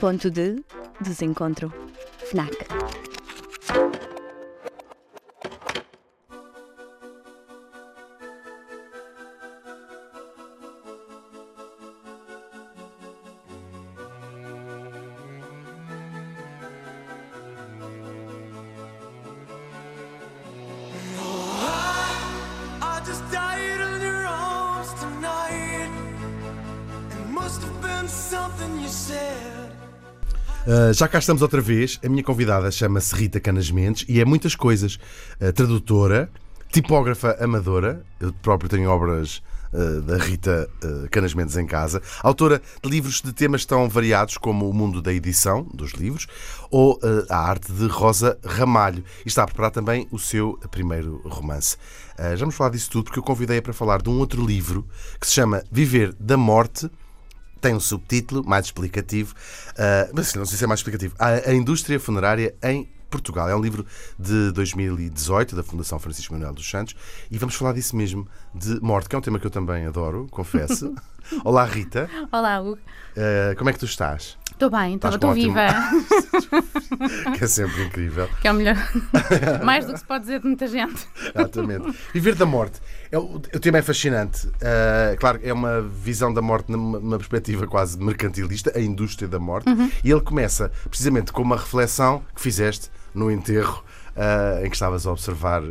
Ponto 0.00 0.30
de 0.30 0.62
desencontro. 1.00 1.72
FNAC. 2.30 3.13
Já 30.94 31.08
cá 31.08 31.18
estamos 31.18 31.42
outra 31.42 31.60
vez. 31.60 31.98
A 32.04 32.08
minha 32.08 32.22
convidada 32.22 32.70
chama-se 32.70 33.14
Rita 33.16 33.40
Canas 33.40 33.68
Mendes 33.68 34.04
e 34.08 34.20
é 34.20 34.24
muitas 34.24 34.54
coisas. 34.54 34.94
Uh, 35.40 35.52
tradutora, 35.52 36.30
tipógrafa 36.72 37.36
amadora. 37.42 38.04
Eu 38.20 38.32
próprio 38.32 38.70
tenho 38.70 38.88
obras 38.88 39.42
uh, 39.72 40.00
da 40.02 40.16
Rita 40.18 40.70
Canas 41.10 41.34
Mendes 41.34 41.56
em 41.56 41.66
casa. 41.66 42.00
Autora 42.22 42.62
de 42.80 42.88
livros 42.88 43.20
de 43.20 43.32
temas 43.32 43.64
tão 43.66 43.88
variados 43.88 44.38
como 44.38 44.70
o 44.70 44.72
mundo 44.72 45.02
da 45.02 45.12
edição 45.12 45.66
dos 45.74 45.92
livros 45.92 46.28
ou 46.70 47.00
a 47.28 47.36
arte 47.36 47.72
de 47.72 47.88
Rosa 47.88 48.38
Ramalho. 48.44 49.02
E 49.24 49.28
está 49.28 49.42
a 49.42 49.46
preparar 49.46 49.72
também 49.72 50.06
o 50.12 50.18
seu 50.18 50.60
primeiro 50.70 51.20
romance. 51.24 51.76
Já 52.16 52.36
vamos 52.36 52.54
falar 52.54 52.70
disso 52.70 52.88
tudo 52.88 53.06
porque 53.06 53.18
eu 53.18 53.24
convidei-a 53.24 53.62
para 53.62 53.72
falar 53.72 54.00
de 54.00 54.08
um 54.08 54.18
outro 54.20 54.46
livro 54.46 54.86
que 55.20 55.26
se 55.26 55.32
chama 55.32 55.64
Viver 55.72 56.14
da 56.20 56.36
Morte 56.36 56.88
tem 57.64 57.74
um 57.74 57.80
subtítulo 57.80 58.44
mais 58.44 58.66
explicativo, 58.66 59.34
ah, 59.78 60.10
mas 60.12 60.28
assim, 60.28 60.38
não 60.38 60.44
sei 60.44 60.58
se 60.58 60.64
é 60.64 60.66
mais 60.66 60.80
explicativo. 60.80 61.14
A, 61.18 61.48
a 61.48 61.54
Indústria 61.54 61.98
Funerária 61.98 62.54
em 62.62 62.86
Portugal. 63.08 63.48
É 63.48 63.56
um 63.56 63.60
livro 63.60 63.86
de 64.18 64.50
2018 64.52 65.56
da 65.56 65.62
Fundação 65.62 65.98
Francisco 65.98 66.34
Manuel 66.34 66.52
dos 66.52 66.68
Santos 66.68 66.94
e 67.30 67.38
vamos 67.38 67.54
falar 67.54 67.72
disso 67.72 67.96
mesmo, 67.96 68.28
de 68.54 68.80
morte, 68.82 69.08
que 69.08 69.14
é 69.14 69.18
um 69.18 69.22
tema 69.22 69.38
que 69.38 69.46
eu 69.46 69.50
também 69.50 69.86
adoro, 69.86 70.26
confesso. 70.30 70.94
Olá, 71.44 71.64
Rita. 71.64 72.10
Olá, 72.30 72.60
Hugo. 72.60 72.78
Ah, 73.16 73.54
como 73.56 73.70
é 73.70 73.72
que 73.72 73.78
tu 73.78 73.86
estás? 73.86 74.36
Estou 74.54 74.70
bem, 74.70 74.94
estou 74.94 75.34
viva. 75.34 75.66
Que 77.36 77.44
é 77.44 77.46
sempre 77.46 77.84
incrível. 77.84 78.28
que 78.40 78.46
é 78.48 78.52
o 78.52 78.54
melhor. 78.54 78.76
Mais 79.64 79.84
do 79.84 79.92
que 79.92 79.98
se 79.98 80.04
pode 80.04 80.24
dizer 80.24 80.40
de 80.40 80.46
muita 80.46 80.66
gente. 80.68 81.06
Exatamente. 81.34 81.92
Viver 82.12 82.34
da 82.36 82.46
morte. 82.46 82.80
É, 83.10 83.18
o, 83.18 83.34
o 83.36 83.40
tema 83.40 83.78
é 83.78 83.82
fascinante. 83.82 84.48
Ah, 84.62 85.16
claro, 85.18 85.40
é 85.42 85.52
uma 85.52 85.82
visão 85.82 86.32
da 86.32 86.40
morte 86.40 86.70
numa, 86.70 86.98
numa 87.00 87.16
perspectiva 87.18 87.66
quase 87.66 87.98
mercantilista, 87.98 88.72
a 88.76 88.80
indústria 88.80 89.26
da 89.28 89.38
morte. 89.40 89.66
E 90.04 90.10
ele 90.10 90.20
começa 90.20 90.70
precisamente 90.88 91.32
com 91.32 91.42
uma 91.42 91.56
reflexão 91.56 92.22
que 92.34 92.40
fizeste 92.40 92.90
no 93.12 93.30
enterro. 93.30 93.82
ah, 94.16 94.60
em 94.64 94.70
que 94.70 94.76
estavas 94.76 95.04
a 95.06 95.10
observar 95.10 95.62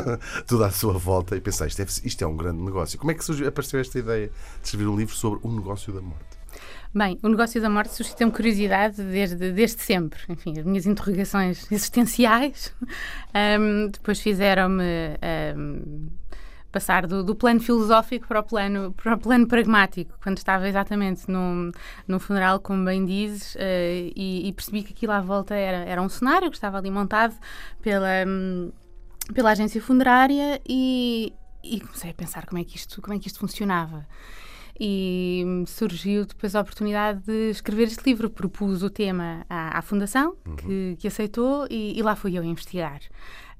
tudo 0.46 0.64
à 0.64 0.70
sua 0.70 0.94
volta 0.94 1.36
e 1.36 1.40
pensaste, 1.40 1.76
"Deve- 1.76 1.92
isto 2.04 2.24
é 2.24 2.26
um 2.26 2.34
grande 2.36 2.62
negócio. 2.62 2.98
Como 2.98 3.10
é 3.10 3.14
que 3.14 3.22
surgiu, 3.24 3.46
apareceu 3.46 3.78
esta 3.78 3.98
ideia 3.98 4.28
de 4.28 4.32
escrever 4.66 4.88
um 4.88 4.96
livro 4.96 5.14
sobre 5.14 5.38
o 5.42 5.52
negócio 5.52 5.92
da 5.92 6.00
morte? 6.00 6.29
Bem, 6.92 7.20
o 7.22 7.28
negócio 7.28 7.62
da 7.62 7.70
morte 7.70 7.94
suscita-me 7.94 8.32
curiosidade 8.32 9.00
desde, 9.00 9.52
desde 9.52 9.80
sempre. 9.80 10.18
Enfim, 10.28 10.58
as 10.58 10.64
minhas 10.64 10.86
interrogações 10.86 11.64
existenciais 11.70 12.74
ahm, 13.32 13.86
depois 13.92 14.20
fizeram-me 14.20 15.16
ahm, 15.22 16.08
passar 16.72 17.06
do, 17.06 17.22
do 17.22 17.36
plano 17.36 17.60
filosófico 17.60 18.26
para 18.26 18.40
o 18.40 18.42
plano, 18.42 18.92
para 18.92 19.14
o 19.14 19.18
plano 19.18 19.46
pragmático, 19.46 20.18
quando 20.20 20.38
estava 20.38 20.68
exatamente 20.68 21.30
num, 21.30 21.70
num 22.08 22.18
funeral, 22.18 22.58
como 22.58 22.84
bem 22.84 23.04
dizes, 23.04 23.54
eh, 23.56 24.10
e, 24.16 24.48
e 24.48 24.52
percebi 24.52 24.82
que 24.82 24.92
aquilo 24.92 25.12
à 25.12 25.20
volta 25.20 25.54
era, 25.54 25.88
era 25.88 26.02
um 26.02 26.08
cenário 26.08 26.50
que 26.50 26.56
estava 26.56 26.78
ali 26.78 26.90
montado 26.90 27.36
pela, 27.80 28.08
pela 29.32 29.50
agência 29.50 29.80
funerária 29.80 30.60
e, 30.68 31.32
e 31.62 31.80
comecei 31.80 32.10
a 32.10 32.14
pensar 32.14 32.46
como 32.46 32.60
é 32.60 32.64
que 32.64 32.76
isto, 32.76 33.00
como 33.00 33.14
é 33.14 33.18
que 33.20 33.28
isto 33.28 33.38
funcionava. 33.38 34.06
E 34.82 35.44
surgiu 35.66 36.24
depois 36.24 36.56
a 36.56 36.60
oportunidade 36.62 37.20
de 37.26 37.50
escrever 37.50 37.84
este 37.88 38.02
livro. 38.08 38.30
Propus 38.30 38.82
o 38.82 38.88
tema 38.88 39.44
à, 39.48 39.78
à 39.78 39.82
Fundação, 39.82 40.34
que, 40.56 40.96
que 40.98 41.06
aceitou, 41.06 41.66
e, 41.68 41.98
e 41.98 42.02
lá 42.02 42.16
fui 42.16 42.38
eu 42.38 42.42
investigar. 42.42 43.00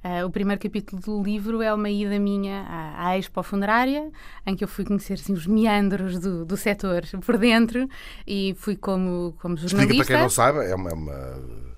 Ah, 0.03 0.25
o 0.25 0.31
primeiro 0.31 0.59
capítulo 0.59 1.03
do 1.03 1.23
livro 1.23 1.61
é 1.61 1.75
uma 1.75 1.91
ida 1.91 2.19
minha 2.19 2.63
à, 2.63 3.09
à 3.09 3.19
Expo 3.19 3.43
Funerária, 3.43 4.11
em 4.47 4.57
que 4.57 4.65
eu 4.65 4.69
fui 4.69 4.83
conhecer 4.83 5.13
assim, 5.13 5.35
os 5.35 5.47
meandros 5.47 6.19
do, 6.19 6.47
do 6.47 6.57
setor 6.57 7.03
por 7.27 7.37
dentro 7.37 7.87
e 8.27 8.55
fui 8.59 8.77
como, 8.77 9.35
como 9.43 9.59
jornalista. 9.59 9.93
Explica 9.93 10.05
para 10.07 10.15
quem 10.15 10.23
não 10.23 10.31
saiba, 10.31 10.65
é 10.65 10.75
uma. 10.75 10.91
é 10.91 10.95
uma- 10.95 11.70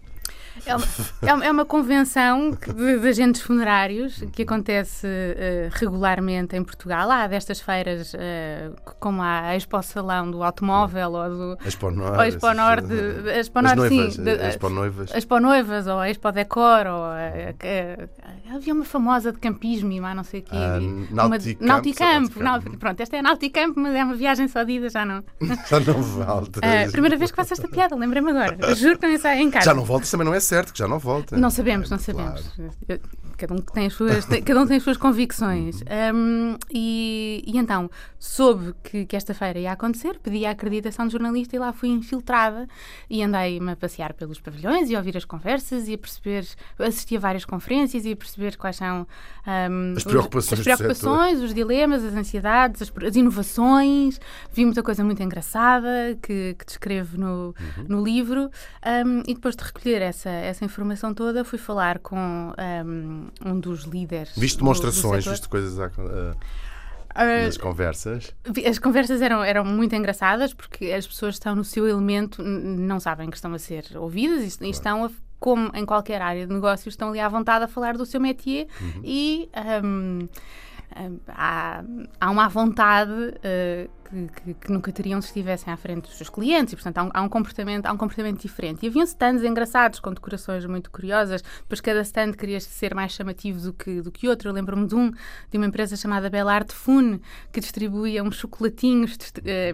É 0.64 0.76
uma, 0.76 0.84
é 1.22 1.34
uma- 1.34 1.44
é 1.46 1.50
uma 1.50 1.64
convenção 1.64 2.50
de, 2.50 2.98
de 3.00 3.08
agentes 3.08 3.40
funerários 3.42 4.22
que 4.32 4.42
acontece 4.42 5.06
eh, 5.06 5.68
regularmente 5.72 6.54
em 6.56 6.62
Portugal. 6.62 7.10
Há 7.10 7.26
destas 7.26 7.60
feiras, 7.60 8.12
eh, 8.16 8.70
como 9.00 9.22
há 9.22 9.40
a 9.48 9.56
Expo 9.56 9.82
Salão 9.82 10.30
do 10.30 10.42
Automóvel 10.42 11.12
ou 11.12 11.28
do. 11.56 11.58
Expo 11.66 11.90
Norte. 11.90 12.16
Ou 12.18 12.24
Expo 12.24 12.52
Norte, 12.54 12.92
Expo 13.38 13.62
Norte, 13.62 13.76
noivas, 13.76 14.14
sim, 14.14 14.22
de- 14.22 14.30
a 14.30 14.48
Expo 14.48 14.68
Noivas. 14.68 15.14
Expo 15.14 15.40
Noivas 15.40 15.86
ou 15.86 15.98
a 15.98 16.08
Expo 16.10 16.30
Decor 16.32 16.86
ou 16.86 17.02
a- 17.04 17.52
a- 17.62 18.54
havia 18.54 18.72
uma 18.74 18.84
famosa 18.84 19.32
de 19.32 19.38
campismo 19.38 19.90
e 19.92 20.00
mais 20.00 20.14
não 20.16 20.24
sei 20.24 20.40
o 20.40 20.42
quê. 20.44 20.56
Uma- 20.56 21.28
Nauticamp, 21.28 21.60
Nauticamp, 21.66 22.36
Nauticamp. 22.36 22.78
pronto, 22.78 23.00
esta 23.00 23.16
é 23.16 23.22
Nauticamp, 23.22 23.72
mas 23.76 23.94
é 23.94 24.04
uma 24.04 24.14
viagem 24.14 24.46
só 24.48 24.62
de 24.62 24.72
ida, 24.72 24.88
já 24.88 25.04
não. 25.04 25.24
Já 25.68 25.80
não 25.80 26.02
volta. 26.02 26.60
Ah, 26.62 26.90
primeira 26.90 27.16
vez 27.16 27.30
que 27.30 27.36
faço 27.36 27.52
esta 27.54 27.66
piada, 27.68 27.96
lembrei-me 27.96 28.30
agora. 28.30 28.74
Juro 28.74 28.98
que 28.98 29.06
não 29.06 29.18
sai 29.18 29.40
em 29.40 29.50
casa. 29.50 29.64
Já 29.66 29.74
não 29.74 29.84
volta, 29.84 30.06
também 30.10 30.26
não 30.26 30.34
é 30.34 30.40
certo, 30.54 30.72
que 30.72 30.78
já 30.78 30.86
não 30.88 30.98
volta. 30.98 31.36
Não 31.36 31.50
sabemos, 31.50 31.88
não 31.90 31.98
Claro. 31.98 32.42
sabemos. 32.42 32.76
Cada, 33.38 33.54
um 33.54 33.58
tem 33.58 33.86
as 33.86 33.92
suas, 33.94 34.24
cada 34.26 34.60
um 34.60 34.66
tem 34.66 34.76
as 34.76 34.82
suas 34.82 34.96
convicções. 34.96 35.82
Um, 36.14 36.56
e, 36.70 37.42
e 37.46 37.58
então, 37.58 37.90
soube 38.18 38.74
que, 38.84 39.04
que 39.06 39.16
esta 39.16 39.34
feira 39.34 39.58
ia 39.58 39.72
acontecer, 39.72 40.18
pedi 40.22 40.44
a 40.46 40.50
acreditação 40.50 41.06
de 41.06 41.12
jornalista 41.12 41.56
e 41.56 41.58
lá 41.58 41.72
fui 41.72 41.88
infiltrada 41.88 42.68
e 43.10 43.22
andei-me 43.22 43.72
a 43.72 43.76
passear 43.76 44.12
pelos 44.12 44.40
pavilhões 44.40 44.90
e 44.90 44.94
a 44.94 44.98
ouvir 44.98 45.16
as 45.16 45.24
conversas 45.24 45.88
e 45.88 45.94
a 45.94 45.98
perceber, 45.98 46.46
assisti 46.78 47.16
a 47.16 47.20
várias 47.20 47.44
conferências 47.44 48.04
e 48.04 48.12
a 48.12 48.16
perceber 48.16 48.56
quais 48.56 48.76
são 48.76 49.06
um, 49.46 49.92
As 49.92 49.98
os- 49.98 50.04
preocupações 50.04 50.52
as 50.52 50.58
do 50.58 50.64
preocupações, 50.64 51.40
os 51.40 51.52
dilemas, 51.54 52.04
as 52.04 52.14
ansiedades, 52.14 52.82
as, 52.82 52.92
as 53.04 53.16
inovações. 53.16 54.20
Vi 54.52 54.64
muita 54.64 54.82
coisa 54.82 55.02
muito 55.02 55.22
engraçada 55.22 56.16
que, 56.22 56.54
que 56.58 56.64
descrevo 56.66 57.18
no, 57.18 57.32
Uhum. 57.32 57.84
no 57.88 58.04
livro. 58.04 58.50
Um, 59.06 59.20
e 59.26 59.34
depois 59.34 59.56
de 59.56 59.64
recolher 59.64 60.00
essa, 60.02 60.28
essa 60.42 60.64
informação 60.64 61.14
toda, 61.14 61.44
fui 61.44 61.58
falar 61.58 61.98
com 61.98 62.16
um, 62.16 63.26
um 63.44 63.58
dos 63.60 63.84
líderes. 63.84 64.32
Viste 64.36 64.56
do- 64.56 64.58
do 64.58 64.64
demonstrações, 64.64 65.24
setor. 65.24 65.30
viste 65.32 65.48
coisas 65.48 65.78
a- 65.80 65.86
a- 65.86 66.34
Ah, 67.14 67.44
nas 67.44 67.58
conversas. 67.58 68.34
Vi- 68.50 68.66
As 68.66 68.78
conversas 68.78 69.20
eram, 69.20 69.44
eram 69.44 69.64
muito 69.64 69.94
engraçadas 69.94 70.54
porque 70.54 70.86
as 70.92 71.06
pessoas 71.06 71.34
estão 71.34 71.54
no 71.54 71.62
seu 71.64 71.86
elemento, 71.86 72.42
não 72.42 72.98
sabem 72.98 73.28
que 73.28 73.36
estão 73.36 73.52
a 73.52 73.58
ser 73.58 73.84
ouvidas 73.96 74.58
e, 74.60 74.64
e 74.64 74.70
estão, 74.70 75.04
a- 75.04 75.10
como 75.38 75.70
em 75.74 75.84
qualquer 75.84 76.22
área 76.22 76.46
de 76.46 76.52
negócio, 76.54 76.88
estão 76.88 77.10
ali 77.10 77.20
à 77.20 77.28
vontade 77.28 77.64
a 77.64 77.68
falar 77.68 77.96
do 77.98 78.06
seu 78.06 78.18
métier 78.20 78.66
e 79.04 79.48
hum, 79.84 80.28
hum, 80.96 81.18
há, 81.28 81.82
há 82.20 82.30
uma 82.30 82.48
vontade 82.48 83.34
eh, 83.42 83.88
que, 84.12 84.42
que- 84.42 84.54
que 84.54 84.72
nunca 84.72 84.92
teriam 84.92 85.20
se 85.20 85.28
estivessem 85.28 85.72
à 85.72 85.76
frente 85.76 86.02
dos 86.02 86.16
seus 86.16 86.28
clientes 86.28 86.72
e, 86.72 86.76
portanto, 86.76 86.98
há 86.98 87.02
um, 87.04 87.10
há 87.14 87.22
um 87.22 87.28
comportamento, 87.28 87.86
há 87.86 87.92
um 87.92 87.96
comportamento 87.96 88.40
diferente. 88.42 88.84
E 88.84 88.88
haviam 88.88 89.04
stands 89.04 89.42
engraçados, 89.42 89.98
com 90.00 90.12
decorações 90.12 90.64
muito 90.66 90.90
curiosas, 90.90 91.42
depois 91.62 91.80
cada 91.80 92.02
stand 92.02 92.32
queria 92.32 92.60
ser 92.60 92.94
mais 92.94 93.12
chamativo 93.12 93.60
do 93.60 93.72
que, 93.72 94.00
do 94.02 94.12
que 94.12 94.28
outro. 94.28 94.48
Eu 94.48 94.52
lembro-me 94.52 94.86
de 94.86 94.94
um, 94.94 95.10
de 95.50 95.56
uma 95.56 95.66
empresa 95.66 95.96
chamada 95.96 96.28
Belarte 96.28 96.74
Fune, 96.74 97.20
que 97.50 97.60
distribuía 97.60 98.22
uns 98.22 98.36
chocolatinhos 98.36 99.16
dist- 99.16 99.40
eh, 99.44 99.72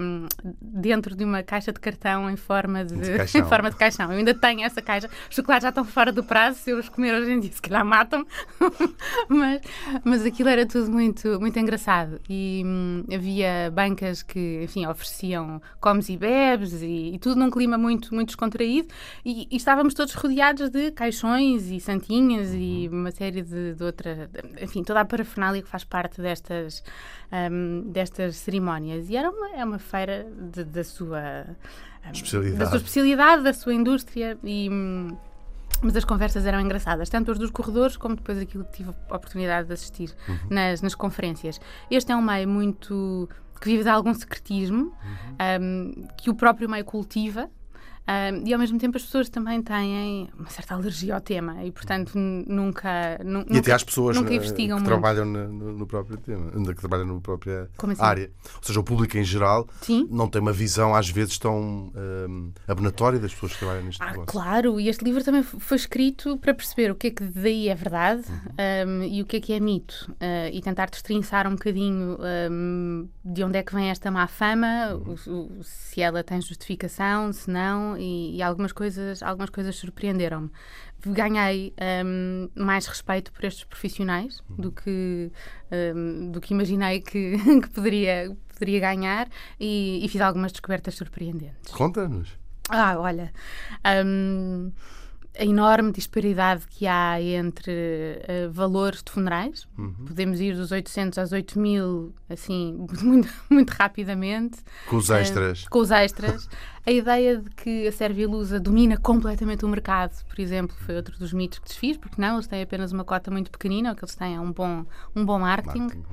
dentro 0.62 1.16
de 1.16 1.24
uma 1.24 1.42
caixa 1.42 1.72
de 1.72 1.80
cartão 1.80 2.30
em 2.30 2.36
forma 2.36 2.84
de, 2.84 2.94
De 2.96 3.16
caixão. 3.18 3.40
em 3.40 3.44
forma 3.44 3.70
de 3.70 3.76
caixão. 3.76 4.12
Eu 4.12 4.18
ainda 4.18 4.34
tenho 4.34 4.62
essa 4.62 4.80
caixa. 4.80 5.08
Os 5.28 5.34
chocolates 5.36 5.62
já 5.64 5.68
estão 5.70 5.84
fora 5.84 6.12
do 6.12 6.22
prazo, 6.22 6.58
se 6.58 6.70
eu 6.70 6.78
os 6.78 6.88
comer 6.88 7.14
hoje 7.14 7.32
em 7.32 7.40
dia, 7.40 7.52
se 7.52 7.60
calhar 7.62 7.84
matam 7.84 8.24
mas, 9.28 9.60
mas 10.04 10.24
aquilo 10.26 10.48
era 10.48 10.66
tudo 10.66 10.90
muito, 10.90 11.40
muito 11.40 11.58
engraçado. 11.58 12.20
E 12.28 12.62
hum, 12.64 13.04
havia 13.12 13.70
bancas 13.74 14.22
que, 14.28 14.60
enfim, 14.62 14.86
ofereciam 14.86 15.60
comes 15.80 16.08
e 16.10 16.16
bebes 16.16 16.82
e, 16.82 17.14
e 17.14 17.18
tudo 17.18 17.40
num 17.40 17.50
clima 17.50 17.76
muito, 17.78 18.14
muito 18.14 18.28
descontraído. 18.28 18.88
E, 19.24 19.48
e 19.50 19.56
estávamos 19.56 19.94
todos 19.94 20.14
rodeados 20.14 20.68
de 20.70 20.90
caixões 20.92 21.70
e 21.70 21.80
santinhas 21.80 22.50
e 22.54 22.88
uma 22.92 23.10
série 23.10 23.42
de, 23.42 23.74
de 23.74 23.82
outra, 23.82 24.30
enfim, 24.60 24.84
toda 24.84 25.00
a 25.00 25.04
parafernália 25.04 25.62
que 25.62 25.68
faz 25.68 25.82
parte 25.82 26.20
destas, 26.20 26.84
hum, 27.50 27.84
destas 27.90 28.36
cerimónias. 28.36 29.08
E 29.10 29.16
era 29.16 29.30
uma, 29.30 29.50
é 29.56 29.64
uma 29.64 29.78
feira 29.78 30.26
de- 30.52 30.64
da 30.64 30.84
sua 30.84 31.46
hum, 31.48 32.10
Especialidade. 32.12 32.58
da 32.58 32.66
sua 32.66 32.76
especialidade, 32.76 33.42
da 33.42 33.52
sua 33.52 33.74
indústria 33.74 34.38
e. 34.44 34.68
hum, 34.70 35.16
Mas 35.82 35.94
as 35.96 36.04
conversas 36.04 36.44
eram 36.44 36.60
engraçadas, 36.60 37.08
tanto 37.08 37.30
as 37.30 37.38
dos 37.38 37.50
corredores 37.50 37.96
como 37.96 38.16
depois 38.16 38.36
aquilo 38.38 38.64
que 38.64 38.72
tive 38.78 38.90
a 39.10 39.14
oportunidade 39.16 39.68
de 39.68 39.74
assistir 39.74 40.10
nas, 40.50 40.82
nas 40.82 40.94
conferências. 40.94 41.60
Este 41.90 42.10
é 42.10 42.16
um 42.16 42.22
meio 42.22 42.48
muito 42.48 43.28
que 43.58 43.68
vive 43.68 43.82
de 43.82 43.88
algum 43.88 44.14
secretismo, 44.14 44.92
um, 45.60 46.06
que 46.16 46.30
o 46.30 46.34
próprio 46.34 46.68
meio 46.68 46.84
cultiva. 46.84 47.50
Um, 48.08 48.46
e 48.46 48.52
ao 48.52 48.58
mesmo 48.58 48.78
tempo 48.78 48.96
as 48.96 49.04
pessoas 49.04 49.28
também 49.28 49.60
têm 49.62 50.28
uma 50.38 50.48
certa 50.48 50.74
alergia 50.74 51.14
ao 51.14 51.20
tema 51.20 51.62
e, 51.64 51.70
portanto, 51.70 52.12
nunca. 52.16 53.18
nu- 53.24 53.44
E 53.50 53.58
até 53.58 53.72
as 53.72 53.84
pessoas 53.84 54.16
nunca 54.16 54.32
eh, 54.32 54.36
investigam 54.36 54.78
que 54.78 54.82
muito. 54.84 54.86
trabalham 54.86 55.24
no, 55.26 55.72
no- 55.72 55.86
próprio 55.86 56.16
tema, 56.18 56.50
ainda 56.54 56.74
que 56.74 56.80
trabalham 56.80 57.06
na 57.06 57.20
própria 57.20 57.68
assim? 57.78 58.02
área. 58.02 58.30
Ou 58.56 58.62
seja, 58.62 58.80
o 58.80 58.84
público 58.84 59.16
em 59.18 59.24
geral 59.24 59.68
Sim. 59.82 60.06
não 60.10 60.28
tem 60.28 60.40
uma 60.40 60.52
visão, 60.52 60.94
às 60.94 61.08
vezes, 61.08 61.38
tão 61.38 61.92
abonatória 62.66 63.18
das 63.18 63.32
pessoas 63.34 63.52
que 63.52 63.58
trabalham 63.58 63.84
neste 63.84 64.02
Ah, 64.02 64.06
negócio. 64.10 64.26
claro, 64.26 64.80
e 64.80 64.88
este 64.88 65.04
livro 65.04 65.22
também 65.24 65.42
foi 65.42 65.76
escrito 65.76 66.36
para 66.38 66.54
perceber 66.54 66.90
o 66.90 66.94
que 66.94 67.08
é 67.08 67.10
que 67.10 67.24
daí 67.24 67.68
é 67.68 67.74
verdade 67.74 68.22
Uhum. 68.28 69.00
um, 69.00 69.02
e 69.04 69.22
o 69.22 69.26
que 69.26 69.36
é 69.36 69.40
que 69.40 69.52
é 69.52 69.60
mito 69.60 70.10
uh, 70.12 70.48
e 70.52 70.60
tentar 70.60 70.88
destrinçar 70.90 71.46
um 71.46 71.52
bocadinho 71.52 72.18
um, 72.50 73.08
de 73.24 73.42
onde 73.44 73.58
é 73.58 73.62
que 73.62 73.74
vem 73.74 73.90
esta 73.90 74.10
má 74.10 74.26
fama, 74.26 74.94
Uhum. 74.94 75.14
o- 75.26 75.58
o- 75.60 75.64
se 75.64 76.00
ela 76.00 76.22
tem 76.22 76.40
justificação, 76.40 77.32
se 77.32 77.50
não, 77.50 77.96
e, 77.98 78.36
e 78.36 78.42
algumas 78.42 78.72
coisas, 78.72 79.22
algumas 79.22 79.50
coisas 79.50 79.76
surpreenderam-me. 79.76 80.50
Ganhei 81.06 81.72
um, 82.04 82.48
mais 82.56 82.86
respeito 82.86 83.32
por 83.32 83.44
estes 83.44 83.64
profissionais 83.64 84.40
Uhum. 84.50 84.56
do 84.56 84.72
que 84.72 85.30
um, 85.94 86.30
do 86.32 86.40
que 86.40 86.52
imaginei 86.54 87.00
que, 87.00 87.36
que 87.62 87.70
poderia 87.70 88.36
poderia 88.52 88.80
ganhar 88.80 89.28
e, 89.60 90.04
e 90.04 90.08
fiz 90.08 90.20
algumas 90.20 90.50
descobertas 90.50 90.96
surpreendentes. 90.96 91.72
Conta-nos. 91.72 92.36
Ah, 92.68 92.96
olha, 92.98 93.32
hum, 94.04 94.72
a 95.38 95.44
enorme 95.44 95.92
disparidade 95.92 96.64
que 96.68 96.86
há 96.86 97.22
entre 97.22 97.70
eh, 97.72 98.48
valores 98.50 99.02
de 99.02 99.12
funerais. 99.12 99.68
Podemos 100.06 100.40
ir 100.40 100.56
dos 100.56 100.72
800 100.72 101.16
aos 101.16 101.30
8000, 101.30 102.12
assim, 102.28 102.86
muito, 103.00 103.28
muito 103.48 103.70
rapidamente. 103.70 104.58
Com 104.88 104.96
os 104.96 105.08
extras. 105.08 105.64
Eh, 105.64 105.68
com 105.70 105.78
os 105.78 105.90
extras. 105.92 106.48
a 106.84 106.90
ideia 106.90 107.38
de 107.38 107.50
que 107.50 107.86
a 107.86 107.92
Sérvia 107.92 108.26
Lusa 108.26 108.58
domina 108.58 108.96
completamente 108.96 109.64
o 109.64 109.68
mercado, 109.68 110.12
por 110.24 110.40
exemplo, 110.40 110.76
foi 110.84 110.96
outro 110.96 111.16
dos 111.16 111.32
mitos 111.32 111.60
que 111.60 111.68
desfiz, 111.68 111.96
porque 111.96 112.20
não, 112.20 112.34
eles 112.34 112.48
têm 112.48 112.62
apenas 112.62 112.90
uma 112.90 113.04
cota 113.04 113.30
muito 113.30 113.50
pequenina, 113.50 113.92
o 113.92 113.96
que 113.96 114.04
eles 114.04 114.16
têm 114.16 114.34
é 114.34 114.40
um 114.40 114.52
bom, 114.52 114.84
um 115.14 115.24
bom 115.24 115.38
marketing. 115.38 115.80
Marketing. 115.80 116.04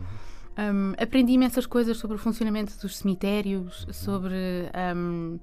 Um, 0.58 0.94
aprendi 0.98 1.34
imensas 1.34 1.66
coisas 1.66 1.98
sobre 1.98 2.16
o 2.16 2.20
funcionamento 2.20 2.74
dos 2.80 2.98
cemitérios, 2.98 3.86
sobre 3.92 4.36
um, 4.96 5.38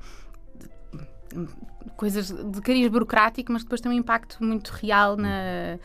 coisas 1.97 2.31
de 2.31 2.61
cariz 2.61 2.89
burocrático, 2.89 3.53
mas 3.53 3.63
depois 3.63 3.81
têm 3.81 3.91
um 3.93 3.95
impacto 3.95 4.43
muito 4.43 4.71
real 4.71 5.17
na, 5.17 5.79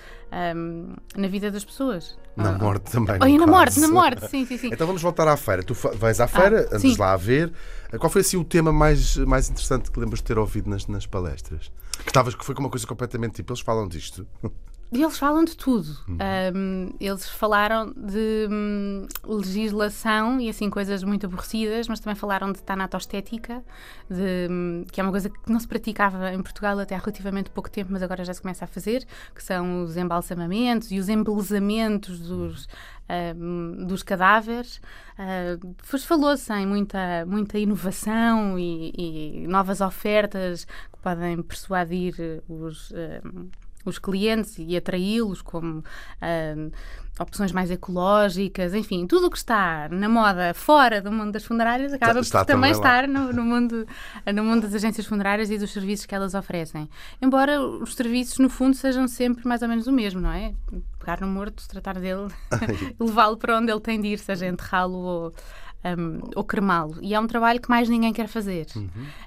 um, 0.55 0.93
na 1.15 1.27
vida 1.27 1.51
das 1.51 1.63
pessoas. 1.63 2.17
Na 2.35 2.51
Ah, 2.51 2.57
morte 2.57 2.91
também. 2.91 3.17
Oh, 3.21 3.37
na 3.37 3.47
morte, 3.47 3.79
na 3.79 3.87
morte, 3.87 4.27
sim, 4.27 4.45
sim, 4.45 4.57
sim. 4.57 4.69
Então 4.71 4.85
vamos 4.85 5.01
voltar 5.01 5.27
à 5.27 5.35
feira. 5.35 5.63
Tu 5.63 5.73
vais 5.73 6.19
à 6.19 6.27
feira, 6.27 6.67
andas 6.67 6.81
sim. 6.81 6.95
lá 6.97 7.13
a 7.13 7.17
ver. 7.17 7.51
Qual 7.97 8.09
foi 8.09 8.21
assim 8.21 8.37
o 8.37 8.43
tema 8.43 8.71
mais, 8.71 9.17
mais 9.17 9.49
interessante 9.49 9.89
que 9.89 9.99
lembras 9.99 10.19
de 10.19 10.25
ter 10.25 10.37
ouvido 10.37 10.69
nas, 10.69 10.85
nas 10.87 11.05
palestras? 11.07 11.71
Que, 12.03 12.09
estavas, 12.09 12.35
que 12.35 12.45
foi 12.45 12.53
com 12.53 12.61
uma 12.61 12.69
coisa 12.69 12.85
completamente 12.85 13.35
tipo, 13.35 13.51
eles 13.51 13.61
falam 13.61 13.87
disto. 13.87 14.27
E 14.89 15.03
eles 15.03 15.17
falam 15.17 15.43
de 15.43 15.55
tudo. 15.57 15.89
Uhum. 16.07 16.17
Um, 16.55 16.89
eles 16.97 17.27
falaram 17.29 17.91
de 17.91 18.47
hum, 18.49 19.05
legislação 19.25 20.39
e 20.39 20.47
assim 20.47 20.69
coisas 20.69 21.03
muito 21.03 21.25
aborrecidas, 21.25 21.89
mas 21.89 21.99
também 21.99 22.15
falaram 22.15 22.53
de 22.53 22.63
tanatostética, 22.63 23.61
de, 24.09 24.47
hum, 24.49 24.85
que 24.89 25.01
é 25.01 25.03
uma 25.03 25.11
coisa 25.11 25.29
que 25.29 25.51
não 25.51 25.59
se 25.59 25.67
praticava 25.67 26.33
em 26.33 26.41
Portugal 26.41 26.79
até 26.79 26.95
há 26.95 26.99
relativamente 26.99 27.49
pouco 27.49 27.69
tempo, 27.69 27.91
mas 27.91 28.01
agora 28.01 28.23
já 28.23 28.33
se 28.33 28.41
começa 28.41 28.63
a 28.63 28.67
fazer, 28.67 29.05
que 29.35 29.43
são 29.43 29.83
os 29.83 29.97
embalsamamentos 29.97 30.89
e 30.89 30.99
os 30.99 31.09
embelezamentos 31.09 32.21
dos, 32.21 32.65
hum, 33.35 33.85
dos 33.85 34.03
cadáveres. 34.03 34.79
Uh, 35.19 35.75
falou-se 35.99 36.53
em 36.53 36.65
muita, 36.65 37.25
muita 37.25 37.59
inovação 37.59 38.57
e, 38.57 38.93
e 39.43 39.47
novas 39.47 39.81
ofertas 39.81 40.63
que 40.63 40.99
podem 41.01 41.41
persuadir 41.43 42.41
os. 42.47 42.93
hum, 43.25 43.49
os 43.89 43.99
clientes 43.99 44.55
e 44.57 44.75
atraí-los 44.75 45.41
como 45.41 45.83
ah, 46.21 46.69
opções 47.19 47.51
mais 47.51 47.71
ecológicas, 47.71 48.73
enfim, 48.73 49.07
tudo 49.07 49.27
o 49.27 49.29
que 49.31 49.37
está 49.37 49.87
na 49.89 50.07
moda 50.07 50.53
fora 50.53 51.01
do 51.01 51.11
mundo 51.11 51.31
das 51.31 51.43
funerárias 51.43 51.93
acaba 51.93 52.19
Está 52.19 52.39
por 52.39 52.45
também 52.45 52.71
estar 52.71 53.07
no, 53.07 53.33
no 53.33 53.43
mundo, 53.43 53.87
no 54.33 54.43
mundo 54.43 54.63
das 54.63 54.75
agências 54.75 55.05
funerárias 55.05 55.49
e 55.49 55.57
dos 55.57 55.71
serviços 55.71 56.05
que 56.05 56.13
elas 56.13 56.33
oferecem. 56.33 56.89
Embora 57.21 57.61
os 57.61 57.95
serviços, 57.95 58.37
no 58.37 58.49
fundo, 58.49 58.75
sejam 58.75 59.07
sempre 59.07 59.47
mais 59.47 59.61
ou 59.61 59.67
menos 59.67 59.87
o 59.87 59.91
mesmo, 59.91 60.21
não 60.21 60.31
é? 60.31 60.53
Pegar 60.99 61.21
no 61.21 61.27
morto, 61.27 61.67
tratar 61.67 61.99
dele, 61.99 62.27
levá-lo 62.99 63.37
para 63.37 63.57
onde 63.57 63.71
ele 63.71 63.81
tem 63.81 63.99
de 63.99 64.09
ir, 64.09 64.19
seja 64.19 64.45
enterrá-lo 64.45 64.97
ou, 64.97 65.33
um, 65.83 66.19
ou 66.35 66.43
cremá-lo. 66.43 66.97
E 67.01 67.13
é 67.13 67.19
um 67.19 67.27
trabalho 67.27 67.61
que 67.61 67.69
mais 67.69 67.87
ninguém 67.89 68.13
quer 68.13 68.27
fazer. 68.27 68.67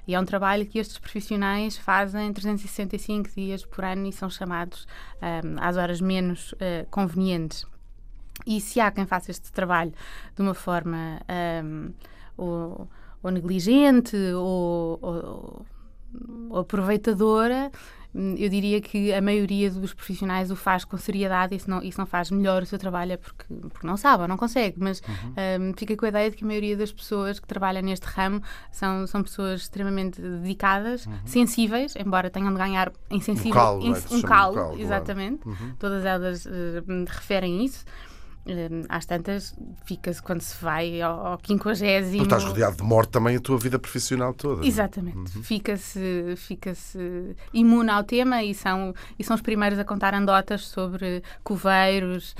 E 0.07 0.15
é 0.15 0.19
um 0.19 0.25
trabalho 0.25 0.65
que 0.65 0.79
estes 0.79 0.97
profissionais 0.97 1.77
fazem 1.77 2.31
365 2.33 3.29
dias 3.35 3.65
por 3.65 3.83
ano 3.83 4.07
e 4.07 4.11
são 4.11 4.29
chamados 4.29 4.87
um, 5.21 5.55
às 5.59 5.77
horas 5.77 6.01
menos 6.01 6.53
uh, 6.53 6.87
convenientes. 6.89 7.65
E 8.45 8.59
se 8.59 8.79
há 8.79 8.91
quem 8.91 9.05
faça 9.05 9.31
este 9.31 9.51
trabalho 9.51 9.93
de 10.35 10.41
uma 10.41 10.53
forma 10.53 11.19
um, 11.63 11.91
ou, 12.37 12.89
ou 13.21 13.31
negligente 13.31 14.17
ou, 14.33 14.97
ou, 15.01 15.65
ou 16.49 16.59
aproveitadora, 16.59 17.71
eu 18.13 18.49
diria 18.49 18.81
que 18.81 19.13
a 19.13 19.21
maioria 19.21 19.71
dos 19.71 19.93
profissionais 19.93 20.51
o 20.51 20.55
faz 20.55 20.83
com 20.83 20.97
seriedade 20.97 21.55
e 21.55 21.59
se 21.59 21.69
não, 21.69 21.81
e 21.81 21.91
se 21.91 21.97
não 21.97 22.05
faz 22.05 22.29
melhor 22.29 22.61
o 22.61 22.65
seu 22.65 22.77
trabalho 22.77 23.13
é 23.13 23.17
porque, 23.17 23.45
porque 23.69 23.87
não 23.87 23.95
sabe 23.95 24.23
ou 24.23 24.27
não 24.27 24.35
consegue, 24.37 24.75
mas 24.79 25.01
hum, 25.59 25.73
fica 25.77 25.95
com 25.95 26.05
a 26.05 26.09
ideia 26.09 26.29
de 26.29 26.35
que 26.37 26.43
a 26.43 26.47
maioria 26.47 26.75
das 26.75 26.91
pessoas 26.91 27.39
que 27.39 27.47
trabalham 27.47 27.81
neste 27.81 28.05
ramo 28.05 28.41
são, 28.71 29.07
são 29.07 29.23
pessoas 29.23 29.61
extremamente 29.61 30.21
dedicadas, 30.21 31.07
sensíveis, 31.25 31.93
embora 31.95 32.29
tenham 32.29 32.51
de 32.51 32.57
ganhar 32.59 32.91
em 33.09 33.21
sensível, 33.21 33.53
calo, 33.53 33.81
em- 33.83 33.89
não 33.91 33.95
é? 33.95 33.99
Um 34.11 34.21
calo, 34.21 34.21
calo, 34.21 34.53
claro. 34.53 34.81
exatamente. 34.81 35.41
Todas 35.79 36.03
elas 36.05 36.45
eh, 36.45 36.83
referem 37.07 37.63
isso. 37.63 37.85
Hum, 38.43 38.83
às 38.89 39.05
tantas, 39.05 39.55
fica-se 39.85 40.21
quando 40.21 40.41
se 40.41 40.55
vai 40.63 40.99
ao, 40.99 41.27
ao 41.27 41.39
50 41.39 41.75
Tu 41.75 42.23
estás 42.23 42.43
rodeado 42.43 42.77
de 42.77 42.83
morte 42.83 43.11
também 43.11 43.35
a 43.35 43.39
tua 43.39 43.57
vida 43.57 43.77
profissional 43.77 44.33
toda. 44.33 44.65
Exatamente. 44.65 45.31
Fica-se 45.43 46.33
fica 46.37 46.73
imune 47.53 47.91
ao 47.91 48.03
tema 48.03 48.43
e 48.43 48.55
são, 48.55 48.95
e 49.19 49.23
são 49.23 49.35
os 49.35 49.41
primeiros 49.41 49.77
a 49.77 49.85
contar 49.85 50.15
anedotas 50.15 50.65
sobre 50.65 51.23
coveiros, 51.43 52.35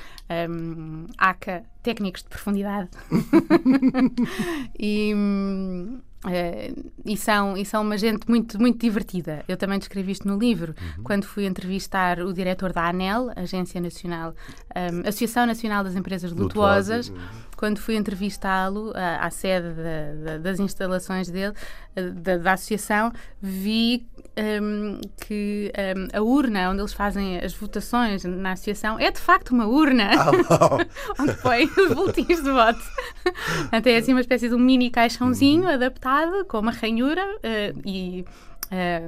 um, 0.50 1.06
ACA, 1.18 1.64
técnicos 1.82 2.24
de 2.24 2.30
profundidade. 2.30 2.90
e, 4.78 5.14
eh, 6.28 6.74
e, 7.06 7.18
são, 7.18 7.58
e 7.58 7.66
são 7.66 7.82
uma 7.82 7.98
gente 7.98 8.30
muito, 8.30 8.60
muito 8.60 8.80
divertida. 8.80 9.44
Eu 9.48 9.58
também 9.58 9.80
descrevi 9.80 10.12
isto 10.12 10.28
no 10.28 10.38
livro, 10.38 10.74
quando 11.04 11.26
fui 11.26 11.46
entrevistar 11.46 12.20
o 12.20 12.34
diretor 12.34 12.72
da 12.74 12.88
ANEL, 12.88 13.32
Agência 13.36 13.82
Nacional, 13.82 14.36
hum, 14.76 15.02
Associação 15.06 15.46
Nacional 15.46 15.84
das 15.84 15.96
Empresas 15.96 16.32
Lutuosas, 16.32 17.10
Lutuosas, 17.10 17.42
quando 17.58 17.80
fui 17.80 17.96
entrevistá-lo 17.96 18.92
à, 18.96 19.26
à 19.26 19.30
sede 19.32 19.70
da- 19.74 20.14
da- 20.32 20.38
das 20.38 20.60
instalações 20.60 21.30
dele, 21.30 21.54
eh, 21.96 22.10
da, 22.10 22.38
da 22.38 22.54
associação, 22.54 23.12
vi 23.42 24.08
hum, 24.38 25.00
que 25.26 25.72
hum, 25.98 26.08
a 26.14 26.22
urna 26.22 26.70
onde 26.70 26.82
eles 26.82 26.94
fazem 26.94 27.38
as 27.40 27.54
votações 27.54 28.24
na 28.24 28.54
associação 28.54 29.00
é 29.00 29.12
de 29.12 29.20
facto 29.20 29.52
uma 29.52 29.68
urna 29.68 30.10
onde 31.20 31.34
põem 31.36 31.66
os 31.66 31.94
boletins 31.94 32.44
de 32.44 32.52
voto. 32.52 32.82
Portanto, 33.24 33.88
é 33.88 33.98
assim 33.98 34.12
uma 34.14 34.22
espécie 34.22 34.50
de 34.50 34.56
um 34.56 34.60
mini 34.60 34.90
caixãozinho 34.90 35.68
adaptado 35.68 36.46
com 36.46 36.60
uma 36.60 36.72
ranhura 36.72 37.24
eh, 37.44 37.74
e. 37.86 38.26
eh, 38.72 39.02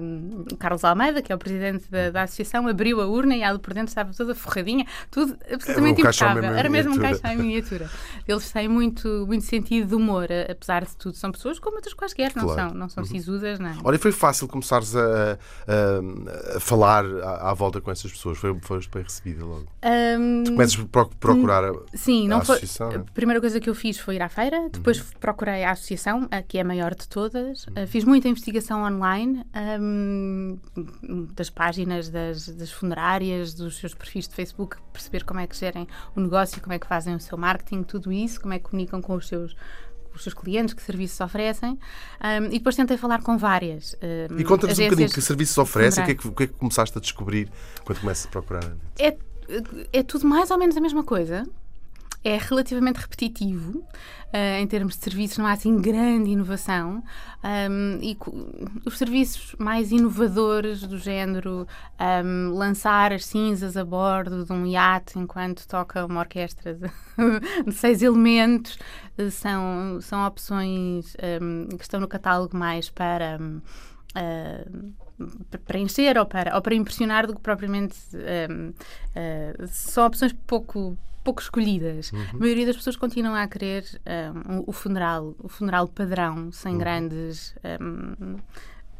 Carlos 0.59 0.83
Almeida, 0.83 1.21
que 1.21 1.31
é 1.31 1.35
o 1.35 1.37
presidente 1.39 1.89
da, 1.89 2.09
da 2.11 2.23
associação, 2.23 2.67
abriu 2.67 2.99
a 3.01 3.07
urna 3.07 3.35
e 3.35 3.41
ela 3.41 3.57
por 3.57 3.73
dentro 3.73 3.87
estava 3.89 4.11
toda 4.13 4.35
forradinha, 4.35 4.85
tudo 5.09 5.37
absolutamente 5.51 6.01
um 6.01 6.03
caixão 6.03 6.31
impecável. 6.31 6.57
Era 6.57 6.69
mesmo 6.69 6.93
um 6.95 6.99
caixão 6.99 7.31
em 7.31 7.37
miniatura. 7.37 7.89
Eles 8.27 8.51
têm 8.51 8.67
muito, 8.67 9.07
muito 9.25 9.45
sentido 9.45 9.87
de 9.87 9.95
humor, 9.95 10.27
a- 10.31 10.51
apesar 10.51 10.83
de 10.85 10.95
tudo. 10.97 11.15
São 11.15 11.31
pessoas 11.31 11.57
como 11.59 11.77
outras 11.77 11.93
quaisquer, 11.93 12.31
não 12.35 12.43
Claro. 12.43 12.61
Uhum. 12.61 12.69
são, 12.69 12.77
não 12.77 12.89
são 12.89 13.05
sisudas, 13.05 13.59
não. 13.59 13.77
Olha, 13.83 13.95
e 13.95 13.99
foi 13.99 14.11
fácil 14.11 14.47
começares 14.47 14.95
a, 14.95 15.37
a- 15.67 16.57
a 16.57 16.59
falar 16.59 17.05
à, 17.05 17.51
à 17.51 17.53
volta 17.53 17.79
com 17.81 17.89
essas 17.91 18.11
pessoas. 18.11 18.37
Foi, 18.37 18.57
foste 18.61 18.89
bem 18.91 19.03
recebida 19.03 19.45
logo. 19.45 19.65
Ahm, 19.81 20.43
Começas 20.45 20.75
por 20.75 20.85
proc- 20.87 21.15
procurar 21.19 21.63
a, 21.63 21.73
Sim, 21.93 22.25
a 22.25 22.29
não 22.29 22.41
foi. 22.41 22.55
associação. 22.57 22.89
A 22.91 22.97
né? 22.97 23.03
primeira 23.13 23.39
coisa 23.39 23.59
que 23.59 23.69
eu 23.69 23.75
fiz 23.75 23.97
foi 23.97 24.15
ir 24.15 24.21
à 24.21 24.29
feira, 24.29 24.69
depois 24.71 24.97
Uhum. 24.99 25.05
procurei 25.19 25.63
a 25.63 25.71
associação, 25.71 26.27
a 26.31 26.41
que 26.41 26.57
é 26.57 26.61
a 26.61 26.65
maior 26.65 26.93
de 26.95 27.07
todas. 27.07 27.65
Uh, 27.67 27.87
fiz 27.87 28.03
muita 28.03 28.27
investigação 28.27 28.83
online 28.83 29.43
hum, 29.79 30.57
das 31.35 31.49
páginas 31.49 32.09
das, 32.09 32.47
das 32.49 32.71
funerárias, 32.71 33.53
dos 33.53 33.77
seus 33.77 33.93
perfis 33.93 34.27
de 34.27 34.35
Facebook, 34.35 34.77
perceber 34.91 35.23
como 35.23 35.39
é 35.39 35.47
que 35.47 35.55
gerem 35.55 35.87
o 36.15 36.19
negócio, 36.21 36.61
como 36.61 36.73
é 36.73 36.79
que 36.79 36.87
fazem 36.87 37.15
o 37.15 37.19
seu 37.19 37.37
marketing, 37.37 37.83
tudo 37.83 38.11
isso, 38.11 38.41
como 38.41 38.53
é 38.53 38.59
que 38.59 38.65
comunicam 38.65 39.01
com 39.01 39.15
os 39.15 39.27
seus 39.27 39.55
com 40.09 40.17
os 40.17 40.23
seus 40.23 40.35
clientes, 40.35 40.75
que 40.75 40.81
serviços 40.83 41.19
oferecem, 41.21 41.71
Hum, 42.21 42.45
e 42.45 42.59
depois 42.59 42.75
tentei 42.75 42.97
falar 42.97 43.23
com 43.23 43.35
várias. 43.35 43.95
hum, 44.29 44.37
E 44.37 44.43
conta-nos 44.43 44.77
um 44.77 44.83
bocadinho 44.83 45.09
que 45.09 45.21
serviços 45.21 45.57
oferecem, 45.57 46.03
o 46.03 46.05
que, 46.05 46.11
é 46.11 46.15
que, 46.15 46.31
que 46.31 46.43
é 46.43 46.47
que 46.47 46.53
começaste 46.53 46.95
a 46.95 47.01
descobrir 47.01 47.49
quando 47.83 47.99
começas 47.99 48.27
a 48.27 48.29
procurar? 48.29 48.63
É, 48.99 49.17
é 49.91 50.03
tudo 50.03 50.27
mais 50.27 50.51
ou 50.51 50.57
menos 50.59 50.77
a 50.77 50.81
mesma 50.81 51.03
coisa. 51.03 51.47
É 52.23 52.37
relativamente 52.37 52.99
repetitivo. 52.99 53.79
Uh, 54.33 54.59
em 54.59 54.65
termos 54.65 54.97
de 54.97 55.03
serviços, 55.03 55.37
não 55.37 55.45
há 55.45 55.51
assim 55.51 55.79
grande 55.79 56.31
inovação. 56.31 57.03
Um, 57.43 57.99
e 58.01 58.17
os 58.85 58.97
serviços 58.97 59.55
mais 59.59 59.91
inovadores, 59.91 60.81
do 60.87 60.97
género 60.97 61.67
um, 62.25 62.49
lançar 62.53 63.13
as 63.13 63.25
cinzas 63.25 63.77
a 63.77 63.85
bordo 63.85 64.43
de 64.43 64.51
um 64.51 64.65
iate 64.65 65.19
enquanto 65.19 65.67
toca 65.67 66.03
uma 66.05 66.21
orquestra 66.21 66.73
de, 66.73 66.89
de 67.67 67.71
seis 67.73 68.01
elementos, 68.01 68.79
uh, 69.19 69.29
são, 69.29 69.99
são 70.01 70.25
opções 70.25 71.15
um, 71.41 71.67
que 71.77 71.83
estão 71.83 71.99
no 71.99 72.07
catálogo 72.07 72.57
mais 72.57 72.89
para. 72.89 73.39
Uh, 74.17 74.93
para 75.63 75.77
encher 75.77 76.17
ou 76.17 76.25
para, 76.25 76.55
ou 76.55 76.61
para 76.61 76.73
impressionar 76.73 77.27
do 77.27 77.35
que 77.35 77.39
propriamente 77.39 77.95
são 79.69 80.07
opções 80.07 80.33
pouco 80.45 80.97
pouco 81.23 81.41
escolhidas. 81.41 82.11
Uhum. 82.11 82.25
A 82.33 82.37
maioria 82.37 82.65
das 82.65 82.75
pessoas 82.75 82.95
continua 82.95 83.41
a 83.41 83.47
querer 83.47 83.85
um, 84.35 84.63
o 84.67 84.71
funeral, 84.71 85.35
o 85.39 85.47
funeral 85.47 85.87
padrão, 85.87 86.51
sem 86.51 86.73
uhum. 86.73 86.77
grandes 86.79 87.55
um, 87.81 88.35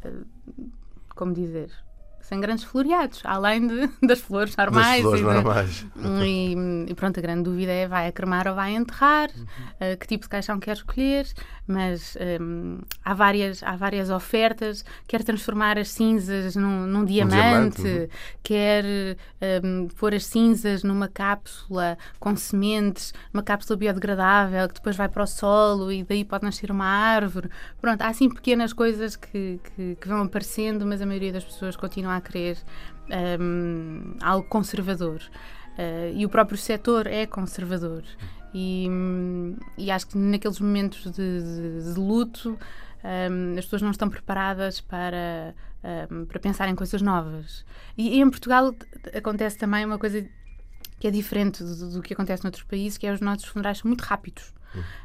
uh, 0.04 0.26
como 1.14 1.32
dizer, 1.32 1.70
sem 2.24 2.40
grandes 2.40 2.64
floreados, 2.64 3.20
além 3.24 3.66
de, 3.66 3.90
das 4.02 4.20
flores 4.20 4.56
normais. 4.56 5.02
Das 5.02 5.02
flores 5.02 5.20
e, 5.20 5.24
normais. 5.24 5.86
E, 6.24 6.56
e, 6.88 6.94
pronto, 6.94 7.18
a 7.18 7.22
grande 7.22 7.42
dúvida 7.42 7.70
é 7.70 7.86
vai 7.86 8.08
a 8.08 8.12
cremar 8.12 8.48
ou 8.48 8.54
vai 8.54 8.74
a 8.74 8.78
enterrar, 8.78 9.30
uhum. 9.36 9.44
uh, 9.44 9.98
que 9.98 10.06
tipo 10.06 10.24
de 10.24 10.30
caixão 10.30 10.58
quer 10.58 10.72
escolher, 10.72 11.26
mas 11.66 12.16
um, 12.40 12.78
há, 13.04 13.12
várias, 13.12 13.62
há 13.62 13.76
várias 13.76 14.08
ofertas, 14.08 14.84
quer 15.06 15.22
transformar 15.22 15.78
as 15.78 15.90
cinzas 15.90 16.56
num, 16.56 16.86
num 16.86 17.04
diamante, 17.04 17.80
um 17.80 17.84
diamante 17.84 17.88
uhum. 17.88 18.08
quer 18.42 18.84
um, 19.62 19.88
pôr 19.88 20.14
as 20.14 20.24
cinzas 20.24 20.82
numa 20.82 21.08
cápsula 21.08 21.98
com 22.18 22.34
sementes, 22.36 23.12
uma 23.32 23.42
cápsula 23.42 23.76
biodegradável 23.76 24.66
que 24.68 24.74
depois 24.74 24.96
vai 24.96 25.08
para 25.08 25.22
o 25.22 25.26
solo 25.26 25.92
e 25.92 26.02
daí 26.02 26.24
pode 26.24 26.44
nascer 26.44 26.70
uma 26.70 26.86
árvore. 26.86 27.50
Pronto, 27.80 28.00
há 28.00 28.08
assim 28.08 28.28
pequenas 28.28 28.72
coisas 28.72 29.14
que, 29.16 29.60
que, 29.76 29.96
que 30.00 30.08
vão 30.08 30.22
aparecendo, 30.22 30.86
mas 30.86 31.02
a 31.02 31.06
maioria 31.06 31.32
das 31.32 31.44
pessoas 31.44 31.76
continua 31.76 32.13
a 32.16 32.20
querer 32.20 32.58
um, 33.40 34.16
algo 34.20 34.48
conservador. 34.48 35.20
Uh, 35.78 36.14
e 36.14 36.24
o 36.24 36.28
próprio 36.28 36.56
setor 36.56 37.06
é 37.06 37.26
conservador. 37.26 38.04
E, 38.54 38.88
e 39.76 39.90
acho 39.90 40.06
que 40.06 40.16
naqueles 40.16 40.60
momentos 40.60 41.10
de, 41.10 41.42
de, 41.42 41.92
de 41.92 41.98
luto 41.98 42.56
um, 43.04 43.58
as 43.58 43.64
pessoas 43.64 43.82
não 43.82 43.90
estão 43.90 44.08
preparadas 44.08 44.80
para, 44.80 45.54
um, 46.10 46.24
para 46.24 46.40
pensar 46.40 46.68
em 46.68 46.74
coisas 46.74 47.02
novas. 47.02 47.64
E, 47.98 48.16
e, 48.16 48.20
em 48.20 48.30
Portugal 48.30 48.74
acontece 49.14 49.58
também 49.58 49.84
uma 49.84 49.98
coisa 49.98 50.26
que 50.98 51.06
é 51.06 51.10
diferente 51.10 51.62
do, 51.62 51.90
do, 51.90 52.02
que 52.02 52.14
acontece 52.14 52.42
noutros 52.44 52.64
países, 52.64 52.96
que 52.96 53.06
é 53.06 53.12
os 53.12 53.20
nossos 53.20 53.44
funerais 53.44 53.78
são 53.78 53.88
muito 53.88 54.02
rápidos. 54.02 54.54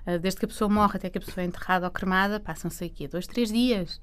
Uh, 0.06 0.18
desde 0.20 0.40
que 0.40 0.46
a 0.46 0.48
pessoa 0.48 0.70
morre 0.70 0.96
até 0.96 1.10
que 1.10 1.18
a 1.18 1.22
pessoa 1.22 1.44
é 1.44 1.48
enterrada 1.48 1.86
ou 1.86 1.92
cremada, 1.92 2.40
passam-se 2.40 2.84
aqui 2.86 3.08
dois, 3.08 3.28
três 3.28 3.52
dias. 3.52 4.00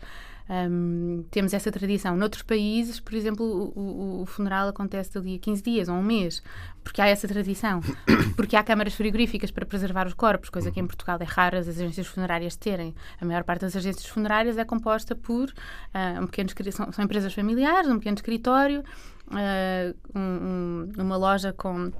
Um, 0.48 1.24
temos 1.30 1.52
essa 1.52 1.72
tradição. 1.72 2.16
Noutros 2.16 2.42
países, 2.42 3.00
por 3.00 3.14
exemplo, 3.14 3.72
o, 3.74 4.22
o, 4.22 4.26
funeral 4.26 4.68
acontece 4.68 5.18
ali 5.18 5.34
a 5.34 5.38
15 5.38 5.62
dias 5.62 5.88
ou 5.88 5.96
um 5.96 6.02
mês, 6.02 6.40
porque 6.84 7.00
há 7.00 7.06
essa 7.06 7.26
tradição. 7.26 7.80
Porque 8.36 8.54
há 8.54 8.62
câmaras 8.62 8.94
frigoríficas 8.94 9.50
para 9.50 9.64
preservar 9.64 10.06
os 10.06 10.12
corpos, 10.12 10.50
coisa 10.50 10.70
que 10.70 10.78
em 10.78 10.86
Portugal 10.86 11.16
é 11.20 11.24
raro 11.24 11.56
as 11.56 11.66
agências 11.66 12.06
funerárias 12.06 12.54
terem. 12.54 12.94
A 13.18 13.24
maior 13.24 13.42
parte 13.44 13.62
das 13.62 13.74
agências 13.74 14.04
funerárias 14.06 14.58
é 14.58 14.64
composta 14.64 15.14
por 15.14 15.48
uh, 15.48 16.22
um 16.22 16.26
pequeno, 16.26 16.50
são, 16.70 16.92
são, 16.92 17.04
empresas 17.04 17.32
familiares, 17.32 17.88
um 17.88 17.98
pequeno 17.98 18.16
escritório, 18.16 18.84
uh, 19.28 19.96
um, 20.14 20.92
um, 20.98 21.02
uma 21.02 21.16
loja 21.16 21.50
com 21.50 21.90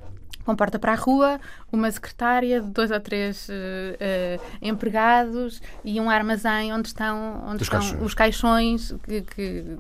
com 0.47 0.55
porta 0.55 0.79
para 0.79 0.93
a 0.93 0.95
rua, 0.95 1.41
uma 1.73 1.91
secretária, 1.91 2.63
dois 2.63 2.93
ou 2.93 3.01
três 3.01 3.49
uh, 3.49 3.53
uh, 3.53 4.45
empregados 4.63 5.61
e 5.85 6.01
um 6.01 6.09
armazém 6.09 6.73
onde 6.73 6.87
estão, 6.87 7.45
onde 7.49 7.65
estão 7.65 7.81
caixões. 7.81 8.03
os 8.03 8.15
caixões 8.15 8.95
que, 9.03 9.23
que, 9.23 9.79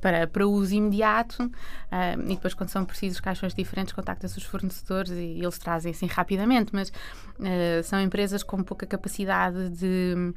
para, 0.00 0.26
para 0.26 0.44
uso 0.44 0.74
imediato 0.74 1.44
uh, 1.44 2.20
e 2.24 2.34
depois 2.34 2.52
quando 2.52 2.68
são 2.68 2.84
precisos 2.84 3.20
caixões 3.20 3.54
diferentes 3.54 3.94
contacta-se 3.94 4.36
os 4.36 4.44
fornecedores 4.44 5.12
e, 5.12 5.38
eles 5.40 5.56
trazem 5.56 5.92
assim 5.92 6.06
rapidamente, 6.06 6.72
mas 6.74 6.92
são 7.84 8.00
empresas 8.00 8.42
com 8.42 8.62
pouca 8.64 8.86
capacidade 8.86 9.68
de, 9.70 10.34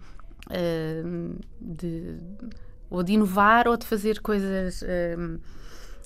de 1.60 2.18
ou 2.89 3.01
de 3.01 3.13
inovar 3.13 3.68
ou 3.68 3.77
de 3.77 3.86
fazer 3.86 4.20
coisas 4.20 4.84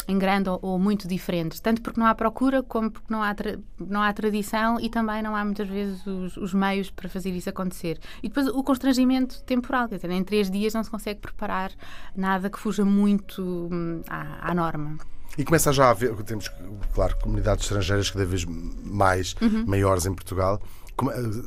em 0.07 0.17
grande 0.17 0.49
ou, 0.49 0.59
ou, 0.61 0.79
muito 0.79 1.07
diferentes, 1.07 1.59
tanto 1.59 1.81
porque 1.81 1.99
não 1.99 2.07
há 2.07 2.15
procura, 2.15 2.61
como 2.61 2.91
porque 2.91 3.11
não 3.11 3.21
há, 3.23 3.35
não 3.79 4.01
há 4.01 4.11
tradição 4.13 4.79
e 4.79 4.89
também 4.89 5.21
não 5.21 5.35
há 5.35 5.43
muitas 5.43 5.67
vezes 5.67 6.05
os, 6.05 6.37
os, 6.37 6.53
meios 6.53 6.89
para 6.89 7.09
fazer 7.09 7.31
isso 7.31 7.49
acontecer. 7.49 7.99
E 8.21 8.27
depois 8.27 8.47
o 8.47 8.63
constrangimento 8.63 9.41
temporal, 9.43 9.87
quer 9.87 9.95
dizer, 9.95 10.11
em 10.11 10.23
três 10.23 10.49
dias 10.49 10.73
não 10.73 10.83
se 10.83 10.89
consegue 10.89 11.19
preparar 11.19 11.71
nada 12.15 12.49
que 12.49 12.59
fuja 12.59 12.83
muito 12.85 13.69
hum, 13.71 14.01
à, 14.09 14.51
à 14.51 14.53
norma. 14.53 14.97
E 15.37 15.43
começa 15.43 15.73
já 15.73 15.85
a 15.85 15.89
haver, 15.91 16.15
temos, 16.23 16.49
claro, 16.93 17.17
comunidades 17.19 17.63
estrangeiras 17.63 18.11
cada 18.11 18.25
vez 18.25 18.45
mais 18.45 19.35
uhum. 19.41 19.65
maiores 19.65 20.05
em 20.05 20.13
Portugal. 20.13 20.61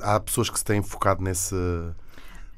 Há 0.02 0.18
pessoas 0.18 0.50
que 0.50 0.58
se 0.58 0.64
têm 0.64 0.82
focado 0.82 1.22
nesse, 1.22 1.54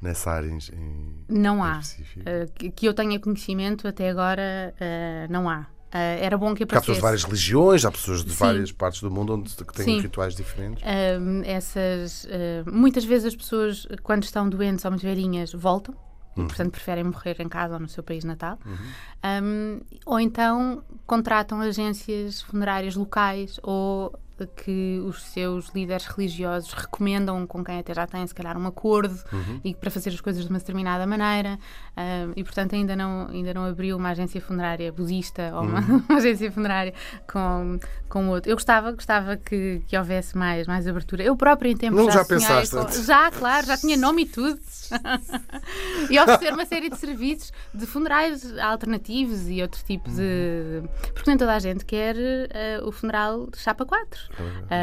nessa 0.01 0.31
área 0.31 0.49
em, 0.49 1.25
Não 1.27 1.63
há. 1.63 1.79
Uh, 1.79 2.71
que 2.71 2.87
eu 2.87 2.93
tenha 2.93 3.19
conhecimento, 3.19 3.87
até 3.87 4.09
agora, 4.09 4.73
uh, 4.75 5.31
não 5.31 5.49
há. 5.49 5.67
Uh, 5.89 6.21
era 6.21 6.37
bom 6.37 6.53
que 6.53 6.63
aparecesse. 6.63 6.77
há 6.77 6.81
pessoas 6.81 6.97
de 6.97 7.01
várias 7.01 7.23
religiões, 7.23 7.85
há 7.85 7.91
pessoas 7.91 8.23
de 8.23 8.31
Sim. 8.31 8.37
várias 8.37 8.71
partes 8.71 9.01
do 9.01 9.09
mundo 9.09 9.33
onde, 9.33 9.55
que 9.55 9.73
têm 9.73 9.85
Sim. 9.85 9.99
rituais 9.99 10.35
diferentes. 10.35 10.83
Uh, 10.83 11.41
essas, 11.43 12.25
uh, 12.25 12.71
muitas 12.71 13.03
vezes 13.03 13.25
as 13.25 13.35
pessoas, 13.35 13.87
quando 14.03 14.23
estão 14.23 14.47
doentes 14.47 14.85
ou 14.85 14.91
muito 14.91 15.01
velhinhas, 15.01 15.51
voltam. 15.51 15.95
Uhum. 16.37 16.43
E, 16.43 16.47
portanto, 16.47 16.71
preferem 16.71 17.03
morrer 17.03 17.37
em 17.39 17.49
casa 17.49 17.73
ou 17.73 17.79
no 17.79 17.89
seu 17.89 18.03
país 18.03 18.23
natal. 18.23 18.59
Uhum. 18.63 19.43
Um, 19.43 19.81
ou 20.05 20.19
então 20.19 20.83
contratam 21.07 21.59
agências 21.59 22.41
funerárias 22.41 22.95
locais 22.95 23.59
ou 23.63 24.13
que 24.47 25.01
os 25.05 25.23
seus 25.23 25.69
líderes 25.69 26.05
religiosos 26.05 26.73
recomendam 26.73 27.45
com 27.47 27.63
quem 27.63 27.79
até 27.79 27.93
já 27.93 28.05
têm, 28.05 28.25
se 28.25 28.33
calhar, 28.33 28.57
um 28.57 28.67
acordo 28.67 29.17
uhum. 29.31 29.59
e 29.63 29.73
para 29.73 29.89
fazer 29.89 30.09
as 30.09 30.21
coisas 30.21 30.43
de 30.43 30.49
uma 30.49 30.59
determinada 30.59 31.05
maneira. 31.05 31.59
Uh, 31.97 32.33
e, 32.35 32.43
portanto, 32.43 32.75
ainda 32.75 32.95
não, 32.95 33.27
ainda 33.27 33.53
não 33.53 33.65
abriu 33.65 33.97
uma 33.97 34.09
agência 34.09 34.39
funerária 34.41 34.91
budista 34.91 35.51
ou 35.53 35.63
uma, 35.63 35.81
uhum. 35.81 36.03
uma 36.09 36.17
agência 36.17 36.51
funerária 36.51 36.93
com, 37.31 37.79
com 38.07 38.29
outro. 38.29 38.51
Eu 38.51 38.55
gostava, 38.55 38.91
gostava 38.91 39.37
que, 39.37 39.81
que 39.87 39.97
houvesse 39.97 40.37
mais, 40.37 40.67
mais 40.67 40.87
abertura. 40.87 41.23
Eu 41.23 41.35
própria, 41.35 41.69
em 41.69 41.77
tempo 41.77 41.95
não, 41.95 42.05
já, 42.05 42.19
já 42.19 42.25
pensaste? 42.25 42.75
Com, 42.75 43.03
já, 43.03 43.31
claro, 43.31 43.65
já 43.67 43.77
tinha 43.77 43.97
nome 43.97 44.23
e 44.23 44.25
tudo. 44.25 44.59
e 46.09 46.19
oferecer 46.19 46.53
uma 46.53 46.65
série 46.65 46.89
de 46.89 46.97
serviços 46.97 47.51
de 47.73 47.85
funerais 47.85 48.57
alternativos 48.57 49.47
e 49.49 49.61
outro 49.61 49.83
tipo 49.83 50.09
de. 50.09 50.83
Porque 51.13 51.29
nem 51.29 51.37
toda 51.37 51.53
a 51.53 51.59
gente 51.59 51.85
quer 51.85 52.15
uh, 52.15 52.87
o 52.87 52.91
funeral 52.91 53.47
de 53.47 53.57
chapa 53.57 53.85
4, 53.85 54.19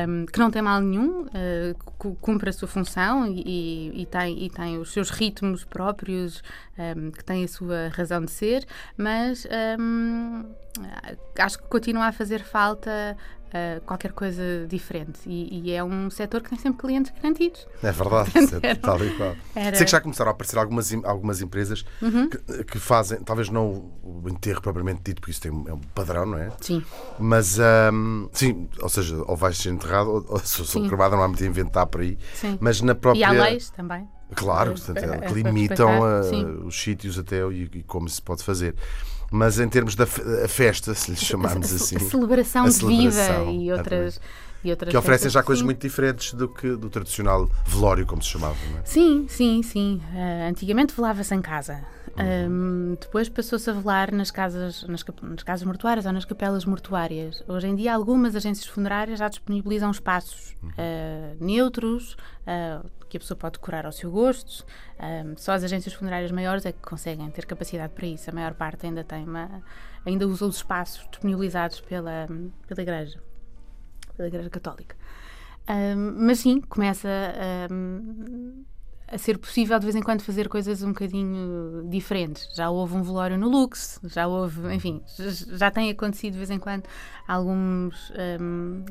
um, 0.08 0.26
que 0.26 0.38
não 0.38 0.50
tem 0.50 0.62
mal 0.62 0.80
nenhum, 0.80 1.26
uh, 1.26 2.16
cumpre 2.20 2.50
a 2.50 2.52
sua 2.52 2.68
função 2.68 3.26
e, 3.26 4.02
e, 4.02 4.06
tem, 4.06 4.44
e 4.44 4.50
tem 4.50 4.78
os 4.78 4.92
seus 4.92 5.10
ritmos 5.10 5.64
próprios, 5.64 6.42
um, 6.96 7.10
que 7.10 7.24
tem 7.24 7.44
a 7.44 7.48
sua 7.48 7.88
razão 7.88 8.24
de 8.24 8.30
ser, 8.30 8.66
mas 8.96 9.46
um, 9.78 10.44
acho 11.38 11.58
que 11.58 11.68
continua 11.68 12.06
a 12.06 12.12
fazer 12.12 12.42
falta 12.42 13.16
uh, 13.56 13.80
qualquer 13.82 14.12
coisa 14.12 14.42
diferente. 14.68 15.20
E, 15.26 15.60
e, 15.60 15.72
é 15.72 15.82
um 15.82 16.10
setor 16.10 16.42
que 16.42 16.50
tem 16.50 16.58
sempre 16.58 16.80
clientes 16.80 17.12
garantidos. 17.14 17.66
É 17.82 17.92
verdade, 17.92 18.30
é 18.62 18.74
tal 18.74 19.04
e 19.04 19.10
qual. 19.16 19.34
Era... 19.54 19.76
Sei 19.76 19.84
que 19.84 19.92
já 19.92 20.00
começaram 20.00 20.30
a 20.30 20.32
aparecer 20.32 20.58
algumas, 20.58 20.92
algumas 21.04 21.40
empresas 21.40 21.84
uhum. 22.00 22.28
que, 22.28 22.64
que, 22.64 22.78
fazem, 22.78 23.20
talvez 23.22 23.48
não 23.48 23.90
o 24.02 24.28
enterro 24.28 24.60
propriamente 24.60 25.02
dito, 25.04 25.20
porque 25.20 25.32
isso 25.32 25.40
tem, 25.40 25.50
é 25.66 25.72
um 25.72 25.80
padrão, 25.94 26.26
não 26.26 26.38
é? 26.38 26.50
Sim. 26.60 26.84
Mas, 27.18 27.58
um, 27.92 28.28
sim, 28.32 28.68
ou 28.80 28.88
seja, 28.88 29.16
ou 29.26 29.36
vais 29.36 29.56
ser 29.58 29.70
enterrado, 29.70 30.10
ou, 30.10 30.24
ou 30.28 30.38
se 30.38 30.64
sou 30.64 30.86
cremada, 30.86 31.16
não 31.16 31.22
há 31.22 31.28
muito 31.28 31.42
a 31.42 31.46
inventar 31.46 31.86
por 31.86 32.00
aí. 32.00 32.18
Sim. 32.34 32.58
Mas 32.60 32.80
na 32.80 32.94
própria. 32.94 33.20
E 33.20 33.24
há 33.24 33.30
leis 33.30 33.70
também. 33.70 34.08
Claro, 34.34 34.72
portanto, 34.72 34.98
é, 34.98 35.18
que 35.18 35.34
limitam 35.34 36.02
a, 36.02 36.20
os 36.64 36.74
sítios 36.80 37.16
até 37.16 37.46
e, 37.48 37.70
e 37.72 37.82
como 37.84 38.08
se 38.08 38.20
pode 38.20 38.42
fazer 38.42 38.74
mas 39.30 39.58
em 39.58 39.68
termos 39.68 39.94
da 39.94 40.06
festa, 40.06 40.94
se 40.94 41.10
lhe 41.10 41.16
chamarmos 41.16 41.72
assim. 41.72 41.96
A 41.96 42.00
celebração, 42.00 42.64
a 42.64 42.70
celebração 42.70 43.46
de 43.46 43.50
vida 43.50 43.50
e 43.50 43.72
outras. 43.72 44.20
E 44.64 44.70
outras 44.70 44.90
que 44.90 44.96
oferecem 44.96 45.30
já 45.30 45.42
coisas 45.42 45.60
sim. 45.60 45.64
muito 45.64 45.80
diferentes 45.80 46.32
do 46.32 46.48
que 46.48 46.74
do 46.74 46.90
tradicional 46.90 47.48
velório, 47.66 48.04
como 48.04 48.20
se 48.20 48.30
chamava, 48.30 48.56
não 48.72 48.80
é? 48.80 48.82
Sim, 48.84 49.26
sim, 49.28 49.62
sim. 49.62 50.00
Uh, 50.12 50.48
antigamente 50.48 50.94
velava-se 50.94 51.32
em 51.34 51.40
casa. 51.40 51.84
Uhum. 52.18 52.92
Um, 52.92 52.96
depois 53.00 53.28
passou-se 53.28 53.68
a 53.68 53.72
velar 53.74 54.12
nas 54.12 54.30
casas, 54.30 54.84
nas, 54.88 55.04
nas, 55.22 55.42
casas 55.42 55.66
mortuárias 55.66 56.06
ou 56.06 56.12
nas 56.12 56.24
capelas 56.24 56.64
mortuárias. 56.64 57.44
Hoje 57.46 57.68
em 57.68 57.76
dia, 57.76 57.94
algumas 57.94 58.34
agências 58.34 58.66
funerárias 58.66 59.18
já 59.18 59.28
disponibilizam 59.28 59.90
espaços 59.90 60.56
uhum. 60.62 60.70
uh, 60.70 61.44
neutros, 61.44 62.16
uh, 62.42 62.88
que 63.18 63.18
a 63.18 63.20
pessoa 63.20 63.38
pode 63.38 63.58
decorar 63.58 63.86
ao 63.86 63.92
seu 63.92 64.10
gosto. 64.10 64.64
Um, 65.00 65.36
só 65.36 65.52
as 65.52 65.64
agências 65.64 65.94
funerárias 65.94 66.30
maiores 66.30 66.66
é 66.66 66.72
que 66.72 66.80
conseguem 66.80 67.30
ter 67.30 67.46
capacidade 67.46 67.92
para 67.92 68.06
isso. 68.06 68.28
A 68.30 68.32
maior 68.32 68.54
parte 68.54 68.86
ainda 68.86 69.02
tem 69.02 69.24
uma, 69.24 69.62
ainda 70.04 70.26
usa 70.26 70.46
os 70.46 70.56
espaços 70.56 71.06
disponibilizados 71.10 71.80
pela, 71.80 72.28
pela 72.66 72.82
Igreja, 72.82 73.20
pela 74.16 74.28
Igreja 74.28 74.50
Católica. 74.50 74.96
Ahm, 75.66 76.14
mas 76.18 76.40
sim, 76.40 76.60
começa 76.60 77.08
ahm, 77.08 78.64
a 79.08 79.18
ser 79.18 79.38
possível 79.38 79.78
de 79.78 79.84
vez 79.84 79.96
em 79.96 80.02
quando 80.02 80.22
fazer 80.22 80.48
coisas 80.48 80.82
um 80.82 80.88
bocadinho 80.88 81.88
diferentes. 81.88 82.48
Já 82.54 82.70
houve 82.70 82.94
um 82.94 83.02
velório 83.02 83.38
no 83.38 83.48
Lux, 83.48 84.00
já 84.04 84.26
houve, 84.26 84.72
enfim, 84.74 85.02
já, 85.16 85.56
já 85.56 85.70
tem 85.70 85.90
acontecido 85.90 86.32
de 86.32 86.38
vez 86.38 86.50
em 86.50 86.58
quando 86.58 86.84
alguns, 87.26 88.12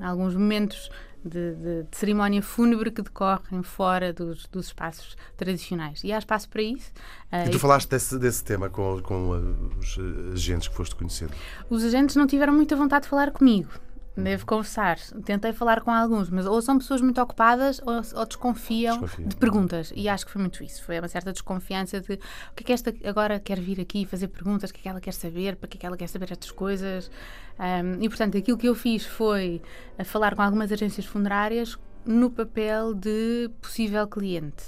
alguns 0.02 0.36
momentos 0.36 0.90
de, 1.28 1.56
de- 1.56 1.84
de 1.84 1.98
cerimónia 1.98 2.42
fúnebre 2.42 2.92
que 2.92 3.02
decorrem 3.02 3.64
fora 3.64 4.14
dos, 4.14 4.46
dos 4.48 4.68
espaços 4.68 5.18
tradicionais. 5.36 6.04
E 6.04 6.14
há 6.14 6.18
espaço 6.18 6.48
para 6.50 6.62
isso. 6.62 6.92
Ah, 7.32 7.46
E 7.46 7.50
tu 7.50 7.60
falaste 7.60 7.90
desse, 7.90 8.18
desse 8.20 8.44
tema 8.44 8.70
com, 8.70 9.02
com 9.02 9.32
uh, 9.32 9.70
os 9.80 9.98
uh, 9.98 10.32
agentes 10.34 10.68
que 10.68 10.76
foste 10.76 10.96
conhecendo. 10.96 11.32
os 11.70 11.84
agentes 11.84 12.16
não 12.16 12.28
tiveram 12.28 12.54
muita 12.54 12.76
vontade 12.76 13.04
de 13.04 13.10
falar 13.10 13.32
comigo. 13.32 13.70
Devo 14.18 14.46
confessar. 14.46 14.98
Tentei 15.26 15.52
falar 15.52 15.82
com 15.82 15.92
alguns, 15.92 16.30
mas 16.30 16.46
ou 16.46 16.62
são 16.62 16.78
pessoas 16.78 17.02
muito 17.02 17.22
ocupadas 17.22 17.82
ou, 17.86 17.96
ou 18.20 18.26
desconfiam, 18.26 19.00
Desconfiam. 19.02 19.28
de 19.28 19.36
perguntas. 19.36 19.92
E 19.96 20.08
acho 20.08 20.26
que 20.26 20.32
foi 20.32 20.42
muito 20.42 20.64
isso. 20.64 20.82
Foi 20.84 20.98
uma 21.00 21.08
certa 21.08 21.34
desconfiança 21.34 22.00
de 22.00 22.14
o 22.14 22.56
que 22.56 22.64
é 22.64 22.66
que 22.66 22.74
esta 22.74 22.94
agora 23.04 23.40
quer 23.40 23.60
vir 23.60 23.80
aqui 23.82 24.06
fazer 24.06 24.30
perguntas, 24.30 24.70
o 24.70 24.74
que 24.74 24.80
é 24.80 24.84
que 24.84 24.90
ela 24.90 25.02
quer 25.02 25.14
saber, 25.14 25.58
para 25.58 25.68
que 25.68 25.78
é 25.78 25.80
que 25.82 25.86
ela 25.86 25.98
quer 25.98 26.08
saber 26.08 26.32
estas 26.32 26.52
coisas. 26.52 27.12
Ahm, 27.60 27.98
e 28.02 28.08
portanto, 28.08 28.38
aquilo 28.38 28.58
que 28.58 28.68
eu 28.70 28.76
fiz 28.76 29.06
foi 29.06 29.62
a 30.00 30.06
falar 30.06 30.34
com 30.36 30.42
algumas 30.42 30.72
agências 30.72 31.06
funerárias 31.06 31.78
no 32.06 32.30
papel 32.30 32.94
de 32.94 33.50
possível 33.62 34.08
cliente. 34.08 34.64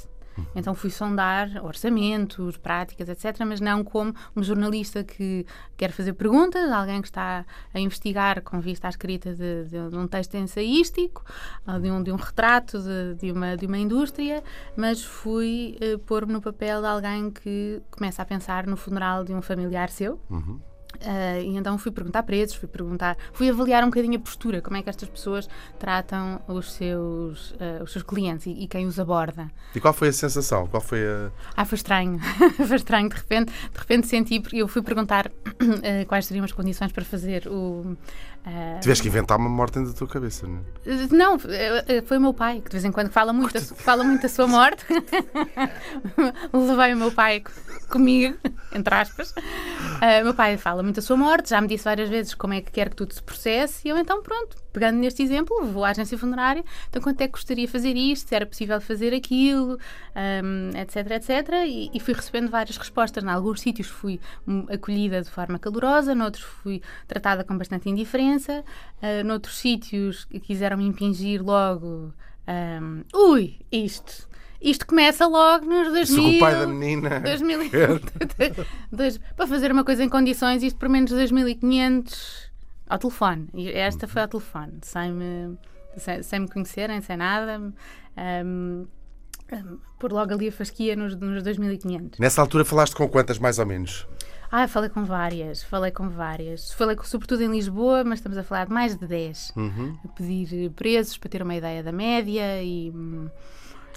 Então 0.55 0.73
fui 0.75 0.89
sondar 0.89 1.63
orçamentos, 1.63 2.57
práticas, 2.57 3.07
etc., 3.09 3.43
mas 3.45 3.59
não 3.61 3.83
como 3.83 4.13
um 4.35 4.43
jornalista 4.43 5.03
que 5.03 5.45
quer 5.75 5.91
fazer 5.91 6.13
perguntas, 6.13 6.71
alguém 6.71 7.01
que 7.01 7.07
está 7.07 7.45
a 7.73 7.79
investigar 7.79 8.41
com 8.41 8.59
vista 8.59 8.87
à 8.87 8.89
escrita 8.89 9.33
de, 9.33 9.65
de- 9.65 9.89
de 9.89 9.95
um 9.97 10.07
texto 10.07 10.35
ensaístico, 10.35 11.23
de 11.81 11.91
um, 11.91 12.01
de 12.03 12.11
um 12.11 12.15
retrato 12.15 12.79
de, 12.79 13.15
de 13.15 13.31
uma, 13.31 13.55
de 13.57 13.65
uma 13.65 13.77
indústria, 13.77 14.43
mas 14.75 15.03
fui 15.03 15.77
eh, 15.81 15.97
pôr-me 15.97 16.33
no 16.33 16.41
papel 16.41 16.81
de 16.81 16.87
alguém 16.87 17.31
que 17.31 17.81
começa 17.91 18.21
a 18.21 18.25
pensar 18.25 18.65
no 18.67 18.75
funeral 18.77 19.23
de 19.23 19.33
um 19.33 19.41
familiar 19.41 19.89
seu. 19.89 20.19
Ah, 21.05 21.39
e 21.39 21.55
então 21.57 21.77
fui 21.77 21.91
perguntar 21.91 22.23
preços, 22.23 22.55
fui 22.55 22.67
perguntar, 22.67 23.17
fui 23.33 23.49
avaliar 23.49 23.83
um 23.83 23.87
bocadinho 23.87 24.15
a 24.17 24.19
postura, 24.19 24.61
como 24.61 24.77
é 24.77 24.81
que 24.83 24.89
estas 24.89 25.09
pessoas 25.09 25.47
tratam 25.79 26.41
os 26.47 26.73
seus, 26.73 27.53
ah, 27.59 27.83
os 27.83 27.91
seus 27.91 28.03
clientes 28.03 28.45
e, 28.47 28.51
e 28.51 28.67
quem 28.67 28.85
os 28.85 28.99
aborda. 28.99 29.49
E 29.75 29.79
qual 29.79 29.93
foi 29.93 30.09
a 30.09 30.13
sensação? 30.13 30.67
Qual 30.67 30.81
foi 30.81 31.05
a. 31.07 31.31
Ah, 31.55 31.65
foi 31.65 31.75
estranho. 31.75 32.19
foi 32.67 32.75
estranho. 32.75 33.09
De 33.09 33.15
repente, 33.15 33.51
de 33.51 33.79
repente 33.79 34.07
senti, 34.07 34.39
porque 34.39 34.57
eu 34.57 34.67
fui 34.67 34.81
perguntar 34.81 35.31
eh, 35.83 36.05
quais 36.05 36.25
seriam 36.25 36.43
as 36.45 36.51
condições 36.51 36.91
para 36.91 37.03
fazer 37.05 37.47
o. 37.47 37.95
Tiveste 38.79 39.01
que 39.03 39.09
inventar 39.09 39.37
uma 39.37 39.49
morte 39.49 39.73
dentro 39.77 39.91
da 39.91 39.97
tua 39.97 40.07
cabeça, 40.07 40.47
não 40.47 40.59
é? 40.85 41.07
não, 41.13 41.37
foi 41.37 42.17
o 42.17 42.21
meu 42.21 42.33
pai, 42.33 42.61
que 42.61 42.69
de 42.69 42.73
vez 42.75 42.85
em 42.85 42.93
quando 42.93 43.09
fala 43.09 43.33
muito, 43.33 43.59
fala 43.75 44.05
muito 44.05 44.21
da 44.21 44.29
sua 44.29 44.47
morte. 44.47 44.85
Levei 46.53 46.93
o 46.93 46.97
meu 46.97 47.11
pai 47.11 47.41
co- 47.41 47.51
comigo, 47.89 48.37
entre 48.73 48.93
aspas. 48.95 49.33
Ah, 49.99 50.23
meu 50.23 50.33
pai 50.33 50.57
fala 50.57 50.83
muito 50.83 50.97
da 50.97 51.01
sua 51.01 51.17
morte, 51.17 51.49
já 51.49 51.59
me 51.59 51.67
disse 51.67 51.83
várias 51.83 52.07
vezes 52.07 52.35
como 52.35 52.53
é 52.53 52.61
que 52.61 52.71
quer 52.71 52.89
que 52.89 52.95
tudo 52.95 53.13
se 53.13 53.23
processe, 53.23 53.87
e 53.87 53.89
eu 53.89 53.97
então, 53.97 54.21
pronto, 54.21 54.55
pegando 54.71 54.97
neste 54.99 55.23
exemplo, 55.23 55.65
vou 55.65 55.83
à 55.83 55.89
agência 55.89 56.15
funerária, 56.17 56.63
então 56.87 57.01
quanto 57.01 57.19
é 57.21 57.25
que 57.27 57.33
gostaria 57.33 57.65
de 57.65 57.71
fazer 57.71 57.95
isto, 57.97 58.29
se 58.29 58.35
era 58.35 58.45
possível 58.45 58.79
fazer 58.79 59.11
aquilo, 59.11 59.79
ahm, 60.13 60.69
etc, 60.77 61.11
etc, 61.11 61.53
e, 61.65 61.89
e 61.91 61.99
fui 61.99 62.13
recebendo 62.13 62.49
várias 62.49 62.77
respostas. 62.77 63.23
Em 63.23 63.27
alguns 63.27 63.59
sítios 63.59 63.87
fui 63.87 64.19
hum, 64.47 64.67
acolhida 64.69 65.21
de 65.23 65.31
forma 65.31 65.57
calorosa, 65.57 66.13
noutros 66.13 66.43
fui 66.43 66.79
tratada 67.07 67.43
com 67.43 67.57
bastante 67.57 67.89
indiferença, 67.89 68.63
ah, 69.01 69.23
noutros 69.23 69.57
sítios 69.57 70.25
quiseram 70.43 70.77
me 70.77 70.85
impingir 70.85 71.43
logo, 71.43 72.13
ahm, 72.45 73.01
ui, 73.15 73.57
isto... 73.71 74.26
Isto 74.61 74.87
começa 74.87 75.27
logo 75.27 75.65
nos 75.65 75.91
2000. 75.91 76.05
Se 76.31 76.35
o 76.37 76.39
pai 76.39 76.53
da 76.55 76.67
menina. 76.67 77.19
2000 77.19 77.63
e- 77.63 77.71
Dois- 78.91 79.19
para 79.35 79.47
fazer 79.47 79.71
uma 79.71 79.83
coisa 79.83 80.03
em 80.03 80.09
condições, 80.09 80.63
isto 80.63 80.77
por 80.79 80.89
menos 80.89 81.11
2500 81.11 82.51
ao 82.89 82.97
telefone. 82.97 83.47
Esta 83.73 84.07
foi 84.07 84.21
ao 84.23 84.27
telefone, 84.27 84.73
sem 84.81 85.11
me, 85.11 85.57
sem, 85.97 86.23
sem 86.23 86.39
me 86.39 86.47
conhecerem, 86.47 87.01
sem 87.01 87.17
nada. 87.17 87.71
Ahm, 88.17 88.85
por 89.99 90.11
logo 90.11 90.33
ali 90.33 90.49
a 90.49 90.51
fasquia 90.51 90.95
nos, 90.95 91.15
nos 91.15 91.41
2500. 91.43 92.19
Nessa 92.19 92.41
altura 92.41 92.65
falaste 92.65 92.95
com 92.95 93.07
quantas, 93.07 93.39
mais 93.39 93.59
ou 93.59 93.65
menos? 93.65 94.07
Ah, 94.51 94.67
falei 94.67 94.89
com 94.89 95.03
várias, 95.03 95.61
falei 95.63 95.91
com 95.91 96.09
várias. 96.09 96.71
Falei 96.73 96.95
com- 96.95 97.03
sobretudo 97.03 97.43
em 97.43 97.51
Lisboa, 97.51 98.03
mas 98.03 98.19
estamos 98.19 98.37
a 98.37 98.43
falar 98.43 98.65
de 98.65 98.73
mais 98.73 98.95
de 98.97 99.05
10. 99.05 99.53
A 100.03 100.07
pedir 100.09 100.69
preços 100.71 101.17
para 101.17 101.29
ter 101.29 101.41
uma 101.41 101.55
ideia 101.55 101.83
da 101.83 101.91
média 101.91 102.61
e. 102.63 102.91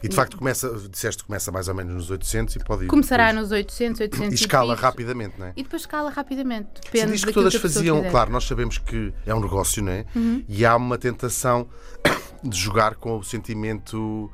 E 0.02 0.08
de 0.08 0.16
facto 0.16 0.36
começa, 0.38 0.70
disseste 0.90 1.22
que 1.22 1.26
começa 1.26 1.52
mais 1.52 1.68
ou 1.68 1.74
menos 1.74 1.94
nos 1.94 2.10
800 2.10 2.56
e 2.56 2.58
pode 2.60 2.84
ir. 2.84 2.86
Começará 2.88 3.26
depois- 3.28 3.42
nos 3.50 3.52
800, 3.52 4.00
800 4.00 4.32
E 4.32 4.34
escala 4.34 4.74
rapidamente, 4.74 5.34
não 5.38 5.46
é? 5.46 5.52
E 5.56 5.62
depois 5.62 5.82
escala 5.82 6.10
rapidamente. 6.10 6.68
Se 6.76 6.90
Depende 6.92 7.12
diz 7.12 7.24
que 7.24 7.32
todas 7.32 7.52
que 7.54 7.58
faziam, 7.60 7.98
quiser. 7.98 8.10
claro, 8.10 8.30
nós 8.32 8.44
sabemos 8.44 8.78
que 8.78 9.12
é 9.26 9.34
um 9.34 9.40
negócio, 9.40 9.82
não 9.82 9.92
é? 9.92 10.06
E 10.48 10.64
há 10.64 10.74
uma 10.76 10.96
tentação 10.96 11.68
de 12.42 12.56
jogar 12.58 12.94
com 12.94 13.18
o 13.18 13.22
sentimento 13.22 14.30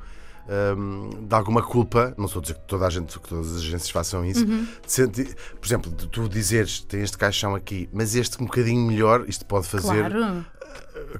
hum, 0.77 1.09
de 1.27 1.35
alguma 1.35 1.61
culpa. 1.61 2.13
Não 2.17 2.25
estou 2.25 2.39
a 2.39 2.41
dizer 2.43 2.55
que 2.55 2.67
toda 2.67 2.85
a 2.87 2.89
gente, 2.89 3.19
que 3.19 3.27
todas 3.29 3.51
as 3.51 3.57
agências 3.57 3.89
façam 3.89 4.25
isso. 4.25 4.45
de 4.45 4.67
sentir- 4.85 5.35
por 5.59 5.65
exemplo, 5.67 5.91
de 5.91 6.07
tu 6.07 6.27
dizeres 6.29 6.81
tem 6.81 7.01
este 7.01 7.17
caixão 7.17 7.55
aqui, 7.55 7.89
mas 7.93 8.15
este 8.15 8.41
um 8.41 8.45
bocadinho 8.45 8.85
melhor, 8.87 9.25
isto 9.27 9.45
pode 9.45 9.67
fazer. 9.67 10.09
Claro. 10.11 10.45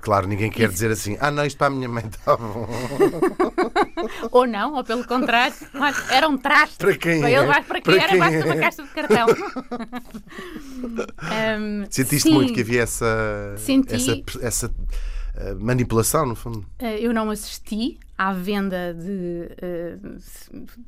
Claro, 0.02 0.28
ninguém 0.28 0.50
quer 0.50 0.70
dizer 0.70 0.90
assim, 0.92 1.18
ah 1.20 1.30
não, 1.30 1.46
isto 1.46 1.56
para 1.58 1.68
a 1.68 1.70
minha 1.70 1.88
mãe 1.88 2.04
está 2.06 2.36
bom. 2.36 2.68
Ou 4.32 4.46
não, 4.48 4.74
ou 4.74 4.84
pelo 4.84 5.06
contrário, 5.06 5.56
era 6.10 6.28
um 6.28 6.38
traste. 6.38 6.78
Para 6.78 6.96
quem 6.98 7.20
Para 7.22 7.30
é? 7.30 7.34
ele, 7.36 7.46
vai 7.46 7.63
para 7.63 7.82
quem 7.82 7.94
Para 7.94 8.04
era, 8.04 8.12
quem 8.12 8.20
basta 8.20 8.36
é? 8.38 8.46
uma 8.46 8.56
caixa 8.58 8.84
de 8.84 8.90
cartão. 8.90 9.28
Ahm, 11.22 11.86
Sentiste 11.90 12.30
sim, 12.30 12.34
muito 12.34 12.54
que 12.54 12.62
havia 12.62 12.82
essa, 12.82 13.54
Senti. 13.58 13.96
essa, 13.96 14.22
essa 14.42 14.76
eh, 15.36 15.54
manipulação, 15.56 16.26
no 16.26 16.36
fundo. 16.36 16.66
eh, 16.80 17.00
Eu 17.00 17.13
não 17.13 17.30
assisti 17.30 18.00
à 18.17 18.34
venda 18.34 18.93
de, 18.93 19.49
eh, 19.62 19.97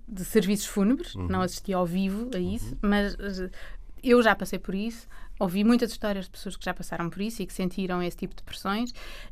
de 0.07 0.25
serviços 0.25 0.65
fúnebres, 0.65 1.15
Uhum. 1.15 1.27
não 1.27 1.41
assisti 1.41 1.73
ao 1.73 1.85
vivo 1.85 2.29
a 2.33 2.39
isso, 2.39 2.75
mas 2.81 3.13
eh, 3.19 3.49
eu 4.03 4.21
já 4.23 4.35
passei 4.35 4.57
por 4.59 4.73
isso. 4.73 5.07
Ouvi 5.39 5.63
muitas 5.63 5.91
histórias 5.91 6.25
de 6.25 6.31
pessoas 6.31 6.57
que 6.57 6.65
já 6.65 6.73
passaram 6.73 7.09
por 7.09 7.21
isso 7.21 7.41
e 7.41 7.45
que 7.45 7.53
sentiram 7.53 8.03
esse 8.03 8.17
tipo 8.17 8.35
de 8.35 8.43
pressões, 8.43 8.91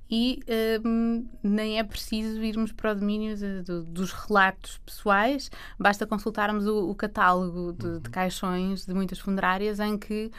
e 0.10 0.40
hum, 0.86 1.28
nem 1.44 1.80
é 1.80 1.84
preciso 1.84 2.42
irmos 2.42 2.72
para 2.72 2.94
o 2.94 2.96
domínio 2.96 3.36
de- 3.36 3.62
do- 3.64 3.84
dos 3.84 4.14
relatos 4.14 4.78
pessoais, 4.86 5.52
basta 5.78 6.08
consultarmos 6.08 6.66
o, 6.66 6.90
o 6.90 6.96
catálogo 6.96 7.74
de, 7.74 7.88
Uhum. 7.88 8.00
de 8.00 8.10
caixões 8.10 8.86
de 8.86 8.94
muitas 8.94 9.20
funerárias 9.20 9.82
em 9.82 9.98
que 9.98 10.32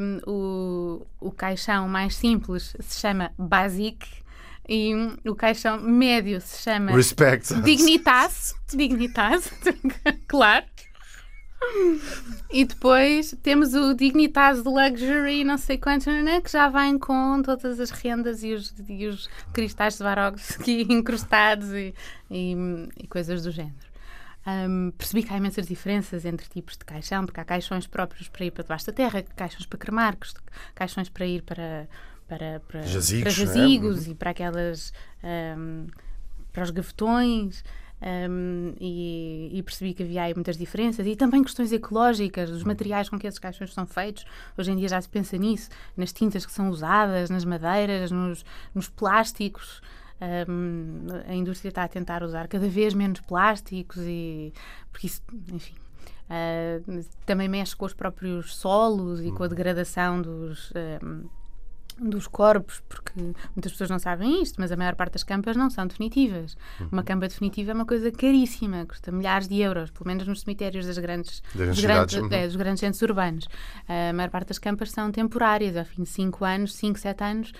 hum, 0.00 0.18
o, 0.26 1.06
o 1.20 1.30
caixão 1.30 1.86
mais 1.88 2.16
simples 2.16 2.74
se 2.80 2.98
chama 2.98 3.30
Basic 3.38 4.04
e 4.68 4.94
o 5.26 5.34
caixão 5.34 5.80
médio 5.80 6.40
se 6.40 6.62
chama 6.62 6.92
Respect. 6.92 7.54
Dignitas. 7.62 8.54
Dignitas, 8.72 9.52
claro. 10.26 10.66
E 12.50 12.64
depois 12.64 13.34
temos 13.42 13.72
o 13.74 13.94
Dignitas 13.94 14.62
de 14.62 14.68
Luxury, 14.68 15.44
não 15.44 15.56
sei 15.56 15.78
quantos, 15.78 16.06
que 16.42 16.50
já 16.50 16.68
vem 16.68 16.98
com 16.98 17.40
todas 17.42 17.78
as 17.78 17.90
rendas 17.90 18.42
e 18.42 18.52
os, 18.52 18.74
e 18.88 19.06
os 19.06 19.28
cristais 19.52 19.94
de 19.94 19.98
Swarovski 19.98 20.86
incrustados 20.90 21.70
e, 21.70 21.94
e, 22.30 22.56
e 22.96 23.06
coisas 23.06 23.42
do 23.44 23.50
género. 23.50 23.92
Hum, 24.44 24.92
percebi 24.98 25.22
que 25.22 25.32
há 25.32 25.36
imensas 25.36 25.68
diferenças 25.68 26.24
entre 26.24 26.48
tipos 26.48 26.76
de 26.76 26.84
caixão, 26.84 27.24
porque 27.24 27.40
há 27.40 27.44
caixões 27.44 27.86
próprios 27.86 28.28
para 28.28 28.44
ir 28.44 28.50
para 28.50 28.64
debaixo 28.64 28.86
da 28.86 28.92
terra, 28.92 29.22
caixões 29.36 29.66
para 29.66 29.78
cremar, 29.78 30.16
caixões 30.74 31.08
para 31.08 31.26
ir 31.26 31.42
para, 31.42 31.88
para, 32.32 32.60
para, 32.60 32.82
Jazigos, 32.82 33.34
para 33.34 33.42
é? 33.42 33.46
jazigos 33.46 34.08
e 34.08 34.14
para 34.14 34.30
aquelas. 34.30 34.92
hum, 35.22 35.86
para 36.50 36.62
os 36.62 36.70
gavetões. 36.70 37.62
hum, 38.00 38.74
e, 38.80 39.50
e 39.52 39.62
percebi 39.62 39.94
que 39.94 40.02
havia 40.02 40.22
aí 40.22 40.34
muitas 40.34 40.56
diferenças 40.56 41.06
e 41.06 41.14
também 41.14 41.42
questões 41.42 41.72
ecológicas, 41.72 42.50
dos 42.50 42.64
materiais 42.64 43.08
com 43.08 43.18
que 43.18 43.26
esses 43.26 43.38
caixões 43.38 43.72
são 43.72 43.86
feitos. 43.86 44.24
Hoje 44.56 44.72
em 44.72 44.76
dia 44.76 44.88
já 44.88 45.00
se 45.00 45.08
pensa 45.08 45.36
nisso, 45.36 45.68
nas 45.96 46.12
tintas 46.12 46.46
que 46.46 46.52
são 46.52 46.70
usadas, 46.70 47.28
nas 47.30 47.44
madeiras, 47.44 48.10
nos, 48.10 48.44
nos 48.74 48.88
plásticos. 48.88 49.82
Hum, 50.48 51.06
a 51.26 51.34
indústria 51.34 51.68
está 51.68 51.84
a 51.84 51.88
tentar 51.88 52.22
usar 52.22 52.48
cada 52.48 52.68
vez 52.68 52.94
menos 52.94 53.20
plásticos 53.20 53.98
e 53.98 54.52
porque 54.90 55.08
isso, 55.08 55.20
enfim, 55.52 55.74
ah, 56.30 56.80
também 57.26 57.48
mexe 57.48 57.74
com 57.74 57.84
os 57.84 57.92
próprios 57.92 58.54
solos 58.54 59.20
e 59.20 59.32
com 59.32 59.42
a 59.42 59.48
degradação 59.48 60.22
dos, 60.22 60.72
hum, 61.02 61.24
dos 62.00 62.26
corpos, 62.26 62.82
porque 62.88 63.12
muitas 63.54 63.72
pessoas 63.72 63.90
não 63.90 63.98
sabem 63.98 64.42
isto, 64.42 64.60
mas 64.60 64.72
a 64.72 64.76
maior 64.76 64.94
parte 64.94 65.12
das 65.14 65.22
campas 65.22 65.56
não 65.56 65.68
são 65.70 65.86
definitivas. 65.86 66.56
Uhum. 66.80 66.88
Uma 66.92 67.02
campa 67.02 67.28
definitiva 67.28 67.70
é 67.70 67.74
uma 67.74 67.86
coisa 67.86 68.10
caríssima, 68.10 68.84
custa 68.86 69.10
milhares 69.12 69.48
de 69.48 69.60
euros, 69.60 69.90
pelo 69.90 70.06
menos 70.06 70.26
nos 70.26 70.40
cemitérios 70.40 70.86
das 70.86 70.98
grandes, 70.98 71.42
Das 71.54 71.68
dos, 71.68 71.80
cidades, 71.80 72.14
grandes, 72.14 72.30
uhum. 72.36 72.42
é, 72.42 72.46
dos 72.46 72.56
grandes 72.56 72.80
centros 72.80 73.02
urbanos. 73.02 73.48
A 73.88 74.12
maior 74.12 74.30
parte 74.30 74.48
das 74.48 74.58
campas 74.58 74.90
são 74.90 75.10
temporárias, 75.10 75.76
ao 75.76 75.84
fim 75.84 76.02
de 76.02 76.08
5 76.08 76.44
anos, 76.44 76.74
5, 76.74 76.98
7 76.98 77.24
anos. 77.24 77.52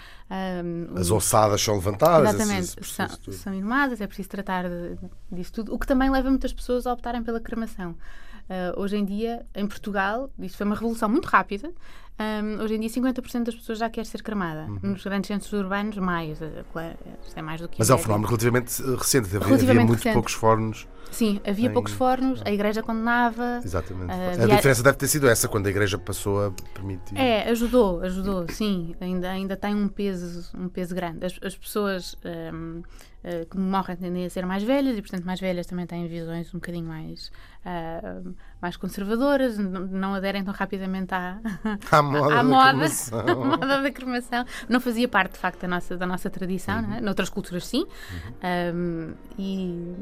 As 0.96 1.10
ossadas 1.10 1.60
são 1.60 1.74
levantadas. 1.74 2.34
Exatamente, 2.34 2.76
esse 2.80 2.90
são, 2.90 3.08
são 3.32 3.54
inumadas, 3.54 4.00
é 4.00 4.06
preciso 4.06 4.28
tratar 4.28 4.68
de- 4.68 4.96
disso 5.30 5.52
tudo, 5.52 5.74
o 5.74 5.78
que 5.78 5.86
também 5.86 6.10
leva 6.10 6.28
muitas 6.30 6.52
pessoas 6.52 6.86
a 6.86 6.92
optarem 6.92 7.22
pela 7.22 7.40
cremação. 7.40 7.94
Ah, 8.48 8.72
hoje 8.76 8.96
em 8.96 9.04
dia, 9.04 9.44
em 9.54 9.66
Portugal, 9.66 10.30
isto 10.38 10.56
foi 10.58 10.66
uma 10.66 10.74
revolução 10.76 11.08
muito 11.08 11.26
rápida. 11.26 11.70
ahm, 12.18 12.60
hoje 12.62 12.74
em 12.74 12.80
dia, 12.80 12.90
50% 12.90 13.44
das 13.46 13.54
pessoas 13.54 13.78
já 13.78 13.88
quer 13.88 14.04
ser 14.06 14.22
cremada. 14.22 14.66
Nos 14.82 15.02
grandes 15.02 15.28
centros 15.28 15.52
urbanos, 15.52 15.96
mais. 15.98 16.38
Isto 16.40 17.36
é 17.38 17.42
mais 17.42 17.60
do 17.60 17.68
que. 17.68 17.74
Uhum. 17.74 17.78
Mas 17.80 17.90
a 17.90 17.94
é 17.94 17.96
um 17.96 17.98
fenómeno 17.98 18.26
relativamente 18.28 18.82
eh, 18.82 18.96
recente. 18.96 19.26
Havia, 19.26 19.38
havia 19.38 19.48
Relativamente 19.48 19.86
muito 19.88 19.98
recente. 19.98 20.12
poucos 20.14 20.32
fornos. 20.34 20.86
Sim, 21.10 21.40
havia 21.46 21.68
em- 21.68 21.72
poucos 21.72 21.92
fornos, 21.92 22.40
a 22.44 22.50
igreja 22.50 22.82
condenava. 22.82 23.60
Exatamente. 23.62 24.10
Ah, 24.12 24.14
a 24.14 24.42
havia- 24.44 24.56
diferença 24.56 24.82
deve 24.82 24.96
ter 24.96 25.08
sido 25.08 25.28
essa, 25.28 25.46
quando 25.48 25.66
a 25.66 25.70
igreja 25.70 25.98
passou 25.98 26.46
a 26.46 26.50
permitir. 26.74 27.16
É, 27.18 27.50
ajudou, 27.50 28.00
ajudou, 28.00 28.46
sim. 28.50 28.94
Ainda, 29.00 29.30
ainda 29.30 29.54
tem 29.56 29.74
um 29.74 29.88
peso, 29.88 30.50
um 30.56 30.68
peso 30.68 30.94
grande. 30.94 31.26
As, 31.26 31.38
as 31.42 31.54
pessoas 31.56 32.16
hum, 32.54 32.82
eh, 33.24 33.46
que 33.50 33.56
morrem 33.58 33.96
tendem 33.96 34.24
a 34.26 34.30
ser 34.30 34.44
mais 34.46 34.62
velhas 34.62 34.96
e, 34.96 35.02
portanto, 35.02 35.24
mais 35.24 35.38
velhas 35.40 35.66
também 35.66 35.86
têm 35.86 36.06
visões 36.08 36.48
um 36.54 36.58
bocadinho 36.58 36.86
mais, 36.86 37.30
ah, 37.64 38.20
mais 38.60 38.76
conservadoras, 38.76 39.56
não 39.58 40.14
aderem 40.14 40.42
tão 40.44 40.52
rapidamente 40.54 41.14
à, 41.14 41.38
À 41.90 42.02
moda 42.02 42.34
à 42.34 42.36
da 42.38 42.42
moda, 42.42 42.72
à 43.12 43.34
moda 43.34 43.82
da 43.82 43.90
cremação. 43.90 44.44
Não 44.68 44.80
fazia 44.80 45.08
parte, 45.08 45.32
de 45.32 45.38
facto, 45.38 45.60
da 45.62 45.68
nossa, 45.68 45.96
da 45.96 46.06
nossa 46.06 46.28
tradição, 46.30 46.76
Uhum. 46.80 46.88
não 46.88 46.96
é? 46.96 47.00
Noutras 47.00 47.28
culturas, 47.30 47.66
sim. 47.66 47.86
Hum, 48.74 49.14
e 49.38 49.94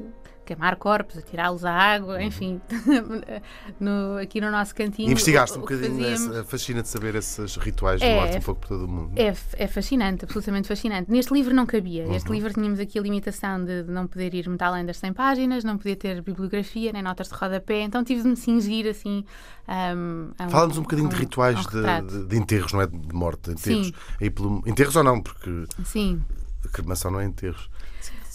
queimar 0.54 0.76
corpos, 0.76 1.16
atirá-los 1.18 1.64
à 1.64 1.72
água, 1.72 2.20
enfim. 2.22 2.60
no- 3.78 4.18
aqui 4.18 4.40
no 4.40 4.50
nosso 4.50 4.74
cantinho. 4.74 5.06
Uhum. 5.06 5.12
Investigaste 5.12 5.56
um 5.56 5.60
bocadinho, 5.60 5.90
fazíamos- 6.02 6.36
essa, 6.36 6.44
fascina 6.44 6.82
de 6.82 6.88
saber 6.88 7.14
esses 7.14 7.56
rituais 7.56 8.00
de 8.00 8.06
É, 8.06 8.16
morte 8.16 8.38
um 8.38 8.40
pouco 8.42 8.60
por 8.62 8.68
todo 8.68 8.84
o 8.84 8.88
mundo. 8.88 9.12
é, 9.16 9.28
é 9.54 9.66
fascinante, 9.68 10.24
absolutamente 10.24 10.66
fascinante. 10.68 11.10
Neste 11.10 11.32
livro 11.32 11.54
não 11.54 11.66
cabia. 11.66 12.04
Uhum. 12.06 12.14
Este 12.14 12.30
livro 12.32 12.52
tínhamos 12.52 12.80
aqui 12.80 12.98
a 12.98 13.02
limitação 13.02 13.64
de, 13.64 13.84
de 13.84 13.90
não 13.90 14.06
poder 14.06 14.34
ir 14.34 14.48
muito 14.48 14.62
além 14.62 14.84
das 14.84 14.96
100 14.98 15.12
páginas, 15.12 15.64
não 15.64 15.76
podia 15.76 15.96
ter 15.96 16.20
bibliografia 16.22 16.92
nem 16.92 17.02
notas 17.02 17.28
de 17.28 17.34
rodapé, 17.34 17.82
então 17.82 18.02
tive 18.02 18.22
de 18.22 18.28
me 18.28 18.36
cingir 18.36 18.86
assim. 18.88 19.24
Um, 19.68 20.30
a 20.38 20.48
Fala-nos 20.48 20.78
um 20.78 20.82
bocadinho 20.82 21.06
a 21.08 21.10
de 21.10 21.16
rituais 21.16 21.58
um 21.66 21.70
de, 21.70 22.18
de- 22.18 22.26
de 22.26 22.36
enterros, 22.36 22.72
não 22.72 22.80
é? 22.80 22.86
De 22.86 23.14
morte, 23.14 23.50
enterros. 23.52 23.86
Sim. 23.86 23.92
Aí 24.20 24.30
pelo, 24.30 24.62
enterros 24.66 24.96
ou 24.96 25.04
não, 25.04 25.20
porque 25.22 25.64
Sim, 25.84 26.20
a 26.64 26.68
cremação 26.68 27.10
não 27.10 27.20
é 27.20 27.24
enterros. 27.24 27.70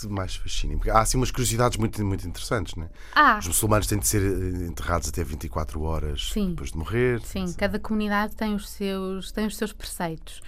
Mais 0.09 0.35
fascina. 0.35 0.75
Porque 0.75 0.89
há 0.89 0.99
assim 0.99 1.17
umas 1.17 1.31
curiosidades 1.31 1.77
muito, 1.77 2.03
muito 2.05 2.27
interessantes, 2.27 2.75
não 2.75 2.83
é? 2.85 2.89
Ah, 3.13 3.37
Os 3.39 3.47
muçulmanos 3.47 3.87
têm 3.87 3.97
de 3.99 4.07
ser 4.07 4.21
eh, 4.21 4.65
enterrados 4.67 5.07
até 5.09 5.23
24 5.23 5.81
horas 5.81 6.29
Sim. 6.33 6.49
depois 6.49 6.71
de 6.71 6.77
morrer. 6.77 7.21
sim, 7.21 7.51
cada 7.53 7.79
comunidade 7.79 8.35
tem 8.35 8.53
os 8.55 8.69
seus, 8.69 9.31
tem 9.31 9.45
os 9.47 9.55
seus 9.57 9.71
preceitos. 9.73 10.41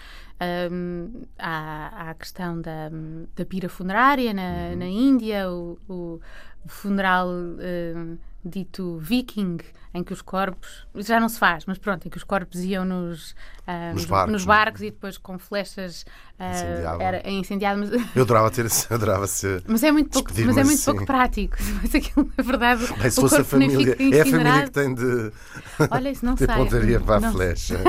Um, 0.72 1.24
há, 1.40 1.88
há 2.08 2.10
a 2.12 2.14
questão 2.14 2.62
da, 2.62 2.90
da 3.36 3.44
pira 3.46 3.68
funerária 3.68 4.32
na, 4.34 4.70
Uhum. 4.72 4.76
na 4.78 4.86
Índia, 4.86 5.50
o, 5.50 5.80
o 5.90 6.20
funeral 6.66 7.28
um, 7.30 8.18
dito 8.44 8.98
viking, 9.00 9.58
em 9.94 10.04
que 10.04 10.14
os 10.14 10.22
corpos, 10.22 10.86
já 10.96 11.20
não 11.20 11.28
se 11.28 11.40
faz, 11.40 11.66
mas 11.66 11.78
pronto, 11.78 12.06
em 12.08 12.10
que 12.10 12.18
os 12.18 12.24
corpos 12.24 12.60
iam 12.62 12.86
nos, 12.86 13.36
ah, 13.66 13.92
Nos 13.94 14.06
barcos, 14.06 14.32
nos 14.32 14.46
não 14.46 14.54
é? 14.54 14.58
barcos 14.58 14.82
e 14.82 14.92
depois 14.92 15.18
com 15.18 15.40
flechas 15.40 16.06
Incendiavam. 16.40 17.02
era 17.02 17.18
é 17.28 17.32
incendiado, 17.32 17.80
mas, 17.80 18.16
Eu 18.16 18.22
adorava 18.22 18.52
ter 18.52 18.66
eu 18.66 18.72
adorava 18.96 19.26
ser. 19.28 19.64
mas 19.68 19.84
é 19.84 19.92
muito 19.92 20.10
pouco, 20.12 20.30
mas 20.32 20.40
é 20.58 20.64
muito 20.64 20.76
assim. 20.76 20.92
pouco 20.92 21.06
prático. 21.06 21.58
Mas 21.82 21.96
aquilo, 21.96 22.32
na 22.38 22.44
verdade, 22.44 22.86
Bem, 23.02 23.10
se 23.10 23.20
o 23.20 23.22
fosse 23.24 23.42
a 23.42 23.44
família. 23.44 23.96
É 24.00 24.22
a 24.22 24.26
família 24.26 24.64
que 24.66 24.72
tem 24.72 24.94
de 24.94 25.32
Olha, 25.90 26.10
isso 26.12 26.26
não 26.26 26.36
ter 26.36 26.46
sei. 26.46 26.56
pontaria 26.56 27.00
para 27.00 27.16
a 27.16 27.20
Não 27.20 27.32
flecha. 27.32 27.80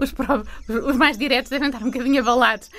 os, 0.00 0.12
pró- 0.12 0.42
os 0.68 0.96
mais 0.96 1.18
diretos 1.18 1.50
devem 1.50 1.68
estar 1.68 1.82
um 1.82 1.90
bocadinho 1.90 2.20
abalados. 2.22 2.70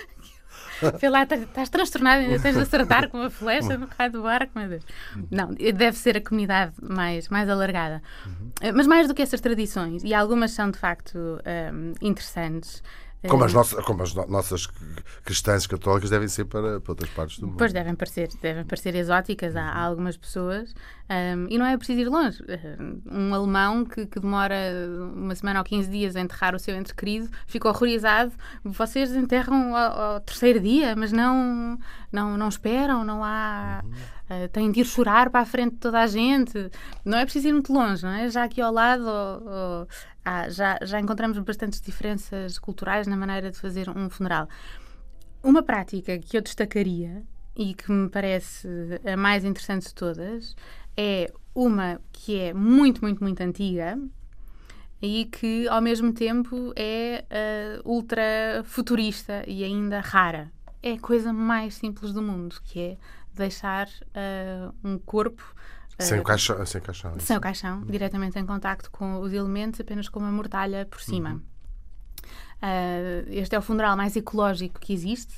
Vê 0.99 1.09
lá, 1.09 1.23
estás- 1.23 1.69
transtornado, 1.69 2.21
ainda 2.21 2.39
tens 2.39 2.55
de 2.55 2.61
acertar 2.61 3.09
com 3.09 3.21
a 3.21 3.29
flecha 3.29 3.77
no 3.77 3.88
raio 3.97 4.11
do 4.11 4.21
barco, 4.23 4.57
meu 4.57 4.67
Deus. 4.69 4.83
Não, 5.31 5.53
deve 5.53 5.97
ser 5.97 6.17
a 6.17 6.21
comunidade 6.21 6.73
mais, 6.81 7.29
mais 7.29 7.49
alargada. 7.49 8.01
Eh, 8.61 8.71
Mas 8.71 8.88
mais 8.88 9.07
do 9.07 9.13
que 9.13 9.21
essas 9.21 9.41
tradições, 9.41 10.03
e 10.03 10.13
algumas 10.13 10.51
são 10.51 10.69
de 10.71 10.77
facto 10.77 11.17
hum, 11.73 11.93
interessantes. 12.01 12.81
Como 13.27 13.43
eh, 13.43 13.45
as, 13.47 13.53
nossas, 13.53 13.83
como 13.85 14.03
as 14.03 14.13
no- 14.13 14.27
nossas 14.27 14.67
cristãs 15.23 15.65
católicas 15.67 16.09
devem 16.09 16.27
ser 16.27 16.45
para, 16.45 16.79
para 16.79 16.91
outras 16.91 17.09
partes 17.11 17.39
do 17.39 17.47
mundo. 17.47 17.57
Pois 17.57 17.73
devem 17.73 17.95
parecer, 17.95 18.29
devem 18.41 18.63
parecer 18.65 18.95
exóticas 18.95 19.55
a, 19.55 19.61
a 19.63 19.79
algumas 19.81 20.17
pessoas 20.17 20.73
hum, 21.09 21.47
e 21.49 21.57
não 21.57 21.65
é 21.65 21.77
preciso 21.77 21.99
ir 22.01 22.09
longe. 22.09 22.43
Hum, 22.79 23.01
Um 23.09 23.33
alemão 23.33 23.85
que, 23.85 24.05
que 24.05 24.19
demora 24.19 24.55
uma 25.15 25.33
semana 25.35 25.59
ou 25.59 25.65
15 25.65 25.89
dias 25.89 26.15
a 26.15 26.21
enterrar 26.21 26.55
o 26.55 26.59
seu 26.59 26.75
ente 26.75 26.93
querido 26.93 27.29
ficou 27.47 27.71
horrorizado. 27.71 28.31
Vocês 28.63 29.15
enterram 29.15 29.75
ao, 29.75 30.01
ao 30.15 30.19
terceiro 30.19 30.59
dia, 30.59 30.95
mas 30.95 31.11
não, 31.11 31.77
não, 32.11 32.38
não 32.38 32.47
esperam, 32.49 33.03
não 33.03 33.23
há. 33.23 33.83
Uh, 34.29 34.47
têm 34.49 34.71
de 34.71 34.81
ir 34.81 34.85
chorar 34.85 35.29
para 35.29 35.41
a 35.41 35.45
frente 35.45 35.73
de 35.73 35.79
toda 35.79 35.99
a 36.01 36.07
gente. 36.07 36.71
Não 37.03 37.17
é 37.17 37.23
preciso 37.25 37.47
ir 37.47 37.53
muito 37.53 37.71
longe, 37.71 38.03
não 38.03 38.11
é? 38.11 38.29
Já 38.29 38.43
aqui 38.43 38.59
ao 38.59 38.73
lado 38.73 39.07
há- 40.23 40.49
já, 40.49 40.79
já 40.81 40.99
encontramos 40.99 41.38
bastantes 41.39 41.79
diferenças 41.79 42.57
culturais 42.57 43.05
na 43.05 43.15
maneira 43.15 43.51
de 43.51 43.57
fazer 43.59 43.88
um 43.89 44.09
funeral. 44.09 44.49
Uma 45.43 45.61
prática 45.61 46.17
que 46.17 46.35
eu 46.38 46.41
destacaria 46.41 47.21
e 47.55 47.73
que 47.75 47.91
me 47.91 48.09
parece 48.09 48.67
a 49.05 49.15
mais 49.15 49.45
interessante 49.45 49.88
de 49.88 49.93
todas 49.93 50.55
é 50.97 51.31
uma 51.53 52.01
que 52.11 52.39
é 52.39 52.53
muito, 52.53 53.01
muito, 53.01 53.23
muito 53.23 53.41
antiga 53.41 53.97
e 55.01 55.25
que 55.25 55.67
ao 55.67 55.81
mesmo 55.81 56.11
tempo 56.11 56.73
é 56.75 57.23
eh, 57.29 57.79
ultra 57.85 58.63
futurista 58.63 59.43
e 59.47 59.63
ainda 59.63 59.99
rara. 59.99 60.51
É 60.81 60.93
a 60.93 60.99
coisa 60.99 61.31
mais 61.31 61.75
simples 61.75 62.11
do 62.11 62.21
mundo, 62.21 62.55
que 62.63 62.79
é 62.79 62.97
deixar 63.36 63.88
eh, 64.13 64.69
um 64.84 64.98
corpo 64.98 65.43
Sem 66.00 66.19
o 66.19 66.24
caixão. 66.24 66.65
Sem 66.65 66.82
o 66.82 66.84
caixão. 66.84 67.19
sem 67.19 67.38
o 67.38 67.41
caixão, 67.41 67.82
diretamente 67.86 68.38
em 68.38 68.45
contacto 68.45 68.91
com 68.91 69.19
os 69.19 69.32
elementos, 69.32 69.80
apenas 69.80 70.10
com 70.10 70.19
uma 70.19 70.32
mortalha 70.32 70.86
por 70.86 71.02
cima. 71.02 71.32
Uhum. 71.32 71.41
Ah, 72.62 73.24
este 73.28 73.56
é 73.56 73.60
o 73.60 73.62
funeral 73.62 73.95
mais 73.95 74.15
ecológico 74.15 74.80
que 74.80 74.93
existe. 74.93 75.34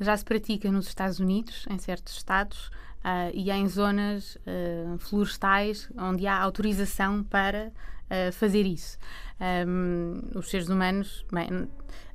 Já 0.00 0.16
se 0.16 0.24
pratica 0.24 0.70
nos 0.70 0.88
Estados 0.88 1.20
Unidos, 1.20 1.66
em 1.70 1.78
certos 1.78 2.14
estados, 2.14 2.70
ah, 3.04 3.30
e 3.32 3.50
em 3.50 3.68
zonas 3.68 4.38
ah, 4.46 4.96
florestais 4.98 5.88
onde 5.96 6.26
há 6.26 6.38
autorização 6.38 7.22
para 7.22 7.72
ah, 8.10 8.32
fazer 8.32 8.66
isso. 8.66 8.98
Ahm, 9.40 10.38
os 10.38 10.50
seres 10.50 10.68
humanos, 10.68 11.24
bem, 11.32 11.68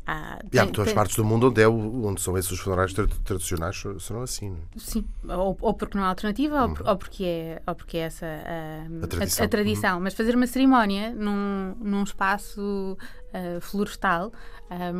há, 0.08 0.40
E 0.42 0.58
há 0.58 0.62
tem- 0.62 0.64
muitas 0.64 0.86
tem- 0.86 0.96
partes 0.96 1.16
do 1.18 1.26
mundo 1.26 1.48
onde, 1.50 1.62
é 1.62 1.68
onde 1.68 2.22
são 2.22 2.38
esses 2.38 2.50
os 2.52 2.60
funerais 2.60 2.94
tra- 2.94 3.08
tradicionais, 3.26 3.84
serão 4.00 4.22
assim. 4.22 4.50
não 4.52 4.58
é? 4.58 4.80
Sim, 4.80 5.06
ou, 5.28 5.58
ou 5.60 5.74
porque 5.74 5.98
não 5.98 6.06
há 6.06 6.08
alternativa, 6.08 6.64
ou, 6.64 6.74
por- 6.74 6.88
ou 6.88 6.98
porque 6.98 7.24
é, 7.26 7.62
ou 7.68 7.76
porque 7.76 7.98
é 7.98 8.02
essa 8.02 8.26
ah, 8.26 8.88
A 9.04 9.08
tradição. 9.08 9.46
a 9.46 9.50
tradição. 9.50 10.00
Mas 10.00 10.14
fazer 10.14 10.36
uma 10.36 10.48
cerimónia 10.48 11.14
num, 11.14 11.76
num 11.82 12.04
espaço 12.04 12.98
ah, 13.34 13.60
florestal, 13.62 14.32
ah, 14.70 14.92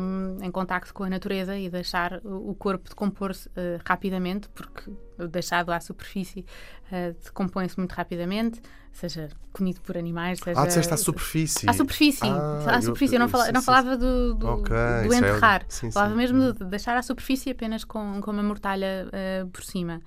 em 0.44 0.50
contacto 0.50 0.92
com 0.94 1.04
a 1.04 1.10
natureza 1.10 1.56
e 1.56 1.68
deixar 1.70 2.20
o, 2.24 2.54
corpo 2.54 2.88
decompor-se 2.88 3.48
ah, 3.56 3.80
rapidamente, 3.84 4.48
porque 4.50 4.90
deixado 5.30 5.70
à 5.70 5.80
superfície 5.80 6.44
ah, 6.92 7.14
decompõe-se 7.24 7.76
muito 7.78 7.92
rapidamente, 7.92 8.60
seja 8.92 9.28
comido 9.52 9.80
por 9.80 9.96
animais, 9.96 10.38
seja. 10.40 10.60
Ah, 10.60 10.66
disseste 10.66 10.94
à 10.94 10.96
superfície. 10.96 11.68
À 11.68 11.72
superfície, 11.72 12.26
Ah, 12.26 12.76
à 12.76 12.80
superfície. 12.82 13.14
Eu, 13.16 13.20
eu 13.20 13.28
não 13.28 13.44
sim, 13.44 13.52
sim. 13.54 13.62
falava 13.62 13.96
do, 13.96 14.34
do, 14.34 14.46
Ok, 14.48 14.74
do 14.76 15.06
isso 15.06 15.14
é- 15.14 15.18
enterrar. 15.18 15.64
sim, 15.68 15.90
falava 15.90 16.12
sim. 16.12 16.16
mesmo 16.16 16.52
de 16.52 16.64
deixar 16.64 16.96
à 16.96 17.02
superfície 17.02 17.50
apenas 17.50 17.84
com, 17.84 18.20
com 18.20 18.30
uma 18.30 18.42
mortalha 18.42 19.08
eh, 19.12 19.46
por 19.52 19.62
cima. 19.64 20.00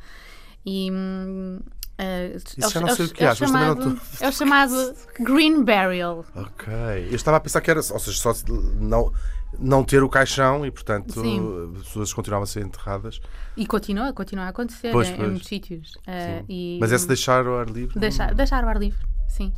E. 0.65 0.89
hum, 0.91 1.59
eh, 2.01 2.37
é 2.37 2.69
já 2.69 2.79
o- 2.79 2.81
não 2.81 2.89
é 2.89 2.91
o- 2.91 2.95
sei 2.95 3.05
o 3.05 3.09
que 3.13 3.23
é 3.23 3.31
o 3.31 3.35
também 3.35 3.53
não 3.53 3.75
chamado- 3.75 4.01
É 4.19 4.27
o 4.27 4.31
chamado 4.31 4.95
Green 5.19 5.63
Burial. 5.63 6.25
Ok. 6.35 6.73
Eu 7.09 7.15
estava 7.15 7.37
a 7.37 7.39
pensar 7.39 7.61
que 7.61 7.69
era, 7.71 7.79
ou 7.79 7.99
seja, 7.99 8.17
só 8.17 8.33
não, 8.79 9.13
não 9.59 9.83
ter 9.83 10.01
o 10.03 10.09
caixão 10.09 10.65
e, 10.65 10.71
portanto, 10.71 11.21
Sim. 11.21 11.73
as 11.77 11.83
pessoas 11.87 12.13
continuavam 12.13 12.43
a 12.43 12.47
ser 12.47 12.61
enterradas. 12.65 13.19
E 13.57 13.65
continua, 13.67 14.11
continua 14.13 14.45
a 14.45 14.49
acontecer 14.49 14.91
Pois, 14.91 15.09
em, 15.09 15.13
em 15.13 15.17
pois. 15.17 15.29
muitos 15.29 15.47
sítios. 15.47 15.91
Sim. 16.05 16.45
e, 16.49 16.77
Mas 16.79 16.91
é 16.91 16.97
se 16.97 17.07
deixar 17.07 17.45
ao 17.45 17.59
ar 17.59 17.69
livre. 17.69 17.99
Deixar, 17.99 18.33
deixar 18.33 18.63
o 18.63 18.67
ar 18.69 18.77
livre, 18.77 19.05
sim. 19.27 19.51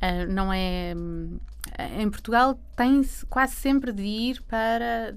Ah, 0.00 0.26
não 0.26 0.52
é. 0.52 0.94
hum, 0.96 1.38
Em 1.98 2.08
Portugal 2.08 2.58
tem-se 2.76 3.26
quase 3.26 3.54
sempre 3.56 3.92
de 3.92 4.02
ir 4.02 4.42
para. 4.42 5.14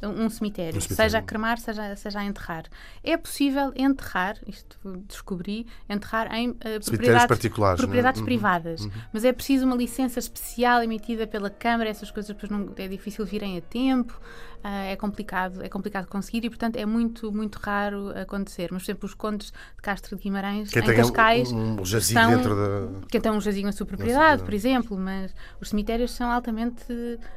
De- 0.00 0.06
um 0.06 0.28
cemitério, 0.30 0.76
Um 0.78 0.80
cemitério. 0.80 0.96
seja 1.10 1.18
a 1.18 1.22
cremar, 1.22 1.58
seja, 1.58 1.96
seja 1.96 2.20
a 2.20 2.24
enterrar. 2.24 2.64
É 3.02 3.16
possível 3.16 3.72
enterrar, 3.76 4.36
isto 4.46 4.76
descobri, 5.08 5.66
enterrar 5.88 6.32
em 6.34 6.56
eh, 6.60 6.78
propriedades, 6.80 7.26
particulares, 7.26 7.78
é? 7.80 7.82
propriedades 7.82 8.20
Uhum, 8.20 8.26
privadas. 8.26 8.88
Mas 9.12 9.24
é 9.24 9.32
preciso 9.32 9.64
uma 9.66 9.76
licença 9.76 10.18
especial 10.18 10.82
emitida 10.82 11.26
pela 11.26 11.50
Câmara, 11.50 11.88
essas 11.90 12.10
coisas 12.10 12.28
depois 12.34 12.50
não, 12.50 12.72
é 12.76 12.88
difícil 12.88 13.24
virem 13.24 13.56
a 13.58 13.60
tempo, 13.60 14.20
ah, 14.64 14.84
é 14.84 14.96
complicado, 14.96 15.62
é 15.62 15.68
complicado 15.68 16.06
conseguir 16.08 16.44
e, 16.44 16.48
portanto, 16.50 16.76
é 16.76 16.84
muito, 16.84 17.30
muito 17.30 17.56
raro 17.56 18.08
acontecer. 18.18 18.68
Mas, 18.72 18.82
por 18.82 18.90
exemplo, 18.90 19.06
os 19.06 19.14
condes 19.14 19.48
de 19.48 19.82
Castro 19.82 20.16
de 20.16 20.22
Guimarães, 20.22 20.70
Quem 20.70 20.82
em 20.82 20.96
Cascais, 20.96 21.52
um, 21.52 21.80
um 21.80 21.84
jazigo 21.84 22.18
são- 22.20 22.30
dentro 22.36 22.56
da. 22.56 23.00
que 23.08 23.20
tem 23.20 23.30
um 23.30 23.40
jazigo 23.40 23.66
na 23.66 23.72
sua 23.72 23.86
propriedade, 23.86 24.42
por 24.42 24.52
exemplo, 24.52 24.98
mas 24.98 25.32
os 25.60 25.68
cemitérios 25.68 26.10
são 26.10 26.30
altamente 26.30 26.84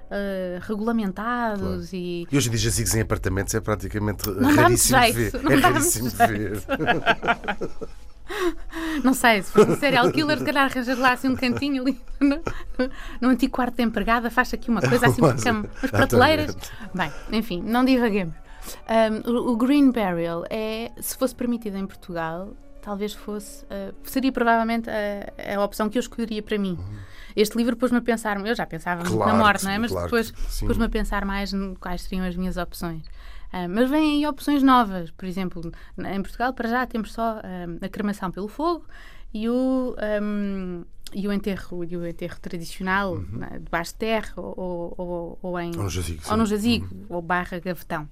ah, 0.10 0.60
regulamentados 0.62 1.94
e 1.94 2.26
E 2.32 2.36
dia 2.50 2.60
jazigos 2.60 2.94
em 2.96 3.02
apartamentos 3.02 3.54
é 3.54 3.60
praticamente 3.60 4.30
muito 4.30 4.56
raríssimo 4.56 5.00
de 5.00 5.14
jeito, 5.14 5.38
ver. 5.38 5.44
não 5.44 5.52
É 5.52 5.56
raríssimo 5.56 6.10
de 6.10 6.16
ver. 6.18 6.64
não 9.04 9.14
sei, 9.14 9.42
se 9.42 9.52
for 9.52 9.68
um 9.68 9.76
serial 9.78 10.12
killer, 10.12 10.38
se 10.38 10.46
calhar 10.46 10.66
arranjas 10.66 10.98
lá 10.98 11.14
assim 11.14 11.28
um 11.30 11.36
cantinho 11.36 11.82
ali 11.82 12.00
no, 12.20 12.42
no 13.22 13.30
antigo 13.30 13.54
quarto 13.54 13.76
de 13.76 13.84
empregada, 13.84 14.30
faz 14.30 14.54
aqui 14.54 14.70
uma 14.70 14.82
coisa 14.82 15.08
assim, 15.08 15.22
Mas, 15.22 15.32
porque 15.32 15.42
são 15.42 15.62
umas 15.62 15.92
prateleiras. 15.92 16.58
Bem, 16.94 17.12
enfim, 17.32 17.62
não 17.62 17.84
divaguemos. 17.84 18.36
Um, 19.26 19.52
o 19.52 19.58
Green 19.58 19.92
Burial 19.92 20.44
é, 20.50 20.92
se 21.00 21.18
fosse 21.18 21.34
permitido 21.34 21.78
em 21.78 21.88
Portugal, 21.88 22.54
talvez 22.90 23.14
fosse, 23.14 23.64
uh, 23.66 23.94
seria 24.04 24.32
provavelmente 24.32 24.90
a, 24.90 25.56
a 25.56 25.64
opção 25.64 25.88
que 25.88 25.98
eu 25.98 26.00
escolheria 26.00 26.42
para 26.42 26.58
mim. 26.58 26.76
Este 27.36 27.56
livro 27.56 27.76
pôs-me 27.76 28.00
a 28.00 28.02
pensar, 28.02 28.44
eu 28.44 28.56
já 28.56 28.66
pensava 28.66 29.04
muito 29.04 29.16
na 29.16 29.26
Claro 29.26 29.38
morte, 29.38 29.64
não 29.64 29.72
é? 29.72 29.78
Mas 29.78 29.92
claro 29.92 30.08
depois 30.08 30.32
pôs-me 30.62 30.86
a 30.86 30.90
pensar 30.90 31.24
mais 31.24 31.52
quais 31.80 32.02
seriam 32.02 32.26
as 32.26 32.36
minhas 32.36 32.58
opções. 32.58 33.04
Ah, 33.54 33.68
mas 33.68 33.92
vêm 33.92 34.18
aí 34.18 34.28
opções 34.28 34.64
novas, 34.64 35.12
por 35.12 35.26
exemplo, 35.28 35.72
em 36.00 36.22
Portugal, 36.24 36.52
para 36.52 36.68
já 36.68 36.86
temos 36.88 37.14
só 37.14 37.40
ah, 37.44 37.86
a 37.86 37.90
cremação 37.90 38.32
pelo 38.32 38.48
fogo 38.48 38.84
e 39.32 39.48
o, 39.48 39.96
ahm, 40.00 40.84
e 41.14 41.28
o, 41.28 41.32
enterro, 41.32 41.84
e 41.84 41.96
o 41.96 42.08
enterro 42.08 42.40
tradicional, 42.42 43.20
né, 43.20 43.60
debaixo 43.62 43.94
de 43.94 44.00
terra 44.00 44.34
ou, 44.36 44.96
ou, 44.98 45.40
ou 45.44 45.60
em, 45.60 45.76
Ou 45.78 45.84
no 45.84 45.90
jazigo, 45.90 46.24
ou 46.28 46.38
num 46.38 46.46
jazigo, 46.48 46.90
ou 47.08 47.22
barra 47.22 47.60
gavetão. 47.60 48.10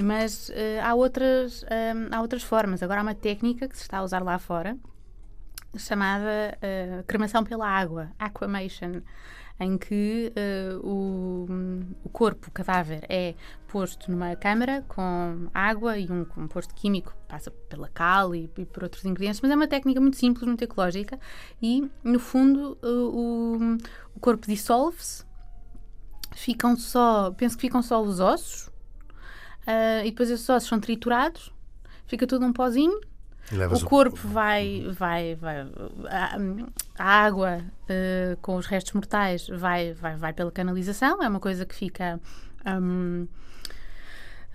Mas 0.00 0.50
ah, 0.50 0.88
há, 0.90 0.94
outras, 0.94 1.64
ahm, 1.64 2.08
há 2.12 2.20
outras 2.20 2.42
formas. 2.42 2.82
Agora 2.82 3.00
há 3.00 3.02
uma 3.02 3.14
técnica 3.14 3.68
que 3.68 3.76
se 3.76 3.82
está 3.82 3.98
a 3.98 4.02
usar 4.02 4.22
lá 4.22 4.38
fora, 4.38 4.76
chamada 5.76 6.56
ah, 6.62 7.02
cremação 7.06 7.44
pela 7.44 7.66
água, 7.68 8.10
aquamation, 8.18 9.00
em 9.60 9.76
que 9.78 10.32
ah, 10.36 10.78
o, 10.82 11.46
o 12.04 12.08
corpo, 12.10 12.48
o 12.48 12.50
cadáver, 12.52 13.04
é 13.08 13.34
posto 13.66 14.10
numa 14.10 14.34
câmara 14.36 14.82
com 14.88 15.48
água 15.54 15.98
e 15.98 16.10
um 16.10 16.24
composto 16.24 16.74
químico 16.74 17.14
passa 17.26 17.50
pela 17.50 17.88
cal 17.88 18.34
e, 18.34 18.50
e 18.58 18.64
por 18.64 18.82
outros 18.84 19.04
ingredientes, 19.04 19.40
mas 19.40 19.50
é 19.50 19.54
uma 19.56 19.68
técnica 19.68 20.00
muito 20.00 20.16
simples, 20.16 20.46
muito 20.46 20.62
ecológica 20.62 21.18
e, 21.60 21.88
no 22.04 22.18
fundo, 22.18 22.78
o, 22.82 23.56
o- 23.58 23.78
o 24.16 24.20
corpo 24.20 24.46
dissolve-se, 24.46 25.24
ficam 26.34 26.76
só, 26.76 27.30
penso 27.32 27.56
que 27.56 27.62
ficam 27.62 27.82
só 27.82 28.02
os 28.02 28.20
ossos 28.20 28.70
ah, 29.68 30.02
e 30.06 30.10
depois 30.10 30.30
esses 30.30 30.48
ossos 30.48 30.68
são 30.68 30.80
triturados, 30.80 31.52
fica 32.06 32.26
tudo 32.26 32.44
um 32.46 32.52
pozinho 32.52 32.98
o 33.84 33.88
corpo 33.88 34.16
vai, 34.28 34.84
vai, 34.92 35.34
vai 35.34 35.60
a, 36.10 36.36
a 36.98 37.04
água 37.24 37.62
eh, 37.88 38.36
com 38.42 38.56
os 38.56 38.66
restos 38.66 38.92
mortais 38.92 39.46
vai, 39.48 39.94
vai, 39.94 40.16
vai 40.16 40.32
pela 40.34 40.50
canalização, 40.52 41.22
é 41.22 41.28
uma 41.28 41.40
coisa 41.40 41.64
que 41.64 41.74
fica 41.74 42.20
hum, 42.66 43.26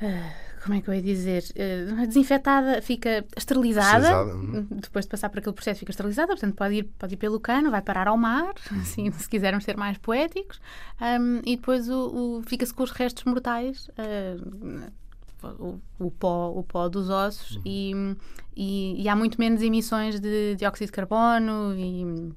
eh, 0.02 0.32
como 0.64 0.76
é 0.76 0.82
que 0.82 0.88
eu 0.90 0.94
ia 0.94 1.02
dizer? 1.02 1.44
Eh, 1.56 2.06
desinfetada, 2.08 2.82
fica 2.82 3.26
esterilizada. 3.36 4.26
Uhum. 4.34 4.66
Depois 4.72 5.04
de 5.06 5.10
passar 5.10 5.30
por 5.30 5.40
aquele 5.40 5.54
processo, 5.56 5.80
fica 5.80 5.92
esterilizada. 5.92 6.28
Portanto, 6.28 6.56
pode 6.56 6.76
ir, 6.76 6.84
pode 6.98 7.16
ir 7.16 7.18
pelo 7.18 7.38
cano, 7.38 7.70
vai 7.70 7.82
parar 7.82 8.08
ao 8.08 8.16
mar, 8.18 8.54
Uhum. 8.72 8.80
assim, 8.80 9.12
se 9.12 9.28
quisermos 9.28 9.66
ser 9.66 9.76
mais 9.76 9.98
poéticos. 9.98 10.62
Hum, 11.02 11.42
e 11.46 11.58
depois 11.58 11.90
o, 11.90 12.38
o- 12.40 12.44
fica-se 12.46 12.74
com 12.74 12.84
os 12.84 12.92
restos 12.92 13.26
mortais. 13.26 13.90
O, 15.60 15.80
o 16.00 16.12
pó, 16.12 16.50
o 16.56 16.64
pó 16.64 16.88
dos 16.90 17.10
ossos 17.10 17.56
Uhum. 17.58 17.62
e, 17.66 18.16
e, 18.56 19.04
e 19.04 19.10
há 19.10 19.16
muito 19.16 19.40
menos 19.40 19.62
emissões 19.62 20.20
de 20.20 20.56
dióxido 20.56 20.88
de 20.88 20.92
carbono 20.94 21.74
e 21.76 22.34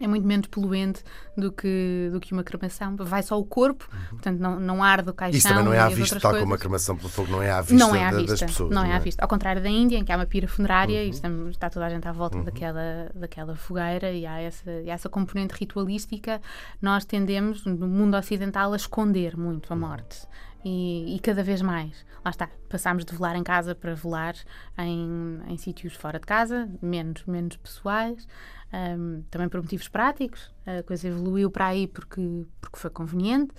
é 0.00 0.06
muito 0.06 0.24
menos 0.24 0.46
poluente 0.46 1.02
do 1.36 1.50
que, 1.50 2.08
do 2.12 2.20
que 2.20 2.32
uma 2.32 2.44
cremação. 2.44 2.94
Vai 3.00 3.20
só 3.20 3.36
o 3.36 3.44
corpo, 3.44 3.88
portanto 4.10 4.38
não, 4.38 4.60
não 4.60 4.80
arde 4.80 5.10
o 5.10 5.12
caixão. 5.12 5.32
Uhum. 5.32 5.38
Isso 5.38 5.48
também 5.48 5.64
não 5.64 5.72
é 5.72 5.80
à 5.80 5.88
vista, 5.88 6.20
tal 6.20 6.30
coisas. 6.30 6.44
como 6.44 6.54
a 6.54 6.58
cremação 6.58 6.96
pelo 6.96 7.08
fogo 7.08 7.32
não 7.32 7.42
é 7.42 7.50
à 7.50 7.60
vista, 7.60 7.74
Não 7.84 7.96
é 7.96 8.04
à 8.04 8.10
vista, 8.12 8.30
das 8.30 8.40
pessoas. 8.42 8.70
não 8.72 8.84
é 8.84 8.92
à 8.94 8.98
vista. 9.00 9.20
Ao 9.24 9.28
contrário 9.28 9.60
da 9.60 9.68
Índia, 9.68 9.96
em 9.98 10.04
que 10.04 10.12
há 10.12 10.16
uma 10.16 10.24
pira 10.26 10.46
funerária 10.46 11.02
e 11.04 11.08
estamos- 11.10 11.50
está 11.50 11.68
toda 11.68 11.86
a 11.86 11.90
gente 11.90 12.06
à 12.06 12.12
volta 12.12 12.38
Uhum. 12.38 12.44
daquela, 12.44 13.10
daquela 13.12 13.56
fogueira 13.56 14.12
e 14.12 14.24
há 14.24 14.38
essa, 14.40 14.70
e 14.70 14.88
há 14.88 14.94
essa 14.94 15.08
componente 15.08 15.54
ritualística, 15.58 16.40
nós 16.80 17.04
tendemos, 17.04 17.64
no 17.64 17.88
mundo 17.88 18.16
ocidental, 18.16 18.72
a 18.72 18.76
esconder 18.76 19.36
muito 19.36 19.72
a 19.72 19.74
Uhum. 19.74 19.80
morte. 19.82 20.28
E, 20.64 21.14
e 21.16 21.20
cada 21.20 21.42
vez 21.42 21.62
mais. 21.62 22.04
Lá 22.24 22.30
está, 22.30 22.48
passámos 22.68 23.04
de 23.04 23.14
velar 23.14 23.36
em 23.36 23.44
casa 23.44 23.74
para 23.74 23.94
velar 23.94 24.34
em, 24.78 25.40
em 25.46 25.56
sítios 25.56 25.94
fora 25.94 26.18
de 26.18 26.26
casa, 26.26 26.68
menos, 26.82 27.24
menos 27.26 27.56
pessoais, 27.56 28.26
ahm, 28.72 29.22
também 29.30 29.48
por 29.48 29.62
motivos 29.62 29.88
práticos. 29.88 30.52
A 30.66 30.82
coisa 30.82 31.08
evoluiu 31.08 31.50
para 31.50 31.66
aí 31.66 31.86
porque, 31.86 32.20
porque 32.60 32.78
foi 32.78 32.90
conveniente. 32.90 33.52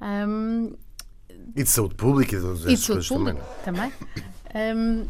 Ahm, 0.00 0.72
E 1.54 1.62
de 1.62 1.68
saúde 1.68 1.94
pública 1.94 2.34
e 2.34 2.38
de 2.38 2.44
todas 2.44 2.62
e 2.62 2.66
de 2.68 2.72
essas 2.72 2.84
saúde 2.86 3.08
coisas 3.08 3.08
também. 3.08 3.34
pública 3.34 3.62
também. 3.64 3.92
Hum, 4.76 5.06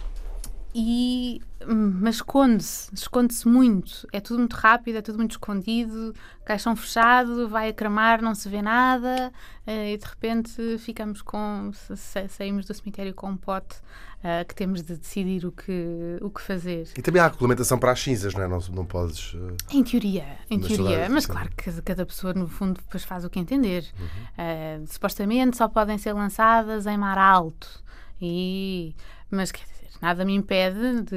e, 0.79 1.41
hum, 1.67 2.01
mas 2.03 2.17
esconde-se, 2.17 2.95
esconde-se 2.95 3.49
muito. 3.49 4.07
É 4.12 4.21
tudo 4.21 4.41
muito 4.41 4.53
rápido, 4.55 4.97
é 4.97 5.03
tudo 5.03 5.17
muito 5.17 5.31
escondido, 5.31 6.12
caixão 6.45 6.77
fechado, 6.77 7.49
vai 7.49 7.71
a 7.71 7.73
cramar, 7.73 8.21
não 8.21 8.35
se 8.35 8.47
vê 8.47 8.61
nada, 8.61 9.33
eh, 9.67 9.95
e 9.95 9.97
de 9.97 10.05
repente 10.05 10.77
ficamos 10.79 11.23
com. 11.23 11.71
sa- 11.73 11.97
sa- 11.97 12.29
saímos 12.29 12.67
do 12.67 12.75
cemitério 12.75 13.15
com 13.15 13.31
um 13.31 13.37
pote 13.39 13.77
eh, 14.23 14.45
que 14.45 14.55
temos 14.55 14.83
de 14.83 14.97
decidir 14.99 15.47
o 15.47 15.53
que, 15.53 16.19
o 16.21 16.29
que 16.29 16.43
fazer. 16.43 16.89
E 16.95 17.01
também 17.01 17.23
há 17.23 17.29
regulamentação 17.29 17.79
para 17.79 17.93
as 17.93 18.01
cinzas, 18.01 18.35
não 18.35 18.43
é? 18.43 18.49
Não, 18.49 18.59
não 18.75 18.85
podes. 18.85 19.35
eh, 19.35 19.77
Em 19.79 19.83
teoria, 19.83 20.27
em 20.51 20.59
Mas 20.59 20.69
teoria. 20.69 21.09
Mas 21.09 21.25
sim. 21.25 21.33
claro 21.33 21.49
que 21.57 21.73
cada- 21.81 22.05
pessoa, 22.05 22.35
no 22.35 22.47
fundo, 22.49 22.75
depois 22.83 23.03
faz 23.03 23.25
o 23.25 23.31
que 23.31 23.39
entender. 23.39 23.87
Uhum. 23.99 24.07
Eh, 24.37 24.81
supostamente 24.89 25.57
só 25.57 25.69
podem 25.69 25.97
ser 25.97 26.12
lançadas 26.12 26.85
em 26.87 26.99
mar 26.99 27.17
alto. 27.17 27.83
E... 28.21 28.95
Mas 29.31 29.51
quer 29.51 29.65
dizer, 29.65 29.76
nada 30.00 30.24
me 30.24 30.35
impede 30.35 31.02
de, 31.02 31.16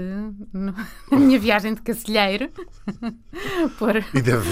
no- 0.54 0.74
na 1.12 1.18
minha 1.20 1.40
viagem 1.40 1.74
de 1.74 1.82
cacilheiro, 1.82 2.50
pôr, 3.78 3.96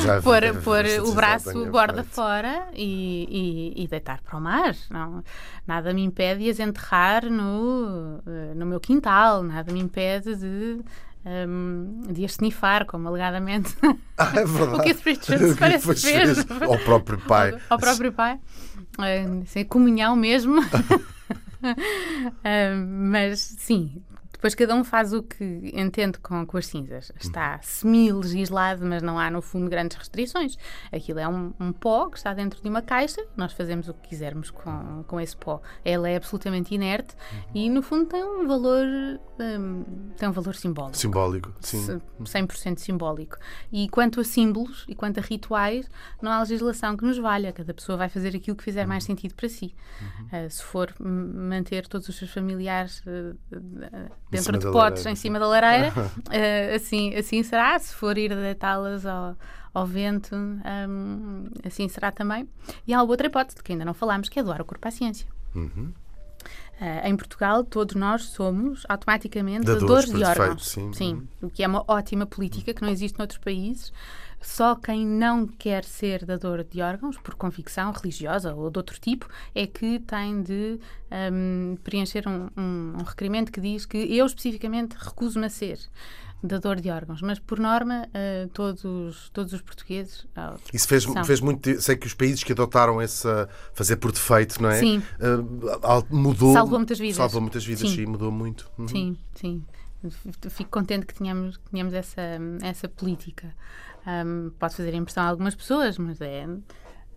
já 0.03 0.21
pôr, 0.23 0.41
pôr 0.63 0.85
o 1.05 1.13
braço 1.13 1.65
borda 1.67 2.03
feito. 2.03 2.15
fora 2.15 2.67
e, 2.73 3.73
e- 3.77 3.83
e 3.83 3.87
deitar 3.87 4.21
para 4.21 4.37
o 4.37 4.41
mar. 4.41 4.75
Não, 4.89 5.23
nada 5.65 5.93
me 5.93 6.03
impede 6.03 6.43
de 6.43 6.49
as 6.49 6.59
enterrar 6.59 7.25
no, 7.29 8.21
eh, 8.25 8.53
no 8.55 8.65
meu 8.65 8.79
quintal, 8.79 9.43
nada 9.43 9.71
me 9.71 9.79
impede 9.79 10.35
de. 10.35 10.81
hum, 11.47 12.01
de 12.11 12.23
as 12.25 12.31
snifar, 12.33 12.85
como 12.85 13.07
alegadamente 13.09 13.75
Ah, 14.17 14.31
é 14.35 14.45
verdade. 14.45 14.75
o 14.79 14.83
Keith 14.83 15.01
Richards 15.05 15.53
que 15.53 15.59
parece 15.59 15.79
depois 15.87 16.01
fez. 16.03 16.45
Ao 16.61 16.77
próprio 16.79 17.17
pai. 17.19 17.51
ao, 17.51 17.59
ao 17.71 17.77
próprio 17.79 18.11
pai. 18.13 18.39
Eh, 18.99 19.25
Sem 19.47 19.65
comunhão 19.65 20.15
mesmo. 20.15 20.55
Eh, 22.43 22.73
mas 22.75 23.39
sim, 23.39 24.01
depois 24.37 24.55
cada 24.55 24.73
um 24.75 24.83
faz 24.83 25.13
o 25.13 25.21
que 25.23 25.71
entende 25.73 26.17
com, 26.19 26.45
com 26.45 26.57
as 26.57 26.65
cinzas. 26.67 27.11
Está 27.19 27.59
semi-legislado, 27.61 28.85
mas 28.85 29.01
não 29.01 29.17
há 29.19 29.29
no 29.29 29.41
fundo 29.41 29.69
grandes 29.69 29.97
restrições. 29.97 30.57
Aquilo 30.91 31.19
é 31.19 31.27
um, 31.27 31.53
um 31.59 31.71
pó 31.73 32.09
que 32.09 32.17
está 32.17 32.33
dentro 32.33 32.61
de 32.61 32.69
uma 32.69 32.81
caixa, 32.81 33.21
nós 33.35 33.51
fazemos 33.53 33.89
o 33.89 33.93
que 33.93 34.09
quisermos 34.09 34.49
com, 34.51 35.03
com 35.07 35.19
esse 35.19 35.35
pó. 35.35 35.61
Ela 35.83 36.09
é 36.09 36.15
absolutamente 36.15 36.73
inerte 36.73 37.15
e 37.53 37.69
no 37.69 37.81
fundo 37.81 38.05
tem 38.05 38.23
um 38.23 38.47
valor, 38.47 38.85
hum, 39.39 39.83
tem 40.17 40.29
um 40.29 40.31
valor 40.31 40.55
simbólico. 40.55 40.97
Simbólico, 40.97 41.53
sim. 41.59 41.81
Se- 41.83 42.01
100% 42.23 42.77
simbólico. 42.77 43.37
E 43.71 43.89
quanto 43.89 44.19
a 44.19 44.23
símbolos 44.23 44.85
e 44.87 44.95
quanto 44.95 45.19
a 45.19 45.21
rituais, 45.23 45.89
não 46.21 46.31
há 46.31 46.39
legislação 46.39 46.95
que 46.95 47.03
nos 47.05 47.17
valha. 47.17 47.51
Cada 47.51 47.73
pessoa 47.73 47.97
vai 47.97 48.09
fazer 48.09 48.35
aquilo 48.35 48.55
que 48.55 48.63
fizer 48.63 48.85
mais 48.85 49.03
Uhum. 49.03 49.07
sentido 49.15 49.35
para 49.35 49.47
si. 49.49 49.73
Uh, 50.31 50.49
se 50.49 50.63
for 50.63 50.93
manter 50.99 51.87
todos 51.87 52.07
os 52.09 52.15
seus 52.15 52.31
familiares 52.31 53.01
uh, 53.05 53.35
uh, 53.55 54.11
dentro 54.29 54.57
de 54.57 54.65
potes 54.65 55.03
lareira, 55.03 55.11
em 55.11 55.15
sim. 55.15 55.21
cima 55.21 55.39
da 55.39 55.47
lareira, 55.47 55.93
uh, 55.95 56.75
assim, 56.75 57.15
assim 57.15 57.43
será. 57.43 57.77
Se 57.79 57.93
for 57.93 58.17
ir 58.17 58.35
deitá-las 58.35 59.05
ao, 59.05 59.35
ao 59.73 59.85
vento, 59.85 60.35
um, 60.35 61.45
assim 61.65 61.87
será 61.87 62.11
também. 62.11 62.47
E 62.85 62.93
há 62.93 63.01
outra 63.01 63.27
hipótese 63.27 63.61
que 63.63 63.71
ainda 63.71 63.85
não 63.85 63.93
falámos, 63.93 64.29
que 64.29 64.39
é 64.39 64.43
doar 64.43 64.61
o 64.61 64.65
corpo 64.65 64.87
à 64.87 64.91
ciência. 64.91 65.27
Uhum. 65.55 65.93
Uh, 66.79 67.07
em 67.07 67.15
Portugal, 67.15 67.63
todos 67.63 67.95
nós 67.95 68.23
somos 68.23 68.85
automaticamente 68.87 69.65
Dadores, 69.65 69.81
dadores 69.81 70.05
de 70.05 70.19
defeito, 70.19 70.41
órgãos. 70.41 70.67
sim. 70.93 71.27
o 71.41 71.49
que 71.49 71.63
é 71.63 71.67
uma 71.67 71.83
ótima 71.87 72.25
política 72.27 72.71
que 72.73 72.81
não 72.83 72.89
existe 72.89 73.17
noutros 73.17 73.39
países. 73.39 73.91
Só 74.39 74.75
quem 74.75 75.05
não 75.05 75.47
quer 75.47 75.83
ser 75.83 76.23
dador 76.25 76.63
de 76.63 76.81
órgãos, 76.81 77.17
por 77.17 77.35
convicção 77.35 77.91
religiosa 77.91 78.53
ou 78.53 78.69
de 78.69 78.77
outro 78.79 78.99
tipo, 78.99 79.27
é 79.53 79.65
que 79.67 79.99
tem 79.99 80.41
de 80.41 80.79
hum, 81.31 81.77
preencher 81.83 82.27
um, 82.27 82.47
um- 82.55 82.93
um 82.99 83.03
requerimento 83.03 83.51
que 83.51 83.59
diz 83.59 83.85
que 83.85 83.97
eu 83.97 84.25
especificamente 84.25 84.95
recuso-me 84.99 85.45
a 85.45 85.49
ser 85.49 85.79
dador 86.43 86.79
de 86.79 86.89
órgãos. 86.91 87.19
Mas, 87.23 87.39
por 87.39 87.59
norma, 87.59 88.07
eh, 88.13 88.47
todos, 88.53 89.29
todos 89.33 89.53
os 89.53 89.61
portugueses. 89.61 90.27
ah, 90.35 90.55
Isso 90.71 90.87
fez, 90.87 91.03
fez 91.25 91.41
muito. 91.41 91.81
Sei 91.81 91.95
que 91.97 92.05
os 92.05 92.13
países 92.13 92.43
que 92.43 92.51
adotaram 92.51 93.01
essa 93.01 93.49
fazer 93.73 93.95
por 93.97 94.11
defeito, 94.11 94.61
não 94.61 94.69
é? 94.69 94.79
Sim. 94.79 95.01
Al- 95.81 96.05
mudou. 96.11 96.53
Salvou 96.53 96.77
muitas 96.77 96.99
vidas. 96.99 97.15
Salvou 97.17 97.41
muitas 97.41 97.65
vidas, 97.65 97.89
Sim. 97.89 97.95
sim, 97.95 98.05
mudou 98.05 98.31
muito. 98.31 98.69
Uhum. 98.77 98.87
Sim, 98.87 99.17
sim. 99.33 99.65
Fico 100.49 100.69
contente 100.69 101.05
que 101.05 101.13
tenhamos, 101.13 101.57
que 101.57 101.69
tenhamos 101.69 101.93
essa, 101.93 102.21
essa 102.61 102.87
política. 102.87 103.53
Ahm, 104.05 104.51
pode 104.57 104.75
fazer 104.75 104.93
impressão 104.93 105.23
a 105.23 105.27
algumas 105.27 105.55
pessoas, 105.55 105.97
mas 105.97 106.21
é. 106.21 106.47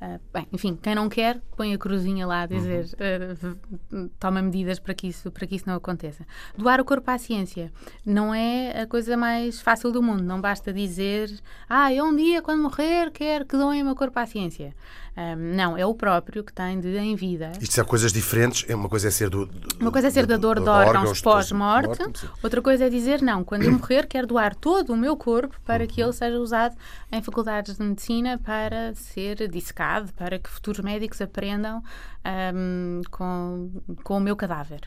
Ah, 0.00 0.18
bem, 0.32 0.46
enfim, 0.52 0.78
quem 0.80 0.94
não 0.94 1.08
quer, 1.08 1.40
põe 1.56 1.74
a 1.74 1.78
cruzinha 1.78 2.26
lá 2.26 2.42
a 2.42 2.46
dizer 2.46 2.86
ah, 2.98 3.34
v- 3.34 4.08
toma 4.18 4.40
medidas 4.40 4.78
para 4.78 4.94
que, 4.94 5.08
isso, 5.08 5.30
para 5.30 5.46
que 5.46 5.56
isso 5.56 5.64
não 5.66 5.74
aconteça. 5.74 6.26
Doar 6.56 6.80
o 6.80 6.84
corpo 6.84 7.10
à 7.10 7.18
ciência 7.18 7.70
não 8.04 8.34
é 8.34 8.82
a 8.82 8.86
coisa 8.86 9.16
mais 9.16 9.60
fácil 9.60 9.92
do 9.92 10.02
mundo. 10.02 10.22
Não 10.22 10.40
basta 10.40 10.72
dizer, 10.72 11.30
ah, 11.68 11.92
eu 11.92 12.04
um 12.06 12.16
dia, 12.16 12.40
quando 12.40 12.62
morrer, 12.62 13.10
quero 13.10 13.44
que 13.44 13.56
doem 13.56 13.82
o 13.82 13.84
meu 13.84 13.94
corpo 13.94 14.18
à 14.18 14.26
ciência. 14.26 14.74
Ahm, 15.16 15.56
não, 15.56 15.76
é 15.76 15.84
o 15.84 15.92
próprio 15.92 16.44
que 16.44 16.52
tem 16.52 16.78
de, 16.80 16.96
em 16.96 17.16
vida, 17.16 17.50
Isto 17.60 17.74
são 17.74 17.84
coisas 17.84 18.12
diferentes. 18.12 18.64
É 18.70 18.76
Uma 18.76 18.88
coisa 18.88 19.08
é 19.08 19.10
ser 19.10 19.28
do. 19.28 19.44
do- 19.44 19.68
uma 19.80 19.90
coisa 19.90 20.06
é 20.06 20.10
ser 20.10 20.24
do- 20.24 20.28
dador 20.28 20.54
do- 20.56 20.62
de 20.62 20.68
órgãos 20.70 21.02
depois 21.02 21.20
pós-morte, 21.20 21.98
outra 22.42 22.62
coisa 22.62 22.84
é 22.86 22.88
dizer 22.88 23.20
não, 23.20 23.42
quando 23.42 23.64
eu 23.64 23.72
morrer 23.72 24.06
quero 24.06 24.28
doar 24.28 24.54
todo 24.54 24.92
o 24.92 24.96
meu 24.96 25.16
corpo 25.16 25.60
para 25.64 25.84
que 25.86 26.00
ele 26.00 26.12
seja 26.12 26.38
usado 26.38 26.76
em 27.10 27.20
faculdades 27.20 27.76
de 27.76 27.82
medicina 27.82 28.38
para 28.38 28.94
ser 28.94 29.48
dissecado, 29.48 29.89
para 30.16 30.38
que 30.38 30.48
futuros 30.50 30.80
médicos 30.84 31.20
aprendam 31.20 31.82
ahm, 32.24 33.00
com, 33.10 33.70
com 34.04 34.16
o 34.16 34.20
meu 34.20 34.36
cadáver. 34.36 34.80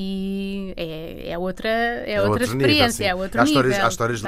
E 0.00 0.74
é, 0.76 1.30
é 1.32 1.38
outra, 1.38 1.68
é, 1.68 2.12
É 2.12 2.22
outra 2.22 2.46
nível, 2.46 2.56
experiência, 2.56 3.04
sim. 3.04 3.10
é 3.10 3.14
outro 3.14 3.40
há 3.40 3.44
nível. 3.44 3.68
Histórias, 3.68 3.84
há 3.84 3.88
histórias 3.88 4.22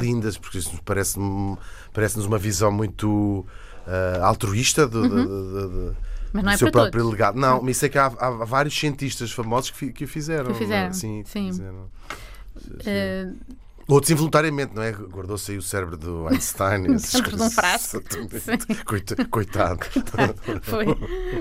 lindas, 0.00 0.38
porque 0.38 0.58
isso 0.58 0.80
parece-nos 0.84 2.26
uma 2.26 2.38
visão 2.38 2.70
muito 2.70 3.44
ah, 3.86 4.24
altruísta 4.26 4.86
do, 4.86 5.02
do- 5.08 5.24
do- 5.26 5.68
do- 5.68 5.96
Uhum. 6.32 6.42
Mas 6.42 6.44
não 6.44 6.52
é 6.52 6.56
seu 6.58 6.70
próprio 6.70 7.02
todos. 7.02 7.12
legado. 7.12 7.38
Não, 7.38 7.62
mas 7.62 7.76
sei 7.78 7.88
que 7.88 7.96
há, 7.98 8.06
há 8.06 8.30
vários 8.44 8.78
cientistas 8.78 9.32
famosos 9.32 9.70
que, 9.70 9.90
que 9.90 10.04
o 10.04 10.08
fizeram. 10.08 10.46
Que 10.46 10.52
o 10.52 10.54
fizeram, 10.54 10.92
Sim, 10.92 11.22
que 11.22 11.30
sim. 11.30 11.46
fizeram. 11.46 11.90
Eh, 12.84 13.28
Outros 13.88 14.10
involuntariamente, 14.10 14.74
não 14.74 14.82
é? 14.82 14.90
Guardou-se 14.90 15.52
aí 15.52 15.58
o 15.58 15.62
cérebro 15.62 15.96
do 15.96 16.26
Einstein. 16.28 16.82
Dentro 16.82 17.36
de 17.36 17.42
um 17.42 17.50
frasco. 17.50 18.02
Exatamente. 18.32 18.84
Coita- 18.84 19.24
Coitado. 19.26 19.80
foi, 20.62 20.86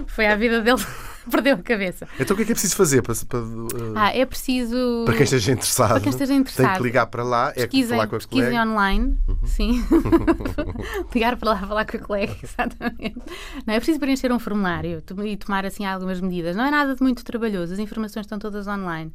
foi 0.08 0.28
à 0.28 0.36
vida 0.36 0.62
dele, 0.62 0.82
perdeu 1.32 1.56
a 1.56 1.58
cabeça. 1.60 2.08
Então 2.20 2.34
o 2.34 2.38
que 2.38 2.44
é 2.44 2.46
que 2.46 2.52
é 2.52 2.56
preciso 2.56 2.76
fazer 2.76 3.02
para, 3.02 3.16
para, 3.28 3.40
ah, 3.40 4.06
Ah, 4.06 4.16
é 4.16 4.26
preciso. 4.26 5.04
para 5.06 5.16
quem 5.16 5.24
esteja 5.24 5.52
interessado? 5.52 5.90
Para 5.90 6.00
quem 6.02 6.10
esteja 6.10 6.32
Tem 6.32 6.42
interessado. 6.42 6.78
que 6.78 6.84
ligar 6.84 7.08
para 7.08 7.24
lá, 7.24 7.50
é 7.52 7.54
pesquisem, 7.62 7.90
falar 7.98 8.08
com 8.08 8.16
a 8.16 8.20
pesquisem 8.20 8.46
colega. 8.52 8.66
Uhum. 8.66 8.72
online, 8.72 9.18
sim. 9.46 9.84
Ligar 11.14 11.38
para 11.38 11.50
lá 11.52 11.58
falar 11.60 11.86
com 11.86 11.98
a 11.98 12.00
colega, 12.00 12.36
exatamente. 12.44 13.16
Não 13.66 13.74
é 13.74 13.78
preciso 13.78 14.00
preencher 14.00 14.32
um 14.32 14.40
formulário 14.40 15.02
e 15.26 15.38
tomar 15.38 15.66
assim 15.66 15.86
algumas 15.86 16.20
medidas. 16.22 16.56
Não 16.56 16.66
é 16.66 16.72
nada 16.72 16.96
de 16.96 17.02
muito 17.02 17.24
trabalhoso, 17.24 17.74
as 17.74 17.80
informações 17.80 18.26
estão 18.26 18.40
todas 18.40 18.68
online. 18.68 19.12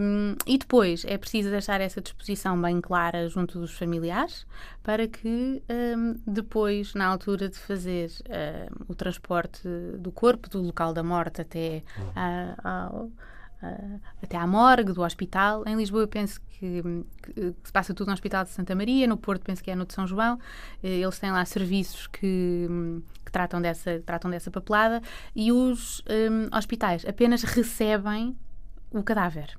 Hum, 0.00 0.34
e 0.44 0.58
depois 0.58 1.04
é 1.06 1.16
preciso 1.16 1.50
deixar 1.50 1.80
essa 1.80 2.00
disposição 2.00 2.60
bem 2.60 2.80
clara 2.80 3.28
junto 3.28 3.60
dos 3.60 3.72
familiares 3.72 4.44
para 4.82 5.06
que 5.06 5.62
hum, 5.70 6.16
depois, 6.26 6.94
na 6.94 7.06
altura 7.06 7.48
de 7.48 7.56
fazer 7.56 8.10
hum, 8.28 8.84
o 8.88 8.94
transporte 8.94 9.68
do 9.98 10.10
corpo, 10.10 10.48
do 10.48 10.60
local 10.60 10.92
da 10.92 11.02
morte 11.04 11.27
até 11.38 11.82
ah, 12.16 12.54
ao- 12.92 13.10
ah, 13.62 13.98
até 14.22 14.36
à 14.36 14.46
morgue 14.46 14.92
do 14.92 15.02
hospital. 15.02 15.64
Em 15.66 15.76
Lisboa, 15.76 16.02
eu 16.02 16.08
penso 16.08 16.40
que, 16.40 16.82
que- 17.22 17.54
se 17.64 17.72
passa 17.72 17.92
tudo 17.94 18.08
no 18.08 18.12
Hospital 18.14 18.44
de 18.44 18.50
Santa 18.50 18.74
Maria, 18.74 19.06
no 19.06 19.16
Porto, 19.16 19.42
penso 19.42 19.62
que 19.62 19.70
é 19.70 19.74
no 19.76 19.84
de 19.84 19.92
São 19.94 20.06
João. 20.06 20.38
Eh, 20.82 21.00
Eles 21.00 21.18
têm 21.18 21.30
lá 21.30 21.44
serviços 21.44 22.06
que, 22.06 22.68
que 23.24 23.30
tratam, 23.32 23.60
dessa, 23.60 24.00
tratam 24.06 24.30
dessa 24.30 24.50
papelada 24.50 25.00
e 25.34 25.52
os 25.52 26.00
hum, 26.08 26.48
hospitais 26.56 27.04
apenas 27.06 27.42
recebem 27.42 28.36
o 28.90 29.02
cadáver. 29.02 29.56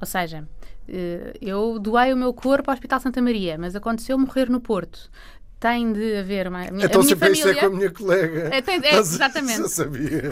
Ou 0.00 0.06
seja, 0.06 0.46
eh, 0.88 1.34
eu 1.40 1.78
doei 1.78 2.12
o 2.12 2.16
meu 2.16 2.32
corpo 2.32 2.70
ao 2.70 2.74
Hospital 2.74 3.00
Santa 3.00 3.20
Maria, 3.22 3.56
mas 3.58 3.74
aconteceu 3.76 4.18
morrer 4.18 4.48
no 4.48 4.60
Porto. 4.60 5.10
Tem 5.64 5.92
de 5.94 6.16
haver 6.18 6.46
uma. 6.48 6.58
a 6.66 6.70
minha- 6.70 6.84
Então 6.84 7.00
a 7.00 7.04
minha 7.04 7.16
sempre 7.16 7.32
isso 7.32 7.48
é 7.48 7.54
família. 7.54 7.60
com 7.60 7.66
a 7.74 7.78
minha 7.78 7.90
colega. 7.90 8.54
É, 8.54 8.60
tem- 8.60 8.80
é, 8.84 8.90
a- 8.96 8.98
exatamente. 8.98 9.60
Eu 9.60 9.68
sabia. 9.70 10.22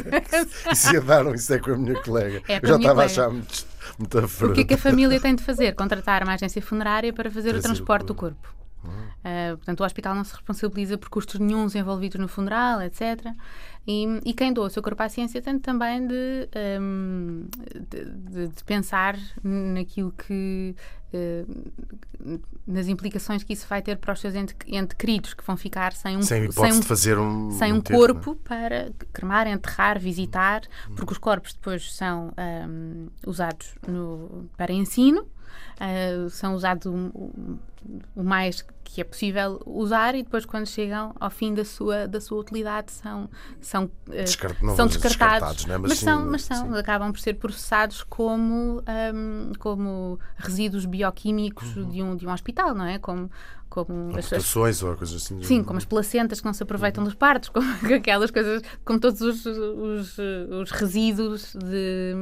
Isso 0.70 0.92
ia 0.92 1.00
dar 1.00 1.26
um 1.26 1.34
isso 1.34 1.54
é 1.54 1.58
com 1.58 1.70
a 1.72 1.76
minha 1.78 2.02
colega. 2.02 2.42
É 2.46 2.58
eu 2.62 2.68
já 2.68 2.74
a 2.74 2.78
estava 2.78 3.02
a 3.02 3.04
achar 3.06 3.30
muito, 3.30 3.64
muito 3.98 4.18
O 4.18 4.52
que 4.52 4.60
é 4.60 4.64
que 4.64 4.74
a 4.74 4.78
família 4.78 5.18
tem 5.18 5.34
de 5.34 5.42
fazer? 5.42 5.74
Contratar 5.74 6.22
uma 6.22 6.34
agência 6.34 6.60
funerária 6.60 7.14
para 7.14 7.30
fazer 7.30 7.54
o 7.54 7.58
o 7.58 7.62
transporte 7.62 8.06
do 8.08 8.14
corpo. 8.14 8.36
corpo. 8.42 8.62
Uh, 9.24 9.56
portanto, 9.56 9.80
o 9.80 9.84
hospital 9.84 10.14
não 10.16 10.24
se 10.24 10.32
responsabiliza 10.34 10.98
por 10.98 11.08
custos 11.08 11.38
nenhums 11.40 11.74
envolvidos 11.76 12.20
no 12.20 12.26
funeral, 12.28 12.82
etc. 12.82 13.24
E, 13.86 14.04
e 14.24 14.32
quem 14.32 14.52
doa 14.52 14.66
o 14.66 14.70
seu 14.70 14.82
corpo 14.82 15.02
à 15.02 15.08
ciência 15.08 15.42
tem 15.42 15.58
também 15.58 16.06
de, 16.06 16.48
um, 16.80 17.46
de, 17.90 18.46
de- 18.48 18.64
pensar 18.64 19.18
naquilo 19.42 20.12
que. 20.12 20.74
uh, 21.12 22.40
nas 22.64 22.86
implicações 22.86 23.42
que 23.42 23.52
isso 23.52 23.66
vai 23.68 23.82
ter 23.82 23.96
para 23.98 24.12
os 24.12 24.20
seus 24.20 24.34
ente, 24.36 24.54
ente 24.68 24.94
queridos 24.94 25.34
que 25.34 25.42
vão 25.44 25.56
ficar 25.56 25.92
sem 25.92 26.16
um, 26.16 26.22
Sem 26.22 26.48
sem 26.52 26.72
um 26.72 26.78
de 26.80 26.86
fazer 26.86 27.18
um. 27.18 27.50
sem 27.50 27.72
um 27.72 27.80
corpo 27.80 28.36
para 28.36 28.92
cremar, 29.12 29.48
enterrar, 29.48 29.98
visitar, 29.98 30.62
porque 30.94 31.12
os 31.12 31.18
corpos 31.18 31.52
depois 31.52 31.92
são 31.92 32.32
ahm, 32.36 33.08
usados 33.26 33.74
no- 33.88 34.48
para 34.56 34.72
ensino, 34.72 35.26
ah, 35.80 36.28
são 36.30 36.54
usados 36.54 36.86
o, 36.86 36.92
o- 36.94 37.58
o 38.14 38.22
mais 38.22 38.64
que 38.84 39.00
é 39.00 39.04
possível 39.04 39.60
usar 39.66 40.14
e 40.14 40.22
depois 40.22 40.44
quando 40.44 40.66
chegam 40.66 41.12
ao 41.18 41.30
fim 41.30 41.52
da 41.54 41.64
sua, 41.64 42.06
da 42.06 42.20
sua 42.20 42.38
utilidade 42.38 42.92
são, 42.92 43.28
são, 43.60 43.90
ah, 44.08 44.12
Descar- 44.22 44.56
não 44.62 44.76
são 44.76 44.86
descartados, 44.86 45.56
descartados, 45.64 45.66
né? 45.66 45.78
Mas 45.78 45.88
mas, 45.90 45.98
sim, 45.98 46.04
são, 46.04 46.26
mas 46.30 46.42
são, 46.42 46.72
sim. 46.72 46.78
acabam 46.78 47.10
por 47.10 47.18
ser 47.18 47.34
processados 47.34 48.02
como, 48.04 48.82
ahm, 48.86 49.52
como 49.58 50.18
resíduos 50.36 50.84
bioquímicos 50.84 51.74
Uhum. 51.76 51.88
de, 51.88 52.02
um, 52.02 52.16
de 52.16 52.26
um 52.26 52.32
hospital, 52.32 52.74
não 52.74 52.84
é? 52.84 52.98
Como, 52.98 53.28
como 53.68 54.16
as, 54.16 54.30
ou 54.82 54.94
coisas 54.96 55.16
assim. 55.22 55.42
Sim, 55.42 55.64
como 55.64 55.78
as 55.78 55.84
placentas 55.86 56.38
que 56.40 56.46
não 56.46 56.52
se 56.52 56.62
aproveitam 56.62 57.02
dos 57.02 57.14
partos, 57.14 57.48
como 57.48 57.66
aquelas 57.96 58.30
coisas, 58.30 58.62
como 58.84 59.00
todos 59.00 59.20
os, 59.22 59.44
os, 59.46 60.18
os 60.18 60.70
resíduos 60.70 61.54
de 61.54 62.14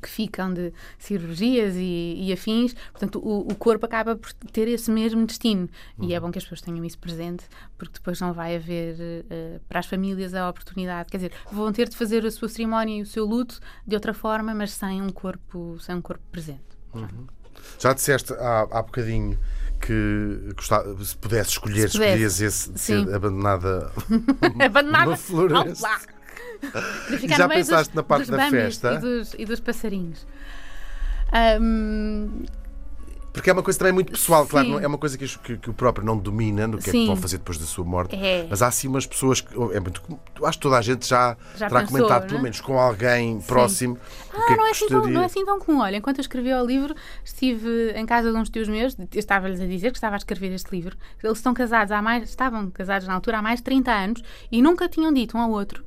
que 0.00 0.08
ficam 0.08 0.52
de 0.52 0.72
cirurgias 0.98 1.74
e, 1.76 2.14
e 2.18 2.32
afins, 2.32 2.74
portanto 2.92 3.18
o, 3.18 3.40
o 3.50 3.54
corpo 3.54 3.84
acaba 3.86 4.14
por 4.16 4.32
ter 4.52 4.68
esse 4.68 4.90
mesmo 4.90 5.26
destino 5.26 5.68
e 6.00 6.14
é 6.14 6.20
bom 6.20 6.30
que 6.30 6.38
as 6.38 6.44
pessoas 6.44 6.60
tenham 6.60 6.84
isso 6.84 6.98
presente 6.98 7.44
porque 7.76 7.94
depois 7.94 8.20
não 8.20 8.32
vai 8.32 8.56
haver 8.56 8.96
eh, 9.28 9.60
para 9.68 9.80
as 9.80 9.86
famílias 9.86 10.34
a 10.34 10.48
oportunidade, 10.48 11.08
quer 11.10 11.16
dizer, 11.18 11.32
vão 11.50 11.72
ter 11.72 11.88
de 11.88 11.96
fazer 11.96 12.24
a 12.24 12.30
sua 12.30 12.48
cerimónia 12.48 12.98
e 12.98 13.02
o 13.02 13.06
seu 13.06 13.24
luto 13.24 13.58
de 13.86 13.94
outra 13.96 14.14
forma, 14.14 14.54
mas 14.54 14.72
sem 14.72 15.02
um 15.02 15.10
corpo, 15.10 15.78
sem 15.80 15.96
um 15.96 16.02
corpo 16.02 16.22
presente. 16.30 16.62
Já 17.78 17.92
disseste 17.92 18.32
há, 18.34 18.68
há 18.70 18.82
bocadinho 18.82 19.38
que 19.80 20.52
gostava, 20.56 21.04
se 21.04 21.16
pudesse 21.16 21.50
escolher, 21.50 21.88
Se 21.88 21.98
pudesse. 21.98 22.22
escolhias 22.24 22.40
esse 22.40 22.72
de 22.72 22.80
ser 22.80 23.14
abandonada. 23.14 23.92
Abandonada 24.64 25.16
floresta. 25.16 25.88
Já 27.36 27.48
pensaste 27.48 27.88
dos, 27.90 27.94
na 27.96 28.02
parte 28.02 28.30
da 28.30 28.50
festa? 28.50 28.94
E 28.94 28.98
dos, 28.98 29.34
e 29.38 29.44
dos 29.44 29.60
passarinhos. 29.60 30.26
Ahm, 31.32 32.44
Porque 33.30 33.50
é 33.50 33.52
uma 33.52 33.62
coisa 33.62 33.78
também 33.78 33.92
muito 33.92 34.10
pessoal, 34.10 34.44
claro, 34.46 34.66
Sim. 34.66 34.72
não- 34.72 34.80
é 34.80 34.86
uma 34.86 34.98
coisa 34.98 35.16
que, 35.16 35.28
que- 35.38 35.58
que 35.58 35.70
o 35.70 35.74
próprio 35.74 36.04
não 36.04 36.16
domina, 36.18 36.66
no 36.66 36.78
que 36.78 36.84
é 36.88 36.92
que 36.92 36.98
Sim. 36.98 37.06
vão 37.06 37.14
fazer 37.14 37.36
depois 37.38 37.56
da 37.58 37.66
sua 37.66 37.84
morte. 37.84 38.16
É. 38.16 38.46
Mas 38.50 38.62
há 38.62 38.66
assim 38.68 38.88
umas 38.88 39.06
pessoas 39.06 39.40
que. 39.40 39.54
É 39.74 39.78
muito, 39.78 40.00
comum- 40.00 40.18
acho 40.44 40.58
que 40.58 40.62
toda 40.62 40.76
a 40.76 40.82
gente 40.82 41.06
já, 41.06 41.36
Já 41.54 41.68
terá 41.68 41.80
pensou, 41.82 41.98
comentado, 41.98 42.22
né? 42.22 42.28
pelo 42.28 42.42
menos 42.42 42.60
com 42.60 42.76
alguém 42.80 43.40
próximo. 43.42 43.94
o 43.94 44.36
Ah, 44.36 44.46
que 44.46 44.52
é 44.54 44.56
não, 44.56 44.64
é 44.64 44.70
que 44.70 44.72
assim 44.72 44.88
tão, 44.88 45.06
não 45.06 45.22
é 45.22 45.24
assim 45.26 45.44
tão 45.44 45.58
comum. 45.60 45.80
Olha, 45.80 45.96
enquanto 45.98 46.18
eu 46.18 46.22
escrevia 46.22 46.60
o 46.60 46.66
livro, 46.66 46.94
estive 47.22 47.92
em 47.94 48.06
casa 48.06 48.32
de 48.32 48.36
uns 48.36 48.48
tios 48.48 48.66
meus, 48.66 48.98
eu 48.98 49.06
estava-lhes 49.14 49.60
a 49.60 49.66
dizer 49.66 49.90
que 49.92 49.98
estava 49.98 50.16
a 50.16 50.18
escrever 50.18 50.50
este 50.52 50.70
livro. 50.74 50.96
Eles 51.22 51.36
estão 51.38 51.54
casados 51.54 51.92
há 51.92 52.02
mais, 52.02 52.28
estavam 52.28 52.68
casados 52.70 53.06
na 53.06 53.14
altura 53.14 53.38
há 53.38 53.42
mais 53.42 53.60
de 53.60 53.64
30 53.64 53.92
anos 53.92 54.22
e 54.50 54.60
nunca 54.60 54.88
tinham 54.88 55.12
dito 55.12 55.36
um 55.36 55.40
ao 55.40 55.50
outro 55.50 55.84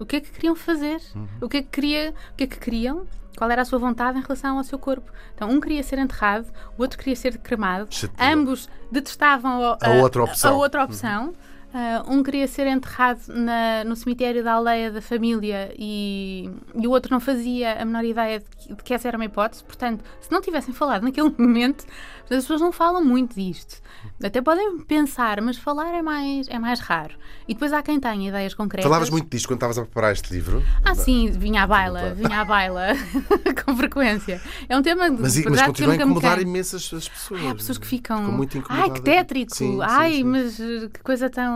o 0.00 0.06
que 0.06 0.16
é 0.16 0.20
que 0.20 0.30
queriam 0.30 0.54
fazer, 0.54 1.00
Uhum. 1.14 1.26
o 1.42 1.48
que 1.48 1.56
é 1.58 1.62
que 1.62 1.68
queria, 1.68 2.14
o 2.32 2.36
que 2.36 2.44
é 2.44 2.46
que 2.46 2.58
queriam, 2.58 3.06
qual 3.36 3.50
era 3.50 3.62
a 3.62 3.64
sua 3.64 3.78
vontade 3.78 4.18
em 4.18 4.22
relação 4.22 4.56
ao 4.58 4.64
seu 4.64 4.78
corpo. 4.78 5.10
Então, 5.34 5.50
um 5.50 5.60
queria 5.60 5.82
ser 5.82 5.98
enterrado, 5.98 6.46
o 6.78 6.82
outro 6.82 6.98
queria 6.98 7.14
ser 7.16 7.36
cremado. 7.38 7.86
Ambos 8.18 8.68
detestavam 8.90 9.62
a, 9.62 9.78
A 9.82 9.90
outra 10.02 10.24
opção. 10.24 10.54
a 10.54 10.56
outra 10.56 10.84
opção. 10.84 11.34
Ah, 11.74 12.04
um 12.08 12.22
queria 12.22 12.46
ser 12.48 12.66
enterrado 12.66 13.20
na- 13.28 13.84
no 13.84 13.94
cemitério 13.96 14.42
da 14.42 14.54
aldeia 14.54 14.90
da 14.90 15.02
família 15.02 15.74
e, 15.78 16.48
e 16.74 16.86
o 16.86 16.90
outro 16.90 17.12
não 17.12 17.20
fazia 17.20 17.80
a 17.80 17.84
menor 17.84 18.04
ideia 18.04 18.38
de 18.40 18.46
que, 18.46 18.74
de 18.74 18.82
que 18.82 18.94
essa 18.94 19.08
era 19.08 19.18
uma 19.18 19.24
hipótese. 19.26 19.62
Portanto, 19.64 20.02
se 20.20 20.30
não 20.32 20.40
tivessem 20.40 20.72
falado 20.72 21.02
naquele 21.02 21.28
momento, 21.36 21.84
as 22.22 22.28
pessoas 22.28 22.60
não 22.62 22.72
falam 22.72 23.04
muito 23.04 23.34
disto. 23.34 23.82
Até 24.22 24.40
podem 24.40 24.78
pensar, 24.80 25.40
mas 25.42 25.58
falar 25.58 25.92
é 25.92 26.00
mais, 26.00 26.48
é 26.48 26.58
mais 26.58 26.80
raro. 26.80 27.14
E 27.46 27.52
depois 27.54 27.72
há 27.72 27.82
quem 27.82 28.00
tenha 28.00 28.28
ideias 28.28 28.54
concretas. 28.54 28.84
Falavas 28.88 29.10
muito 29.10 29.28
disto 29.28 29.46
quando 29.48 29.58
estavas 29.58 29.78
a 29.78 29.82
preparar 29.82 30.12
este 30.12 30.32
livro. 30.32 30.62
Ah, 30.84 30.94
sim, 30.94 31.30
vinha 31.30 31.62
à 31.64 31.66
baila, 31.66 32.14
vinha 32.14 32.40
à 32.40 32.44
baila 32.44 32.88
com 33.66 33.76
frequência. 33.76 34.40
É 34.68 34.76
um 34.76 34.82
tema 34.82 35.10
de 35.10 35.20
Mas, 35.20 35.44
mas 35.44 35.62
continua 35.62 35.92
a 35.92 35.96
incomodar 35.96 36.40
imensas 36.40 36.90
as 36.94 37.08
pessoas. 37.08 37.40
Ai, 37.42 37.50
há 37.50 37.54
pessoas 37.54 37.78
que 37.78 37.86
ficam. 37.86 38.18
Ficam 38.18 38.32
muito 38.32 38.64
Ai, 38.68 38.90
que 38.90 39.02
tétrico! 39.02 39.54
Sim, 39.54 39.72
sim, 39.74 39.78
Ai, 39.82 40.12
sim. 40.14 40.24
mas 40.24 40.60
eh, 40.60 40.88
que 40.92 41.00
coisa 41.02 41.28
tão. 41.28 41.55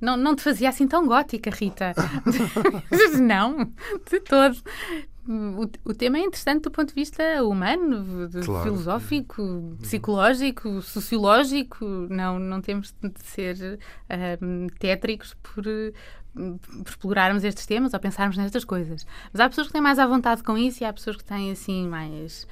Não, 0.00 0.16
não 0.16 0.34
te 0.36 0.42
fazia 0.42 0.68
assim 0.68 0.86
tão 0.86 1.06
gótica, 1.06 1.50
Rita. 1.50 1.92
não, 3.20 3.72
de 4.10 4.20
todo. 4.20 4.56
O, 5.30 5.90
o 5.90 5.92
tema 5.94 6.16
é 6.16 6.22
interessante 6.22 6.62
do 6.62 6.70
ponto 6.70 6.88
de 6.88 6.94
vista 6.94 7.22
humano, 7.44 8.30
Claro. 8.44 8.62
filosófico, 8.64 9.76
psicológico, 9.82 10.80
sociológico. 10.80 11.84
Não, 12.08 12.38
não 12.38 12.62
temos 12.62 12.94
de 13.02 13.12
ser 13.24 13.78
ahm, 14.08 14.68
tétricos 14.78 15.34
por, 15.42 15.66
eh, 15.66 15.92
por 16.38 16.90
explorarmos 16.90 17.44
estes 17.44 17.66
temas 17.66 17.92
ou 17.92 18.00
pensarmos 18.00 18.36
nestas 18.36 18.64
coisas. 18.64 19.06
Mas 19.32 19.40
há 19.40 19.48
pessoas 19.48 19.66
que 19.66 19.72
têm 19.72 19.82
mais 19.82 19.98
à 19.98 20.06
vontade 20.06 20.42
com 20.42 20.56
isso 20.56 20.82
e 20.82 20.86
há 20.86 20.92
pessoas 20.92 21.16
que 21.16 21.24
têm 21.24 21.50
assim 21.50 21.86
mais, 21.88 22.46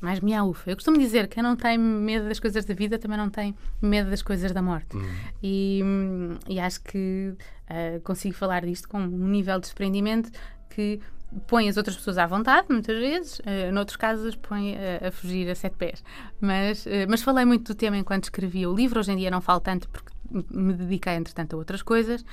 mais 0.00 0.20
miaufa. 0.20 0.70
Eu 0.70 0.76
costumo 0.76 0.98
dizer 0.98 1.26
que 1.28 1.34
quem 1.34 1.42
não 1.42 1.56
tem 1.56 1.76
medo 1.78 2.28
das 2.28 2.38
coisas 2.38 2.64
da 2.64 2.74
vida 2.74 2.98
também 2.98 3.18
não 3.18 3.28
tem 3.28 3.54
medo 3.82 4.10
das 4.10 4.22
coisas 4.22 4.52
da 4.52 4.62
morte. 4.62 4.96
E, 5.42 5.80
hum, 5.84 6.38
e 6.48 6.60
acho 6.60 6.80
que 6.82 7.34
ah, 7.70 8.00
consigo 8.02 8.34
falar 8.34 8.64
disto 8.64 8.88
com 8.88 8.98
um 8.98 9.28
nível 9.28 9.54
de 9.56 9.62
desprendimento 9.62 10.30
que 10.68 11.00
põe 11.46 11.68
as 11.68 11.76
outras 11.76 11.96
pessoas 11.96 12.18
à 12.18 12.26
vontade, 12.26 12.66
muitas 12.70 12.98
vezes, 12.98 13.38
uh, 13.40 13.72
noutros 13.72 13.96
casos 13.96 14.34
põe 14.34 14.74
uh, 14.74 15.06
a 15.06 15.10
fugir 15.12 15.48
a 15.48 15.54
sete 15.54 15.76
pés. 15.76 16.02
Mas, 16.40 16.84
uh, 16.86 17.06
mas 17.08 17.22
falei 17.22 17.44
muito 17.44 17.72
do 17.72 17.76
tema 17.76 17.96
enquanto 17.96 18.24
escrevia 18.24 18.68
o 18.68 18.74
livro, 18.74 18.98
hoje 18.98 19.12
em 19.12 19.16
dia 19.16 19.30
não 19.30 19.40
falo 19.40 19.60
tanto 19.60 19.88
porque 19.88 20.10
me 20.30 20.72
dediquei, 20.72 21.14
entretanto, 21.14 21.54
a 21.54 21.58
outras 21.58 21.82
coisas, 21.82 22.24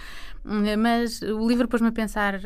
mas 0.44 1.22
o 1.22 1.48
livro 1.48 1.68
pôs-me 1.68 1.88
a 1.88 1.92
pensar 1.92 2.36
uh, 2.36 2.40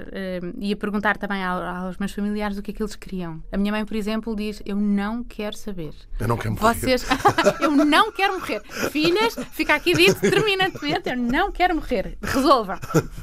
e 0.58 0.72
a 0.74 0.78
perguntar 0.78 1.18
também 1.18 1.44
ao, 1.44 1.62
aos 1.62 1.98
meus 1.98 2.12
familiares 2.14 2.58
o 2.58 2.62
que 2.62 2.72
é 2.72 2.74
que 2.74 2.82
eles 2.82 2.96
queriam. 2.96 3.42
A 3.52 3.58
minha 3.58 3.72
mãe, 3.72 3.86
por 3.86 3.96
exemplo, 3.96 4.36
diz: 4.36 4.62
Eu 4.66 4.78
não 4.78 5.24
quero 5.24 5.56
saber. 5.56 5.94
Eu 6.20 6.28
não 6.28 6.38
quero 6.38 6.56
morrer. 6.56 6.74
Vocês, 6.74 7.06
eu 7.60 7.72
não 7.72 8.12
quero 8.12 8.40
morrer. 8.40 8.62
Filhas, 8.92 9.36
fica 9.52 9.76
aqui 9.76 9.94
dito 9.94 10.20
terminantemente: 10.22 11.10
eu 11.10 11.18
não 11.18 11.52
quero 11.52 11.76
morrer. 11.76 12.18
Resolvam. 12.22 12.80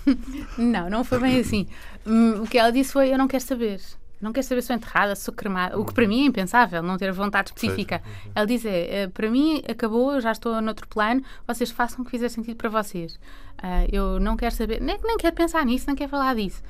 não, 0.58 0.90
não 0.90 1.04
foi 1.04 1.18
bem 1.18 1.40
assim. 1.40 1.66
Hum, 2.06 2.42
O 2.42 2.46
que 2.46 2.58
ela 2.58 2.70
disse 2.70 2.92
foi: 2.92 3.12
eu 3.12 3.18
não 3.18 3.28
quero 3.28 3.42
saber. 3.42 3.80
Não 4.20 4.32
quero 4.32 4.46
saber 4.46 4.62
se 4.62 4.68
sou 4.68 4.76
enterrada, 4.76 5.14
se 5.14 5.22
sou 5.22 5.34
cremada. 5.34 5.78
O 5.78 5.84
que 5.84 5.94
para 5.94 6.06
mim 6.06 6.22
é 6.22 6.26
impensável, 6.26 6.82
não 6.82 6.96
ter 6.96 7.12
vontade 7.12 7.50
específica. 7.50 8.02
Ela 8.34 8.46
diz: 8.46 8.64
é, 8.64 9.06
para 9.08 9.30
mim 9.30 9.62
acabou, 9.68 10.14
eu 10.14 10.20
já 10.20 10.32
estou 10.32 10.60
noutro 10.60 10.88
plano, 10.88 11.22
vocês 11.46 11.70
façam 11.70 12.02
o 12.02 12.04
que 12.04 12.10
fizer 12.10 12.28
sentido 12.28 12.56
para 12.56 12.68
vocês. 12.68 13.18
Ah, 13.60 13.84
eu 13.90 14.20
não 14.20 14.36
quero 14.36 14.54
saber, 14.54 14.80
nem, 14.80 14.98
nem 15.02 15.16
quero 15.16 15.34
pensar 15.34 15.64
nisso, 15.64 15.86
nem 15.86 15.96
quero 15.96 16.10
falar 16.10 16.34
disso. 16.34 16.62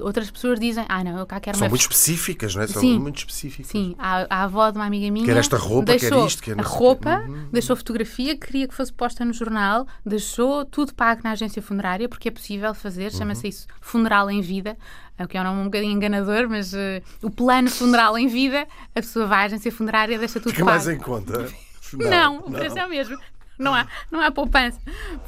Outras 0.00 0.30
pessoas 0.30 0.60
dizem: 0.60 0.84
ah, 0.88 1.02
não, 1.02 1.18
eu 1.18 1.26
cá 1.26 1.40
quero 1.40 1.58
São 1.58 1.68
muito 1.68 1.80
específicas, 1.82 2.54
não 2.54 2.62
é? 2.62 2.66
São 2.66 2.80
Sim. 2.80 2.98
muito 2.98 3.18
específicas. 3.18 3.66
Sim, 3.70 3.94
a, 3.98 4.26
a 4.30 4.42
avó 4.44 4.70
de 4.70 4.78
uma 4.78 4.86
amiga 4.86 5.10
minha. 5.10 5.26
Quer 5.26 5.36
esta 5.36 5.56
roupa, 5.56 5.92
quer 5.92 6.00
deixou 6.00 6.26
isto, 6.26 6.42
quer 6.42 6.52
a 6.52 6.56
não 6.56 6.64
roupa, 6.64 7.24
Uhum. 7.26 7.48
deixou 7.52 7.74
fotografia, 7.74 8.36
queria 8.36 8.68
que 8.68 8.74
fosse 8.74 8.92
posta 8.92 9.24
no 9.24 9.32
jornal, 9.32 9.86
deixou 10.06 10.64
tudo 10.64 10.94
pago 10.94 11.22
na 11.24 11.32
agência 11.32 11.60
funerária, 11.60 12.08
porque 12.08 12.28
é 12.28 12.30
possível 12.30 12.72
fazer, 12.74 13.12
chama-se 13.12 13.44
Uhum. 13.44 13.48
isso 13.50 13.66
funeral 13.80 14.30
em 14.30 14.40
vida, 14.40 14.76
é 15.18 15.24
o 15.24 15.28
que 15.28 15.36
é 15.36 15.40
um 15.40 15.44
nome 15.44 15.60
um 15.60 15.64
bocadinho 15.64 15.92
enganador, 15.92 16.48
mas 16.48 16.72
eh, 16.72 17.02
o 17.22 17.30
plano 17.30 17.68
funeral 17.70 18.16
em 18.16 18.28
vida, 18.28 18.66
a 18.94 19.00
pessoa 19.00 19.26
vai 19.26 19.42
à 19.42 19.44
agência 19.46 19.72
funerária, 19.72 20.18
deixa 20.18 20.38
tudo 20.40 20.52
Fica 20.52 20.64
pago. 20.64 20.70
mais 20.76 20.88
em 20.88 20.98
conta. 20.98 21.48
Não, 21.92 22.38
o 22.38 22.50
preço 22.52 22.78
é 22.78 22.86
o 22.86 22.88
mesmo. 22.88 23.18
Não 23.60 23.74
há, 23.74 23.86
não 24.10 24.20
há 24.20 24.30
poupança. 24.32 24.78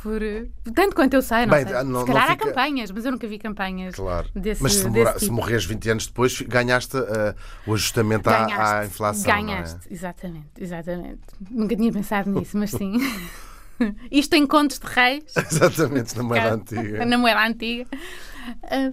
Por, 0.03 0.23
eh, 0.23 0.47
tanto 0.75 0.97
quanto 0.97 1.15
eu 1.15 1.23
sei, 1.23 1.47
não 1.47 1.55
Bem, 1.55 1.67
sei. 1.67 1.77
ah, 1.77 1.85
não- 1.85 2.01
Se 2.01 2.07
calhar 2.07 2.25
não 2.27 2.31
há 2.33 2.37
fica- 2.37 2.47
campanhas, 2.49 2.91
mas 2.91 3.05
eu 3.05 3.13
nunca 3.13 3.27
vi 3.29 3.39
campanhas 3.39 3.95
Claro. 3.95 4.29
desse, 4.35 4.63
Mas 4.63 4.75
se, 4.75 4.89
mora- 4.89 5.13
tipo. 5.13 5.21
se 5.21 5.31
morreres 5.31 5.65
20 5.65 5.91
anos 5.91 6.07
depois, 6.07 6.41
ganhaste 6.41 6.97
ah, 6.97 7.35
o 7.67 7.75
ajustamento 7.75 8.29
à, 8.31 8.37
à 8.43 8.47
Ganhaste, 8.47 8.87
inflação. 8.87 9.33
Ganhaste, 9.33 9.81
exatamente, 9.93 10.49
exatamente. 10.59 11.21
Nunca 11.51 11.77
tinha 11.77 11.93
pensado 11.93 12.31
nisso, 12.31 12.57
mas 12.57 12.71
sim. 12.71 12.95
Isto 14.11 14.35
em 14.35 14.47
contos 14.47 14.79
de 14.79 14.87
reis, 14.87 15.25
é? 15.37 15.41
Exatamente, 15.51 16.17
na 16.17 16.23
moeda 16.23 16.55
antiga. 16.55 17.05
na 17.07 17.19
moeda 17.19 17.47
antiga. 17.47 17.87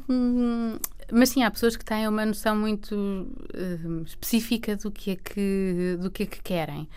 Hum, 0.09 0.77
mas 1.11 1.29
sim, 1.29 1.43
há 1.43 1.51
pessoas 1.51 1.75
que 1.75 1.85
têm 1.85 2.07
uma 2.07 2.25
noção 2.25 2.55
muito 2.55 2.95
hum, 2.95 4.03
específica 4.05 4.75
do 4.75 4.91
que 4.91 5.11
é 5.11 5.15
que, 5.15 5.97
do 6.01 6.09
que, 6.11 6.23
é 6.23 6.25
que 6.25 6.41
querem. 6.41 6.89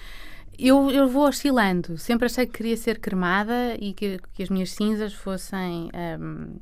Eu, 0.66 0.90
eu 0.90 1.08
vou 1.08 1.26
oscilando. 1.26 1.98
Sempre 1.98 2.26
achei 2.26 2.46
que 2.46 2.52
queria 2.52 2.76
ser 2.76 2.98
cremada 3.00 3.76
e 3.80 3.92
que, 3.92 4.18
que 4.34 4.42
as 4.42 4.48
minhas 4.48 4.70
cinzas 4.70 5.12
fossem 5.12 5.90
hum, 6.20 6.56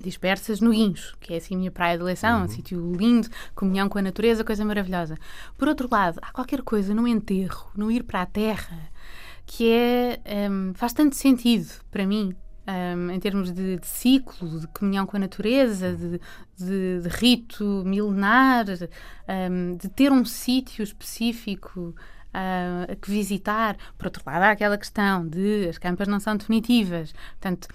dispersas 0.00 0.60
no 0.60 0.70
Guincho, 0.70 1.16
que 1.18 1.32
é 1.34 1.36
assim 1.38 1.54
a 1.54 1.58
minha 1.58 1.70
praia 1.70 1.96
de 1.96 2.02
eleição, 2.02 2.44
um 2.44 2.48
sítio 2.48 2.92
lindo, 2.94 3.28
comunhão 3.54 3.88
com 3.88 3.98
a 3.98 4.02
natureza, 4.02 4.44
coisa 4.44 4.64
maravilhosa. 4.64 5.16
Por 5.56 5.68
outro 5.68 5.88
lado, 5.90 6.18
há 6.22 6.30
qualquer 6.32 6.62
coisa 6.62 6.94
no 6.94 7.08
enterro, 7.08 7.70
no 7.74 7.90
ir 7.90 8.02
para 8.04 8.22
a 8.22 8.26
terra, 8.26 8.90
que 9.46 9.70
é 9.70 10.20
hum, 10.50 10.72
faz 10.74 10.92
tanto 10.92 11.16
sentido 11.16 11.68
para 11.90 12.06
mim. 12.06 12.34
hum, 12.68 13.10
em 13.12 13.20
termos 13.20 13.52
de, 13.52 13.76
de 13.78 13.86
ciclo, 13.86 14.60
de 14.60 14.66
comunhão 14.68 15.06
com 15.06 15.16
a 15.16 15.20
natureza, 15.20 15.94
de, 15.94 16.20
de- 16.58 17.00
de 17.02 17.08
rito 17.08 17.64
milenar, 17.86 18.66
hum, 19.50 19.76
de 19.80 19.88
ter 19.88 20.10
um 20.12 20.24
sítio 20.24 20.82
específico 20.82 21.94
a 22.90 22.96
que 22.96 23.10
visitar. 23.10 23.76
Por 23.96 24.06
outro 24.06 24.22
lado, 24.26 24.42
há 24.42 24.50
aquela 24.50 24.76
questão 24.78 25.26
de 25.26 25.68
as 25.68 25.78
campas 25.78 26.08
não 26.08 26.20
são 26.20 26.36
definitivas. 26.36 27.12
Portanto, 27.40 27.68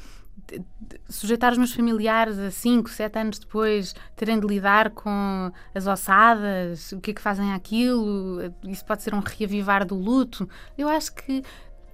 de- 0.48 0.60
de- 0.60 1.00
sujeitar 1.10 1.52
os 1.52 1.58
meus 1.58 1.74
familiares 1.74 2.38
a 2.40 2.52
5, 2.52 2.90
7 2.90 3.18
anos 3.20 3.40
depois 3.40 3.94
terem 4.16 4.40
de 4.40 4.46
lidar 4.48 4.90
com 4.92 5.52
as 5.74 5.88
ossadas, 5.88 6.92
o 6.92 7.00
que 7.00 7.12
é 7.12 7.14
que 7.14 7.22
fazem 7.22 7.54
aquilo, 7.54 8.40
isso 8.68 8.84
pode 8.86 9.04
ser 9.04 9.14
um 9.14 9.20
reavivar 9.20 9.86
do 9.86 9.96
luto. 9.96 10.48
Eu 10.78 10.88
acho 10.90 11.14
que, 11.14 11.44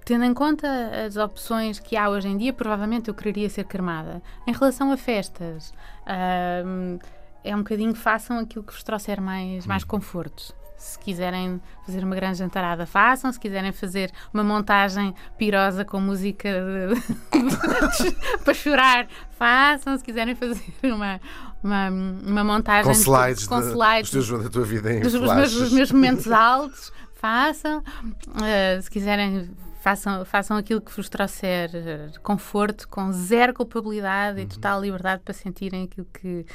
tendo 0.04 0.24
em 0.24 0.32
conta 0.34 0.66
as 1.06 1.16
opções 1.16 1.78
que 1.78 1.96
há 1.96 2.08
hoje 2.08 2.28
em 2.28 2.36
dia, 2.36 2.52
provavelmente 2.52 3.08
eu 3.08 3.14
quereria 3.14 3.48
ser 3.50 3.64
cremada. 3.64 4.22
Em 4.46 4.52
relação 4.52 4.90
a 4.90 4.96
festas, 4.96 5.72
ahm, 6.06 6.98
é 7.44 7.54
um 7.54 7.58
bocadinho 7.58 7.94
façam 7.94 8.38
aquilo 8.38 8.64
que 8.64 8.72
vos 8.72 8.82
trouxer 8.82 9.20
mais, 9.20 9.66
mais 9.66 9.84
conforto. 9.84 10.54
Se 10.78 10.98
quiserem 10.98 11.60
fazer 11.84 12.04
uma 12.04 12.14
grande 12.14 12.38
jantarada, 12.38 12.86
façam. 12.86 13.32
Se 13.32 13.40
quiserem 13.40 13.72
fazer 13.72 14.12
uma 14.32 14.44
montagem 14.44 15.12
pirosa 15.36 15.84
com 15.84 16.00
música 16.00 16.48
de- 16.48 18.38
para 18.44 18.54
chorar, 18.54 19.08
façam. 19.32 19.98
Se 19.98 20.04
quiserem 20.04 20.34
fazer 20.34 20.62
uma, 20.84 21.20
uma, 21.62 21.88
uma 21.90 22.44
montagem 22.44 22.84
Com 22.84 22.92
de- 22.92 22.98
slides, 22.98 23.46
com 23.46 23.60
de- 23.60 23.66
slides 23.68 24.10
dos 24.12 24.28
da 24.44 24.48
tua 24.48 24.64
vida 24.64 24.92
em 24.92 25.00
dos, 25.00 25.14
os, 25.14 25.20
meus, 25.20 25.32
flashes. 25.32 25.54
os 25.60 25.72
meus 25.72 25.90
momentos 25.92 26.30
altos, 26.30 26.92
façam. 27.14 27.78
Uh, 27.80 28.80
se 28.80 28.88
quiserem, 28.90 29.50
façam, 29.82 30.24
façam 30.24 30.56
aquilo 30.56 30.80
que 30.80 30.94
vos 30.96 31.08
trouxer 31.08 31.70
uh, 31.70 32.20
conforto, 32.22 32.88
com 32.88 33.10
zero 33.12 33.52
culpabilidade 33.52 34.38
e 34.38 34.42
Uhum. 34.42 34.48
total 34.48 34.80
liberdade 34.80 35.22
para 35.24 35.34
sentirem 35.34 35.84
aquilo 35.84 36.06
que 36.14 36.46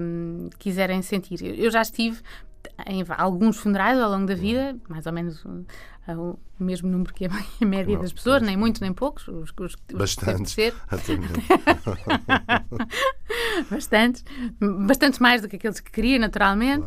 um, 0.00 0.50
quiserem 0.58 1.00
sentir. 1.00 1.40
Eu 1.58 1.70
já 1.70 1.80
estive 1.80 2.20
em 2.86 3.04
alguns 3.16 3.58
funerais 3.58 3.98
ao 3.98 4.10
longo 4.10 4.26
da 4.26 4.34
vida, 4.34 4.76
mais 4.88 5.06
ou 5.06 5.12
menos 5.12 5.44
o 6.12 6.38
mesmo 6.58 6.88
número 6.88 7.14
que 7.14 7.24
a, 7.24 7.30
a 7.30 7.44
média 7.64 7.98
das 7.98 8.12
pessoas, 8.12 8.42
nem 8.42 8.56
muitos 8.56 8.80
nem 8.80 8.92
poucos, 8.92 9.26
os, 9.26 9.36
os, 9.36 9.54
os 9.58 9.76
que 9.76 9.96
Bastantes. 9.96 10.56
Exatamente. 10.58 11.40
Bastantes, 13.70 14.24
bastantes 14.60 15.18
mais 15.18 15.42
do 15.42 15.48
que 15.48 15.56
aqueles 15.56 15.80
que 15.80 15.90
queria, 15.90 16.18
naturalmente. 16.18 16.86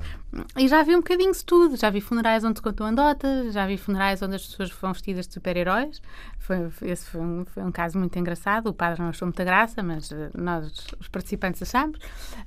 E 0.58 0.68
já 0.68 0.84
vi 0.84 0.96
um 0.96 1.00
bocadinho 1.00 1.32
de 1.32 1.44
tudo. 1.44 1.76
Já 1.76 1.90
vi 1.90 2.02
funerais 2.02 2.44
onde 2.44 2.60
se 2.60 2.62
contam 2.62 2.88
andotas, 2.88 3.54
já 3.54 3.66
vi 3.66 3.78
funerais 3.78 4.22
onde 4.22 4.36
as 4.36 4.46
pessoas 4.46 4.72
vão 4.72 4.94
vestidas 4.94 5.28
de 5.28 5.34
super-heróis. 5.34 6.02
Foi, 6.38 6.70
esse 6.84 7.10
foi 7.10 7.22
um, 7.22 7.46
foi 7.46 7.64
um 7.64 7.72
caso 7.72 7.98
muito 7.98 8.18
engraçado. 8.18 8.68
O 8.68 8.74
padre 8.74 9.02
não 9.02 9.10
achou 9.10 9.26
muita 9.26 9.44
graça, 9.44 9.82
mas 9.82 10.12
eh, 10.12 10.30
nós, 10.36 10.88
os 11.00 11.08
participantes, 11.08 11.62
achamos. 11.62 12.00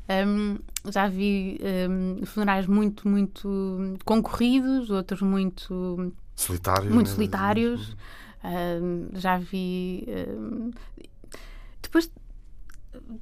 Hum, 0.09 0.59
já 0.91 1.09
vi 1.09 1.59
hum, 1.89 2.21
funerais 2.25 2.67
muito, 2.67 3.09
muito 3.09 3.97
concorridos, 4.05 4.91
outros 4.91 5.23
muito 5.23 6.13
Solitários. 6.41 6.93
muito 6.93 7.09
né? 7.09 7.15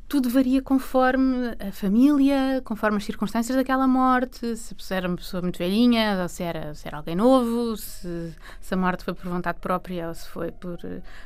tudo 0.08 0.30
varia 0.30 0.62
conforme 0.62 1.54
a 1.60 1.70
família, 1.70 2.60
conforme 2.64 2.96
as 2.96 3.04
circunstâncias 3.04 3.56
daquela 3.56 3.86
morte, 3.86 4.56
se 4.56 4.74
era 4.94 5.06
uma 5.06 5.16
pessoa 5.16 5.42
muito 5.42 5.58
velhinha, 5.58 6.18
ou 6.22 6.28
se 6.28 6.42
era, 6.42 6.74
se 6.74 6.88
era 6.88 6.96
alguém 6.96 7.14
novo, 7.14 7.76
se, 7.76 8.34
se 8.60 8.74
a 8.74 8.76
morte 8.76 9.04
foi 9.04 9.14
por 9.14 9.28
vontade 9.28 9.58
própria, 9.60 10.08
ou 10.08 10.14
se 10.14 10.26
foi 10.28 10.50
por, 10.50 10.78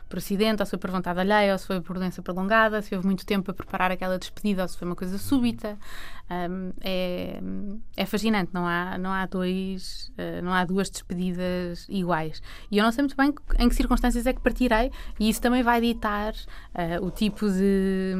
por 0.08 0.18
acidente, 0.18 0.60
ou 0.60 0.66
se 0.66 0.70
foi 0.70 0.78
por 0.78 0.90
vontade 0.90 1.20
alheia, 1.20 1.52
ou 1.52 1.58
se 1.58 1.66
foi 1.66 1.80
por 1.80 1.98
doença 1.98 2.20
prolongada, 2.20 2.82
se 2.82 2.94
houve 2.94 3.06
muito 3.06 3.24
tempo 3.24 3.50
a 3.50 3.54
preparar 3.54 3.92
aquela 3.92 4.18
despedida, 4.18 4.62
ou 4.62 4.68
se 4.68 4.76
foi 4.76 4.86
uma 4.86 4.96
coisa 4.96 5.18
súbita. 5.18 5.78
É, 6.80 7.40
é 7.96 8.06
fascinante, 8.06 8.50
não 8.52 8.66
há, 8.66 8.96
não 8.98 9.10
há 9.10 9.26
dois, 9.26 10.10
uh, 10.18 10.42
não 10.44 10.52
há 10.52 10.64
duas 10.64 10.90
despedidas 10.90 11.86
iguais. 11.88 12.42
E 12.70 12.78
eu 12.78 12.84
não 12.84 12.92
sei 12.92 13.02
muito 13.02 13.16
bem 13.16 13.34
em 13.58 13.68
que 13.68 13.74
circunstâncias 13.74 14.26
é 14.26 14.32
que 14.32 14.40
partirei, 14.40 14.90
e 15.18 15.28
isso 15.28 15.40
também 15.40 15.62
vai 15.62 15.80
ditar 15.80 16.32
uh, 16.32 17.04
o 17.04 17.10
tipo 17.10 17.48
de, 17.48 18.14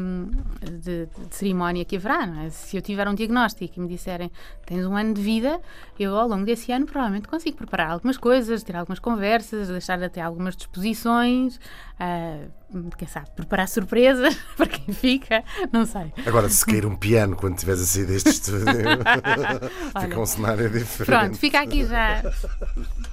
de, 0.80 1.06
de, 1.06 1.34
cerimónia 1.34 1.84
que 1.84 1.96
haverá. 1.96 2.44
É? 2.44 2.50
Se 2.50 2.76
eu 2.76 2.82
tiver 2.82 3.08
um 3.08 3.14
diagnóstico 3.14 3.74
e 3.76 3.80
me 3.80 3.88
disserem 3.88 4.30
tens 4.66 4.84
um 4.86 4.96
ano 4.96 5.14
de 5.14 5.22
vida, 5.22 5.60
eu 5.98 6.16
ao 6.16 6.28
longo 6.28 6.44
desse 6.44 6.72
ano 6.72 6.86
provavelmente 6.86 7.28
consigo 7.28 7.56
preparar 7.56 7.90
algumas 7.90 8.16
coisas, 8.16 8.62
ter 8.62 8.76
algumas 8.76 8.98
conversas, 8.98 9.68
deixar 9.68 10.02
até 10.02 10.20
algumas 10.20 10.56
disposições. 10.56 11.56
Uh, 12.00 12.61
quem 12.96 13.08
sabe, 13.08 13.28
preparar 13.36 13.68
surpresas 13.68 14.36
para 14.56 14.66
quem 14.66 14.94
fica, 14.94 15.42
não 15.72 15.84
sei. 15.86 16.12
Agora, 16.26 16.48
se 16.48 16.64
cair 16.64 16.86
um 16.86 16.96
piano 16.96 17.36
quando 17.36 17.54
estiveres 17.54 17.82
a 17.82 17.86
sair 17.86 18.06
deste 18.06 18.30
estúdio, 18.30 18.64
fica 20.00 20.20
um 20.20 20.26
cenário 20.26 20.68
diferente. 20.70 21.04
Pronto, 21.06 21.38
fica 21.38 21.60
aqui 21.60 21.84
já. 21.86 22.22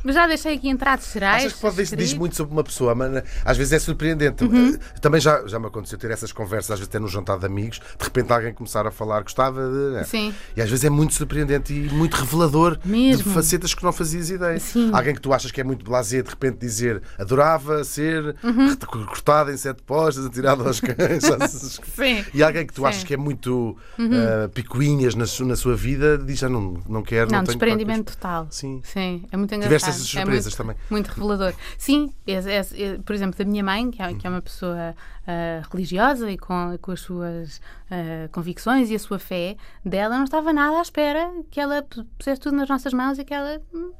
Já 0.06 0.28
deixei 0.28 0.56
aqui 0.56 0.70
entradas 0.70 1.12
gerais. 1.12 1.44
Achas 1.46 1.54
que 1.54 1.62
pode 1.62 1.76
dizer 1.76 1.96
diz 1.96 2.14
muito 2.14 2.36
sobre 2.36 2.54
uma 2.54 2.64
pessoa, 2.64 2.96
mas 2.96 3.24
às 3.44 3.58
vezes 3.58 3.74
é 3.74 3.80
surpreendente. 3.80 4.44
Uhum. 4.44 4.78
Também 5.02 5.20
já, 5.20 5.46
já 5.48 5.60
me 5.60 5.68
aconteceu 5.68 5.98
ter 5.98 6.12
essas 6.12 6.32
conversas, 6.32 6.72
às 6.72 6.80
vezes 6.80 6.90
até 6.90 7.00
no 7.00 7.08
jantar 7.08 7.38
de 7.38 7.46
amigos, 7.46 7.80
de 7.80 8.04
repente 8.04 8.32
alguém 8.32 8.54
começar 8.54 8.86
a 8.88 8.92
falar, 8.92 9.22
gostava 9.24 9.62
de. 9.62 9.96
Né? 9.96 10.04
Sim. 10.04 10.34
E 10.56 10.62
às 10.62 10.70
vezes 10.70 10.86
é 10.86 10.90
muito 10.90 11.14
surpreendente 11.14 11.74
e 11.74 11.90
muito 11.90 12.16
revelador 12.16 12.80
Mesmo. 12.86 13.24
de 13.24 13.30
facetas 13.30 13.74
que 13.74 13.84
não 13.84 13.92
fazias 13.92 14.30
ideia. 14.30 14.60
Sim. 14.60 14.92
Alguém 14.94 15.14
que 15.14 15.22
tu 15.22 15.34
achas 15.34 15.52
que 15.52 15.60
é 15.60 15.64
muito 15.64 15.84
blasé, 15.84 16.22
de 16.22 16.30
repente 16.30 16.58
dizer 16.60 17.02
adorava 17.18 17.84
ser 17.84 18.36
Uhum. 18.44 18.76
cortado 18.76 19.49
em 19.52 19.58
sete 19.58 19.82
postas, 19.84 20.26
atirado 20.26 20.66
aos 20.68 20.80
cães. 20.80 21.24
Sim. 21.96 22.26
E 22.34 22.42
alguém 22.44 22.66
que 22.66 22.74
tu 22.74 22.82
Sim. 22.82 22.88
achas 22.88 23.04
que 23.04 23.14
é 23.14 23.18
muito 23.18 23.78
uh, 23.98 24.50
picuinhas 24.54 25.16
na, 25.16 25.26
su- 25.26 25.46
na 25.46 25.56
sua 25.56 25.76
vida 25.76 26.18
diz 26.18 26.40
já 26.40 26.50
não, 26.50 26.82
não 26.88 27.02
quero, 27.04 27.32
não, 27.32 27.40
Não, 27.40 27.46
tenho 27.46 27.58
desprendimento 27.58 28.14
total. 28.14 28.48
Sim. 28.50 28.82
Sim, 28.84 29.26
é 29.32 29.38
muito 29.38 29.54
engraçado. 29.54 29.70
Tiveste 29.80 29.90
essas 29.90 30.06
É 30.16 30.20
surpresas 30.22 30.46
muito, 30.54 30.58
também? 30.58 30.76
Muito 30.90 31.08
revelador. 31.08 31.54
Sim, 31.78 32.14
é- 32.28 32.34
é- 32.34 32.60
é, 32.84 32.98
por 33.06 33.14
exemplo, 33.16 33.38
da 33.38 33.46
minha 33.46 33.64
mãe, 33.64 33.90
que 33.92 34.02
é, 34.02 34.14
que 34.14 34.26
é 34.26 34.30
uma 34.30 34.42
pessoa 34.42 34.96
ah, 35.28 35.62
religiosa 35.72 36.30
e 36.32 36.38
com, 36.38 36.78
com 36.82 36.92
as 36.92 37.00
suas 37.02 37.62
ah, 37.92 38.28
convicções 38.32 38.90
e 38.90 38.96
a 38.96 39.00
sua 39.00 39.20
fé, 39.20 39.56
dela 39.86 40.18
não 40.18 40.24
estava 40.24 40.52
nada 40.54 40.78
à 40.78 40.82
espera 40.82 41.32
que 41.52 41.60
ela 41.60 41.86
pusesse 42.18 42.40
tudo 42.42 42.56
nas 42.58 42.68
nossas 42.70 42.94
mãos 42.94 43.18
e 43.20 43.24
que 43.24 43.34
ela. 43.34 43.62
hum, 43.74 43.92
ela- 43.92 43.94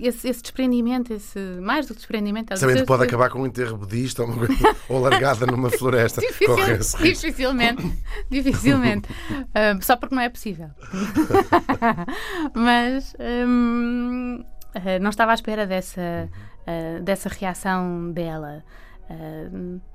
esse, 0.00 0.28
esse 0.28 0.42
desprendimento, 0.42 1.12
esse, 1.12 1.38
mais 1.60 1.86
do 1.86 1.92
que 1.94 1.98
desprendimento, 2.00 2.50
ela 2.52 2.58
Sabendo 2.58 2.80
que 2.80 2.86
pode 2.86 3.04
acabar 3.04 3.28
com 3.30 3.40
um 3.42 3.46
enterro 3.46 3.76
budista 3.76 4.22
ou, 4.22 4.32
coisa- 4.32 4.76
ou 4.88 5.00
largada 5.00 5.46
numa 5.46 5.70
floresta. 5.70 6.20
Risco. 6.68 7.02
dificilmente, 7.02 7.82
dificilmente. 8.30 9.08
Ah, 9.54 9.78
só 9.80 9.96
porque 9.96 10.14
não 10.14 10.22
é 10.22 10.28
possível. 10.28 10.70
Mas 12.54 13.14
hum, 13.46 14.44
ah, 14.74 14.98
não 15.00 15.10
estava 15.10 15.32
à 15.32 15.34
espera 15.34 15.66
dessa, 15.66 16.28
ah, 16.66 17.00
dessa 17.02 17.28
reação 17.28 18.12
dela. 18.12 18.62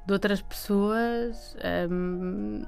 De 0.08 0.12
outras 0.12 0.42
pessoas, 0.42 1.56
hum, 1.92 2.64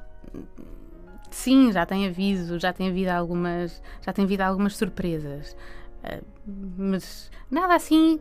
sim, 1.32 1.72
já 1.72 1.86
tem 1.88 2.08
havido, 2.08 2.60
já 2.60 2.72
tem 2.72 2.90
havido 2.90 3.10
algumas, 3.10 3.82
já 4.06 4.14
tem 4.14 4.26
havido 4.26 4.44
algumas 4.44 4.78
surpresas. 4.78 5.56
Ah, 6.06 6.20
mas 6.78 7.32
nada 7.50 7.76
assim. 7.76 8.20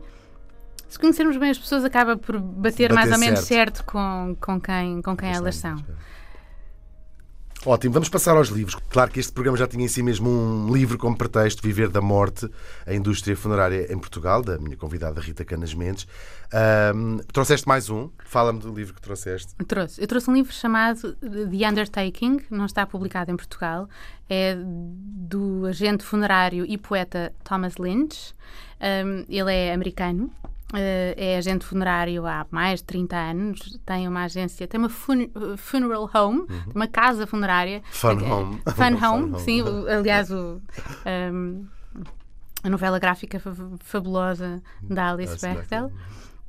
Se 0.87 0.99
conhecermos 0.99 1.35
bem 1.37 1.49
as 1.49 1.57
pessoas, 1.57 1.83
acaba 1.83 2.15
por 2.15 2.39
bater, 2.39 2.89
Bater 2.89 2.93
mais 2.93 3.11
ou 3.11 3.17
menos 3.17 3.39
certo. 3.41 3.77
certo 3.77 3.85
com, 3.85 4.35
com 4.39 4.61
quem, 4.61 5.01
com 5.01 5.17
quem 5.17 5.33
elas 5.33 5.55
são. 5.55 5.75
Ótimo, 7.65 7.95
vamos 7.95 8.09
passar 8.09 8.37
aos 8.37 8.49
livros. 8.49 8.75
Claro 8.91 9.09
que 9.09 9.19
este 9.19 9.33
programa 9.33 9.57
já 9.57 9.67
tinha 9.67 9.83
em 9.83 9.87
si 9.87 10.03
mesmo 10.03 10.29
um 10.29 10.71
livro 10.71 10.99
como 10.99 11.17
pretexto, 11.17 11.63
Viver 11.63 11.89
da 11.89 11.99
Morte, 11.99 12.47
a 12.85 12.93
indústria 12.93 13.35
funerária 13.35 13.91
em 13.91 13.97
Portugal, 13.97 14.43
da 14.43 14.59
minha 14.59 14.77
convidada 14.77 15.19
Rita 15.19 15.43
Canas 15.43 15.73
Mendes. 15.73 16.05
Ahm, 16.53 17.17
trouxeste 17.33 17.67
mais 17.67 17.89
um, 17.89 18.11
fala-me 18.23 18.59
do 18.59 18.71
livro 18.71 18.93
que 18.93 19.01
trouxeste. 19.01 19.55
Trouxe. 19.67 19.99
Eu 19.99 20.05
trouxe 20.05 20.29
um 20.29 20.33
livro 20.33 20.53
chamado 20.53 21.13
The 21.15 21.67
Undertaking, 21.67 22.41
não 22.51 22.67
está 22.67 22.85
publicado 22.85 23.31
em 23.31 23.35
Portugal. 23.35 23.89
É 24.29 24.55
do 24.55 25.65
agente 25.65 26.03
funerário 26.03 26.65
e 26.67 26.77
poeta 26.77 27.33
Thomas 27.43 27.77
Lynch. 27.77 28.35
Um, 28.79 29.25
ele 29.27 29.51
é 29.51 29.73
americano. 29.73 30.31
Uh, 30.73 30.77
é 31.17 31.37
agente 31.37 31.65
funerário 31.65 32.25
há 32.25 32.45
mais 32.51 32.79
de 32.79 32.85
30 32.85 33.15
anos. 33.15 33.79
Tem 33.85 34.07
uma 34.07 34.23
agência, 34.23 34.67
tem 34.67 34.79
uma 34.79 34.89
fun- 34.89 35.29
funeral 35.57 36.09
home, 36.13 36.45
uma 36.73 36.87
casa 36.87 37.25
funerária. 37.27 37.81
Fun 37.91 38.09
É- 38.19 38.31
home. 38.33 38.61
Fun 38.75 39.05
home, 39.05 39.39
sim. 39.39 39.61
o- 39.61 39.87
aliás, 39.87 40.31
o, 40.31 40.61
um, 41.33 41.65
a 42.63 42.69
novela 42.69 42.97
gráfica 42.99 43.39
fa- 43.39 43.53
fabulosa 43.79 44.61
da 44.81 45.11
Alice 45.11 45.31
Alice 45.33 45.47
Bechtel. 45.47 45.91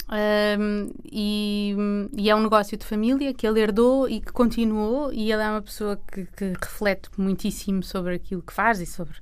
E, 0.09 1.75
e 2.17 2.31
é 2.31 2.37
um 2.37 2.43
negócio 2.43 2.77
de 2.77 2.85
família 2.85 3.35
que 3.35 3.47
ele 3.47 3.61
herdou 3.61 4.09
e 4.09 4.21
que 4.21 4.33
continuou, 4.33 5.13
e 5.13 5.33
ele 5.33 5.43
é 5.43 5.51
uma 5.51 5.63
pessoa 5.63 6.01
que, 6.13 6.27
que 6.27 6.53
reflete 6.63 7.09
muitíssimo 7.19 7.83
sobre 7.83 8.15
aquilo 8.15 8.43
que 8.43 8.53
faz 8.53 8.81
e 8.81 8.87
sobre 8.87 9.15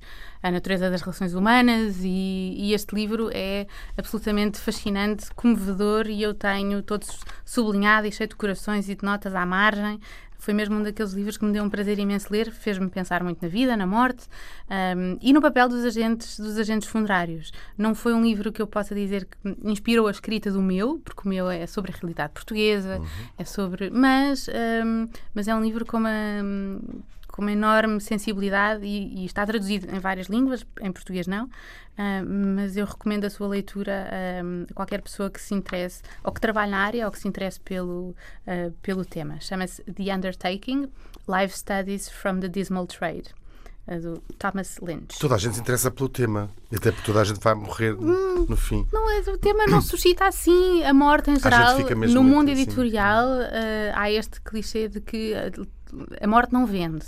a 0.43 0.51
natureza 0.51 0.89
das 0.91 1.01
relações 1.01 1.33
humanas. 1.33 2.01
E, 2.03 2.53
e 2.57 2.73
este 2.73 2.93
livro 2.93 3.31
é 3.33 3.65
absolutamente 3.97 4.59
fascinante, 4.59 5.33
comovedor, 5.33 6.07
e 6.07 6.21
eu 6.21 6.35
tenho 6.35 6.83
todo 6.83 7.05
sublinhado 7.43 8.05
e 8.05 8.11
cheio 8.11 8.29
de 8.29 8.35
corações 8.35 8.87
e 8.87 8.95
de 8.95 9.03
notas 9.03 9.33
à 9.33 9.43
margem. 9.45 9.99
Foi 10.37 10.53
mesmo 10.53 10.75
um 10.75 10.83
daqueles 10.83 11.13
livros 11.13 11.37
que 11.37 11.45
me 11.45 11.51
deu 11.51 11.63
um 11.63 11.69
prazer 11.69 11.97
imenso 11.99 12.31
ler, 12.31 12.51
fez-me 12.51 12.89
pensar 12.89 13.23
muito 13.23 13.41
na 13.41 13.47
vida, 13.47 13.75
na 13.75 13.87
morte 13.87 14.27
um, 14.69 15.17
e 15.21 15.33
no 15.33 15.41
papel 15.41 15.67
dos 15.67 15.83
agentes, 15.83 16.39
dos 16.39 16.57
agentes 16.57 16.87
funerários. 16.87 17.51
Não 17.77 17.95
foi 17.95 18.13
um 18.13 18.23
livro 18.23 18.51
que 18.51 18.61
eu 18.61 18.67
possa 18.67 18.93
dizer 18.93 19.25
que 19.25 19.57
inspirou 19.63 20.07
a 20.07 20.11
escrita 20.11 20.51
do 20.51 20.61
meu, 20.61 20.99
porque 21.03 21.21
o 21.25 21.29
meu 21.29 21.49
é 21.49 21.65
sobre 21.65 21.91
a 21.91 21.95
realidade 21.95 22.33
portuguesa, 22.33 23.01
é 23.37 23.43
sobre. 23.43 23.89
Mas, 23.89 24.47
um, 24.47 25.07
mas 25.33 25.47
é 25.47 25.55
um 25.55 25.63
livro 25.63 25.85
com 25.85 25.97
uma, 25.97 26.11
com 27.35 27.41
uma 27.41 27.51
enorme 27.51 27.99
sensibilidade 27.99 28.85
e, 28.85 29.23
e 29.23 29.25
está 29.25 29.45
traduzido 29.45 29.93
em 29.93 29.99
várias 29.99 30.27
línguas, 30.27 30.65
em 30.79 30.89
português 30.89 31.27
não, 31.27 31.49
ah, 31.97 32.23
mas 32.25 32.77
eu 32.77 32.85
recomendo 32.85 33.25
a 33.25 33.29
sua 33.29 33.45
leitura 33.49 34.07
ah, 34.09 34.65
a 34.71 34.73
qualquer 34.73 35.01
pessoa 35.01 35.29
que 35.29 35.41
se 35.41 35.53
interesse, 35.53 36.01
ou 36.23 36.31
que 36.31 36.39
trabalhe 36.39 36.71
na 36.71 36.77
área, 36.77 37.05
ou 37.05 37.11
que 37.11 37.19
se 37.19 37.27
interesse 37.27 37.59
pelo, 37.59 38.15
ah, 38.47 38.71
pelo 38.81 39.03
tema. 39.03 39.37
Chama-se 39.41 39.83
The 39.83 40.15
Undertaking, 40.15 40.89
Life 41.27 41.57
Studies 41.59 42.07
from 42.09 42.39
the 42.39 42.47
Dismal 42.47 42.87
Trade, 42.87 43.25
ah, 43.85 43.97
do 43.97 44.13
Thomas 44.39 44.77
Lynch. 44.81 45.19
Toda 45.19 45.35
a 45.35 45.37
gente 45.37 45.55
se 45.55 45.59
interessa 45.61 45.91
pelo 45.91 46.07
tema, 46.07 46.49
até 46.73 46.89
porque 46.89 47.05
toda 47.05 47.19
a 47.19 47.25
gente 47.25 47.41
vai 47.41 47.53
morrer 47.53 47.95
Hum. 47.99 48.45
no 48.47 48.55
fim. 48.55 48.87
Não, 48.93 49.09
é- 49.11 49.19
o 49.29 49.37
tema 49.37 49.67
não 49.67 49.81
suscita 49.81 50.25
assim 50.25 50.85
a 50.85 50.93
morte 50.93 51.31
em 51.31 51.37
geral. 51.37 51.77
No 52.13 52.23
mundo 52.23 52.49
assim. 52.49 52.61
editorial 52.61 53.27
há 53.93 54.09
este 54.09 54.39
clichê 54.39 54.87
de 54.87 55.01
que 55.01 55.33
a 56.21 56.27
morte 56.27 56.53
não 56.53 56.65
vende. 56.65 57.05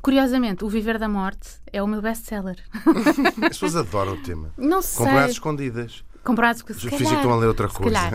Curiosamente, 0.00 0.64
O 0.64 0.68
Viver 0.68 0.98
da 0.98 1.08
Morte 1.08 1.60
é 1.72 1.82
o 1.82 1.86
meu 1.86 2.02
best-seller. 2.02 2.56
As 3.42 3.58
pessoas 3.58 3.76
adoram 3.76 4.14
o 4.14 4.22
tema. 4.22 4.52
Não 4.56 4.82
sei. 4.82 5.06
Compram 5.06 5.24
às 5.24 5.30
escondidas. 5.30 6.04
Comprados 6.24 6.62
com 6.62 6.72
se 6.72 6.88
Fingem 6.88 7.08
que 7.08 7.14
estão 7.14 7.32
a 7.32 7.36
ler 7.36 7.48
outra 7.48 7.68
coisa. 7.68 7.98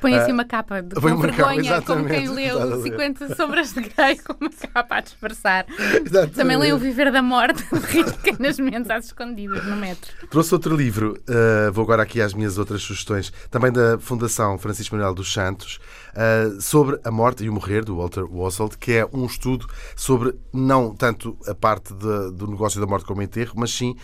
Põe 0.00 0.14
assim 0.14 0.32
uma 0.32 0.44
capa 0.44 0.80
de 0.80 0.94
põe 1.00 1.12
com 1.12 1.20
vergonha, 1.20 1.82
como 1.82 2.06
quem 2.06 2.28
leu 2.28 2.76
ler. 2.76 2.82
50 2.82 3.34
sombras 3.34 3.72
de 3.72 3.82
Grey 3.82 4.16
com 4.18 4.34
uma 4.40 4.50
capa 4.50 4.96
a 4.96 5.00
disfarçar. 5.00 5.66
Exatamente. 5.68 6.34
Também 6.34 6.56
leio 6.56 6.76
O 6.76 6.78
Viver 6.78 7.10
da 7.10 7.22
Morte 7.22 7.64
de 7.72 7.78
Rita 7.86 8.12
Canas 8.12 8.58
Mendes 8.58 8.90
às 8.90 9.06
escondidas 9.06 9.64
no 9.64 9.76
metro. 9.76 10.12
Trouxe 10.30 10.54
outro 10.54 10.76
livro, 10.76 11.20
uh, 11.28 11.72
vou 11.72 11.84
agora 11.84 12.04
aqui 12.04 12.20
às 12.20 12.34
minhas 12.34 12.56
outras 12.56 12.82
sugestões, 12.82 13.32
também 13.50 13.72
da 13.72 13.98
Fundação 13.98 14.56
Francisco 14.58 14.94
Manuel 14.94 15.14
dos 15.14 15.32
Santos, 15.32 15.80
uh, 16.16 16.60
sobre 16.60 16.98
a 17.04 17.10
morte 17.10 17.44
e 17.44 17.48
o 17.48 17.52
morrer, 17.52 17.84
do 17.84 17.96
Walter 17.96 18.24
Wasselt, 18.24 18.76
que 18.78 18.92
é 18.92 19.08
um 19.12 19.26
estudo 19.26 19.66
sobre 19.94 20.34
não 20.52 20.94
tanto 20.94 21.36
a 21.46 21.54
parte 21.54 21.92
de- 21.94 22.32
do 22.32 22.46
negócio 22.46 22.80
da 22.80 22.86
morte 22.86 23.04
como 23.06 23.22
enterro, 23.22 23.52
mas 23.56 23.70
sim 23.72 23.96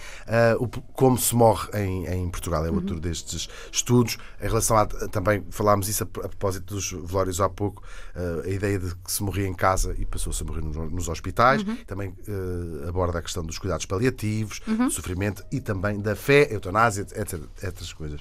uh, 0.59 0.63
o 0.63 0.69
como 0.69 1.19
se 1.19 1.35
morre 1.35 1.69
em, 1.75 2.07
em 2.07 2.31
Portugal. 2.31 2.65
É 2.67 2.71
outro 2.71 3.01
destes 3.01 3.49
estudos. 3.71 4.19
Em 4.41 4.47
relação 4.47 4.77
a. 4.77 4.87
Também 4.87 5.45
falámos 5.51 5.89
isso 5.89 6.05
a, 6.05 6.07
a 6.07 6.29
propósito 6.29 6.75
dos 6.75 6.93
velórios 6.93 7.41
há 7.41 7.49
pouco, 7.49 7.83
uh, 8.15 8.47
a 8.47 8.49
ideia 8.49 8.79
de 8.79 8.95
que 8.95 9.11
se 9.11 9.23
morria 9.23 9.47
em 9.47 9.55
casa 9.55 9.95
e 9.99 10.05
passou-se 10.05 10.43
a 10.43 10.47
morrer 10.47 10.63
nos, 10.63 10.77
nos 10.93 11.09
hospitais. 11.09 11.63
Também 11.87 12.11
uh, 12.29 12.89
aborda 12.89 13.19
a 13.19 13.23
questão 13.23 13.45
dos 13.45 13.59
cuidados 13.59 13.87
paliativos, 13.87 14.61
do 14.67 14.91
sofrimento 14.91 15.45
e 15.51 15.61
também 15.61 16.01
da 16.01 16.15
fé, 16.15 16.49
eutanásia, 16.53 17.03
etc. 17.03 17.41
Essas 17.63 17.93
coisas. 17.93 18.21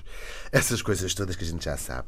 Essas 0.51 0.81
coisas 0.81 1.13
todas 1.13 1.35
que 1.35 1.43
a 1.43 1.47
gente 1.47 1.65
já 1.65 1.77
sabe. 1.77 2.07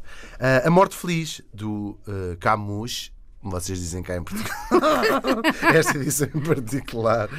A 0.64 0.70
Morte 0.70 0.96
Feliz, 0.96 1.42
do 1.54 1.73
uh, 1.74 2.38
Camus, 2.40 3.12
vocês 3.44 3.78
dizem 3.78 4.02
cá 4.02 4.16
em 4.16 4.24
Portugal. 4.24 4.56
Esta 5.76 5.98
edição 5.98 6.30
em 6.34 6.40
particular 6.40 7.30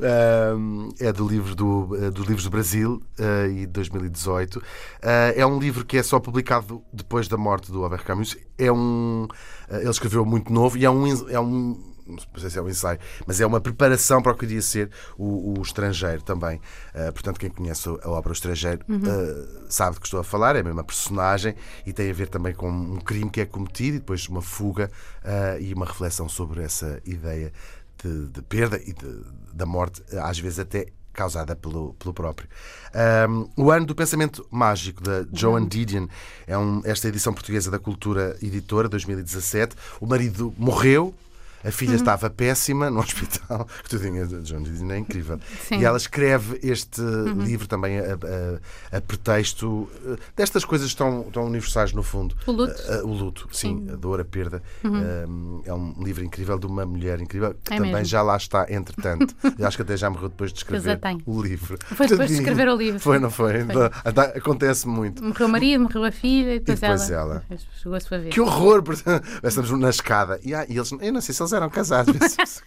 ahm, 0.00 0.88
é 0.98 1.12
do 1.12 1.28
livro 1.28 1.54
do, 1.54 1.96
eh, 1.96 2.10
do 2.10 2.22
Livros 2.22 2.44
do 2.44 2.50
Brasil 2.50 3.02
eh, 3.18 3.48
e 3.48 3.66
de 3.66 3.66
2018. 3.66 4.62
Ah, 5.02 5.32
é 5.36 5.44
um 5.44 5.58
livro 5.58 5.84
que 5.84 5.98
é 5.98 6.02
só 6.02 6.18
publicado 6.18 6.82
depois 6.90 7.28
da 7.28 7.36
morte 7.36 7.70
do 7.70 7.84
Albert 7.84 8.04
Camus. 8.04 8.38
É 8.56 8.72
um, 8.72 9.28
ele 9.70 9.90
escreveu 9.90 10.24
muito 10.24 10.50
novo 10.50 10.78
e 10.78 10.84
é 10.86 10.90
um, 10.90 11.28
é 11.28 11.38
um 11.38 11.89
não 12.10 12.40
sei 12.40 12.50
se 12.50 12.58
é 12.58 12.62
um 12.62 12.68
ensaio, 12.68 12.98
mas 13.26 13.40
é 13.40 13.46
uma 13.46 13.60
preparação 13.60 14.22
para 14.22 14.32
o 14.32 14.34
que 14.36 14.44
iria 14.44 14.62
ser 14.62 14.90
o, 15.16 15.58
o 15.58 15.62
estrangeiro 15.62 16.22
também. 16.22 16.56
Uh, 16.94 17.12
portanto, 17.12 17.38
quem 17.38 17.50
conhece 17.50 17.88
a 17.88 18.08
obra 18.10 18.30
O 18.30 18.32
Estrangeiro 18.32 18.80
uh, 18.88 19.66
sabe 19.68 19.94
do 19.96 20.00
que 20.00 20.06
estou 20.06 20.20
a 20.20 20.24
falar, 20.24 20.56
é 20.56 20.60
a 20.60 20.64
mesma 20.64 20.84
personagem 20.84 21.54
e 21.86 21.92
tem 21.92 22.10
a 22.10 22.14
ver 22.14 22.28
também 22.28 22.54
com 22.54 22.70
um 22.70 22.98
crime 23.00 23.30
que 23.30 23.40
é 23.40 23.46
cometido 23.46 23.96
e 23.96 24.00
depois 24.00 24.28
uma 24.28 24.42
fuga 24.42 24.90
uh, 25.24 25.60
e 25.60 25.72
uma 25.74 25.86
reflexão 25.86 26.28
sobre 26.28 26.62
essa 26.62 27.00
ideia 27.04 27.52
de, 28.02 28.28
de 28.28 28.42
perda 28.42 28.78
e 28.82 28.92
de- 28.92 29.24
da 29.52 29.66
morte, 29.66 30.02
às 30.22 30.38
vezes 30.38 30.58
até 30.58 30.86
causada 31.12 31.54
pelo, 31.56 31.92
pelo 31.94 32.14
próprio. 32.14 32.48
Um, 33.28 33.48
o 33.64 33.70
ano 33.70 33.84
do 33.84 33.94
pensamento 33.94 34.46
mágico 34.50 35.02
da 35.02 35.26
Joan 35.32 35.66
Didion 35.66 36.06
é 36.46 36.56
um- 36.56 36.80
esta 36.84 37.08
edição 37.08 37.34
portuguesa 37.34 37.70
da 37.70 37.78
Cultura 37.80 38.36
Editora 38.40 38.88
2017. 38.88 39.74
O 40.00 40.06
marido 40.06 40.54
morreu. 40.56 41.12
A 41.64 41.70
filha 41.70 41.94
estava 41.94 42.30
péssima 42.30 42.88
no 42.90 43.00
hospital. 43.00 43.66
Tudinho, 43.88 44.26
Didion 44.26 44.90
é 44.90 44.98
incrível. 44.98 45.38
Sim. 45.68 45.78
E 45.78 45.84
ela 45.84 45.96
escreve 45.96 46.58
este 46.62 47.00
livro 47.36 47.66
também 47.68 47.98
a, 47.98 48.14
a- 48.92 48.96
a 48.96 49.00
pretexto 49.00 49.88
eh, 50.06 50.16
destas 50.36 50.64
coisas 50.64 50.94
tão, 50.94 51.24
tão 51.24 51.44
universais, 51.44 51.92
no 51.92 52.02
fundo. 52.02 52.34
O 52.46 52.52
luto. 52.52 52.74
Eh, 52.88 53.02
o 53.02 53.08
luto, 53.12 53.48
sim, 53.52 53.86
a 53.92 53.96
dor, 53.96 54.20
a 54.20 54.24
perda. 54.24 54.62
Um, 54.84 55.62
é 55.64 55.72
um 55.74 55.94
livro 56.02 56.24
incrível 56.24 56.58
de 56.58 56.66
uma 56.66 56.84
mulher 56.86 57.20
incrível 57.20 57.54
que 57.64 57.72
É 57.72 57.76
também 57.76 57.92
mesmo. 57.92 58.06
já 58.06 58.22
lá 58.22 58.36
está, 58.36 58.66
entretanto. 58.72 59.34
Eu 59.58 59.66
acho 59.66 59.76
que 59.76 59.82
até 59.82 59.96
já 59.96 60.08
morreu 60.10 60.28
depois 60.28 60.52
de 60.52 60.58
escrever 60.58 60.98
o 61.26 61.42
livro. 61.42 61.76
Foi 61.80 62.06
depois 62.06 62.08
de 62.08 62.16
Tadinho. 62.36 62.38
escrever 62.40 62.68
o 62.68 62.76
livro. 62.76 63.00
Foi, 63.00 63.18
não 63.18 63.30
foi? 63.30 63.60
Então, 63.60 63.90
Acontece 64.34 64.86
muito. 64.88 65.22
Morreu 65.22 65.46
o 65.46 65.50
marido, 65.50 65.82
morreu 65.82 66.04
a 66.04 66.10
filha 66.12 66.54
e 66.54 66.58
depois, 66.58 66.80
depois 66.80 67.10
ela, 67.10 67.44
ela. 67.50 67.58
Chegou 67.80 67.94
a 67.96 68.00
sua 68.00 68.18
vez. 68.18 68.32
Que 68.34 68.40
horror! 68.40 68.82
Estamos 69.42 69.70
na 69.72 69.90
escada. 69.90 70.40
E, 70.42 70.54
ah, 70.54 70.64
e 70.68 70.76
eles, 70.76 70.90
eu 70.92 71.12
não 71.12 71.20
sei 71.20 71.34
se 71.34 71.42
eles 71.42 71.49
eram 71.52 71.68
casados. 71.70 72.16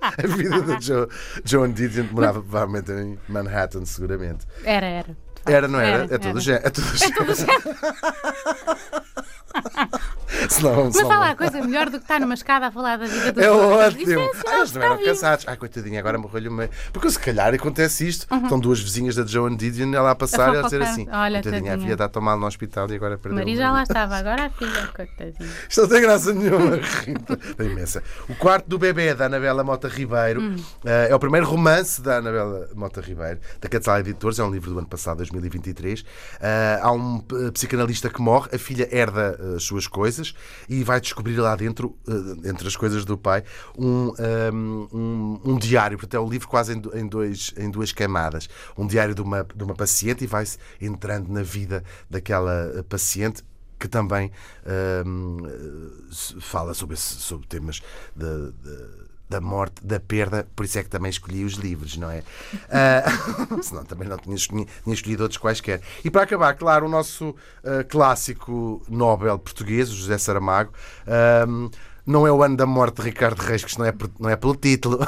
a 0.00 0.26
vida 0.26 0.62
da 0.62 0.78
jo, 0.78 1.08
Joan 1.44 1.70
Didion 1.72 2.06
demorava 2.06 2.40
provavelmente 2.40 2.90
em 2.92 3.18
Manhattan, 3.28 3.84
seguramente. 3.84 4.46
Era, 4.64 4.86
era. 4.86 5.16
Era, 5.44 5.66
não 5.68 5.80
era? 5.80 6.04
é 6.04 6.18
tudo 6.18 6.28
era. 6.28 6.40
gé- 6.40 6.60
É 6.64 6.70
tudo 6.70 6.86
gé- 6.96 7.06
Senão- 10.48 10.84
Mas 10.86 10.96
senão- 10.96 11.08
fala 11.10 11.30
a 11.30 11.36
coisa 11.36 11.60
melhor 11.62 11.86
do 11.86 11.98
que 11.98 12.04
estar 12.04 12.20
numa 12.20 12.34
escada 12.34 12.66
a 12.66 12.70
falar 12.70 12.96
da 12.98 13.06
vida 13.06 13.32
dos 13.32 13.42
É 13.42 13.50
outros. 13.50 13.94
Isso 14.02 14.12
ótimo. 14.18 14.20
é 14.20 14.50
Ah, 14.50 14.58
eles 14.58 14.72
não 14.72 14.82
eram 14.82 14.96
vivo. 14.96 15.08
casados. 15.08 15.44
Ai, 15.48 15.56
coitadinha, 15.56 16.00
agora 16.00 16.18
morreu-lhe 16.18 16.50
meio. 16.50 16.70
Porque 16.92 17.10
se 17.10 17.18
calhar 17.18 17.52
acontece 17.54 18.06
isto. 18.08 18.26
Uhum. 18.32 18.42
Estão 18.42 18.58
duas 18.60 18.80
vizinhas 18.80 19.14
da 19.14 19.24
Joan 19.26 19.56
Didion 19.56 19.92
ela 19.94 20.10
a 20.10 20.14
passar 20.14 20.54
e 20.54 20.58
a 20.58 20.62
dizer 20.62 20.82
assim: 20.82 21.06
Olha, 21.10 21.42
coitadinha, 21.42 21.74
a 21.74 21.78
filha 21.78 21.92
está 21.92 22.08
tão 22.08 22.22
mal 22.22 22.38
no 22.38 22.46
hospital 22.46 22.90
e 22.90 22.94
agora 22.94 23.18
perdeu. 23.18 23.38
marido 23.38 23.56
o 23.56 23.58
já 23.58 23.66
lá 23.68 23.72
marido." 23.72 23.90
estava, 23.90 24.16
agora 24.16 24.46
a 24.46 24.50
filha, 24.50 24.86
coitadinha. 24.94 25.50
Isto 25.68 25.80
não 25.82 25.88
tem 25.88 26.00
graça 26.02 26.32
nenhuma, 26.32 26.76
Rita. 27.04 27.36
Tem 27.36 27.66
imensa. 27.70 28.02
O 28.28 28.34
quarto 28.34 28.66
do 28.68 28.78
bebê 28.78 29.14
da 29.14 29.26
Anabela 29.26 29.62
Mota 29.64 29.88
Ribeiro 29.88 30.40
Hum. 30.40 30.56
eh, 30.84 31.08
é 31.10 31.14
o 31.14 31.18
primeiro 31.18 31.46
romance 31.46 32.00
da 32.00 32.16
Anabela 32.18 32.68
Mota 32.74 33.00
Ribeiro, 33.00 33.38
da 33.60 33.68
Quetzal 33.68 33.98
Editores, 34.00 34.38
é 34.38 34.44
um 34.44 34.50
livro 34.50 34.70
do 34.70 34.78
ano 34.78 34.88
passado, 34.88 35.18
2023. 35.18 36.04
Eh, 36.40 36.78
há 36.82 36.90
um 36.92 37.20
psicanalista 37.52 38.08
que 38.08 38.20
morre, 38.20 38.48
a 38.54 38.58
filha 38.58 38.88
herda 38.90 39.38
as 39.56 39.62
suas 39.64 39.86
coisas 39.86 40.21
e 40.68 40.82
vai 40.84 41.00
descobrir 41.00 41.36
lá 41.36 41.54
dentro, 41.56 41.96
eh, 42.08 42.48
entre 42.48 42.66
as 42.68 42.76
coisas 42.76 43.04
do 43.04 43.16
pai, 43.18 43.42
um, 43.78 44.12
ehm, 44.18 44.88
um, 44.92 45.40
um 45.44 45.58
diário. 45.58 45.96
Portanto, 45.98 46.14
é 46.14 46.20
o 46.20 46.28
livro 46.28 46.46
quase 46.48 46.74
em, 46.74 46.78
do- 46.80 46.96
em 46.96 47.06
dois, 47.06 47.52
em 47.56 47.70
duas 47.70 47.92
camadas. 47.92 48.48
Um 48.76 48.86
diário 48.86 49.14
de 49.14 49.20
uma, 49.22 49.44
de 49.54 49.64
uma 49.64 49.74
paciente 49.74 50.24
e 50.24 50.26
vai-se 50.26 50.58
entrando 50.80 51.28
na 51.32 51.42
vida 51.42 51.82
daquela 52.10 52.72
eh, 52.76 52.82
paciente 52.82 53.42
que 53.78 53.88
também 53.88 54.30
fala 56.40 56.72
sobre, 56.74 56.96
sobre 56.96 57.46
temas 57.48 57.80
de- 58.14 58.52
de- 58.52 59.11
da 59.32 59.40
morte, 59.40 59.84
da 59.84 59.98
perda, 59.98 60.46
por 60.54 60.66
isso 60.66 60.78
é 60.78 60.82
que 60.82 60.90
também 60.90 61.08
escolhi 61.08 61.42
os 61.42 61.54
livros, 61.54 61.96
não 61.96 62.10
é? 62.10 62.22
Ah, 62.70 63.02
senão 63.62 63.82
também 63.82 64.06
não 64.06 64.18
tinha 64.18 64.36
escolhido, 64.36 64.70
tinha 64.84 64.92
escolhido 64.94 65.22
outros 65.22 65.38
quaisquer. 65.38 65.80
E 66.04 66.10
para 66.10 66.22
acabar, 66.22 66.54
claro, 66.54 66.84
o 66.84 66.88
nosso 66.88 67.34
ah, 67.64 67.82
clássico 67.84 68.82
Nobel 68.88 69.38
português, 69.38 69.90
o 69.90 69.94
José 69.94 70.18
Saramago. 70.18 70.72
hum, 71.48 71.70
não 72.04 72.26
é 72.26 72.32
o 72.32 72.42
ano 72.42 72.56
da 72.56 72.66
morte 72.66 72.96
de 72.96 73.02
Ricardo 73.02 73.38
Reis, 73.38 73.62
que 73.62 73.70
isto 73.70 73.78
não 73.78 73.86
é, 73.86 73.94
não 74.18 74.28
é 74.28 74.34
pelo 74.34 74.56
título, 74.56 74.98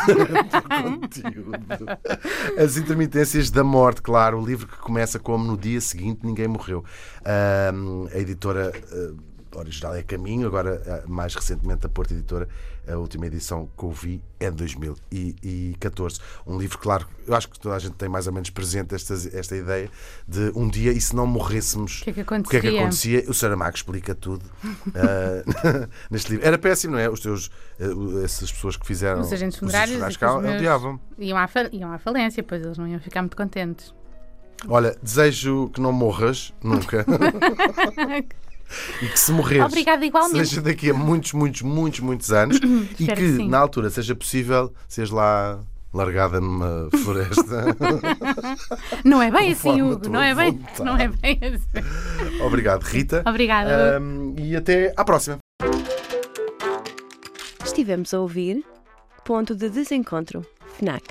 é. 2.57 2.62
As 2.62 2.77
intermitências 2.77 3.51
da 3.51 3.64
morte, 3.64 4.01
claro, 4.01 4.41
o 4.41 4.47
livro 4.47 4.68
que 4.68 4.77
começa 4.77 5.18
como 5.18 5.45
no 5.45 5.59
dia 5.59 5.81
seguinte 5.81 6.20
ninguém 6.22 6.47
morreu. 6.47 6.85
Ahm, 7.25 8.07
a 8.14 8.18
editora 8.18 8.72
ah, 8.93 9.34
original 9.57 9.95
é 9.95 10.03
Caminho, 10.03 10.47
agora 10.47 10.83
ah, 10.87 11.09
mais 11.09 11.35
recentemente 11.35 11.87
a 11.87 11.89
Porta 11.89 12.13
Editora, 12.15 12.49
a 12.87 12.97
última 12.97 13.27
edição 13.27 13.69
que 13.79 13.85
eu 13.85 13.91
vi 13.91 14.21
é 14.39 14.51
de 14.51 14.57
2014. 14.57 16.21
Um 16.47 16.59
livro, 16.59 16.79
claro, 16.79 17.07
eu 17.27 17.35
acho 17.35 17.49
que 17.49 17.59
toda 17.59 17.75
a 17.75 17.79
gente 17.79 17.95
tem 17.95 18.09
mais 18.09 18.27
ou 18.27 18.33
menos 18.33 18.51
presente 18.51 18.95
esta, 18.95 19.15
esta 19.33 19.57
ideia 19.57 19.91
de 20.29 20.53
um 20.55 20.69
dia 20.69 20.93
e 20.93 21.01
se 21.01 21.17
não 21.17 21.27
morrêssemos, 21.27 22.01
O 22.01 22.05
que 22.05 22.11
é 22.11 22.13
que 22.13 22.21
o 22.21 22.25
que 22.25 22.57
é 22.57 22.61
que 22.61 22.67
acontecia? 22.69 22.81
acontecia? 22.81 23.31
O 23.31 23.35
Saramago 23.35 23.77
explica 23.77 24.15
tudo 24.15 24.45
ah, 24.95 25.89
neste 26.11 26.31
livro. 26.33 26.47
Era 26.47 26.59
péssimo, 26.59 26.93
não 26.95 26.99
é? 26.99 27.09
Os 27.09 27.21
teus, 27.21 27.51
o- 27.81 28.23
essas 28.23 28.53
pessoas 28.53 28.77
que 28.77 28.87
fizeram 28.87 29.21
Os 29.21 29.33
agentes 29.33 29.57
os 29.57 29.61
funerários, 29.61 30.17
cá, 30.17 30.37
odiavam. 30.37 31.01
Iam 31.19 31.39
à, 31.39 31.49
iam 31.73 31.93
à 31.93 31.99
falência, 31.99 32.43
pois 32.43 32.63
eles 32.63 32.77
não 32.77 32.87
iam 32.87 33.01
ficar 33.01 33.23
muito 33.23 33.37
contentes. 33.37 33.95
Olha, 34.69 34.97
desejo 35.03 35.69
que 35.75 35.81
não 35.81 35.93
morras 35.93 36.53
nunca. 36.63 37.05
e 39.03 39.07
que 39.07 39.19
se 39.19 39.33
morreres, 39.33 39.65
Obrigada 39.67 40.05
igualmente. 40.05 40.47
seja 40.47 40.61
daqui 40.62 40.91
a 40.91 40.95
muitos, 40.95 41.33
muitos, 41.33 41.62
muitos, 41.62 42.01
muitos 42.01 42.33
anos 42.33 42.59
e 42.99 43.07
que 43.07 43.15
que 43.15 43.49
na 43.49 43.59
altura 43.59 43.91
seja 43.91 44.15
possível 44.15 44.73
seres 44.89 45.11
lá 45.11 45.59
largada 45.93 46.41
numa 46.41 46.89
floresta. 47.05 47.67
Não 49.05 49.23
é 49.23 49.31
bem 49.31 49.53
assim, 49.53 49.81
Hugo, 49.81 50.09
não 50.09 50.21
é 50.21 50.35
bem, 50.35 50.51
vontade. 50.53 50.83
não 50.85 50.97
é 50.97 51.09
bem 51.09 51.39
assim. 51.43 52.43
Obrigado, 52.43 52.83
Rita. 52.83 53.23
Obrigada. 53.27 53.97
Ahm, 53.99 54.35
e 54.39 54.57
até 54.57 54.93
à 54.97 55.05
próxima. 55.05 55.39
Estivemos 57.65 58.12
a 58.12 58.21
ouvir 58.21 58.65
Ponto 59.25 59.55
de 59.55 59.69
Desencontro, 59.71 60.45
FNAC. 60.79 61.03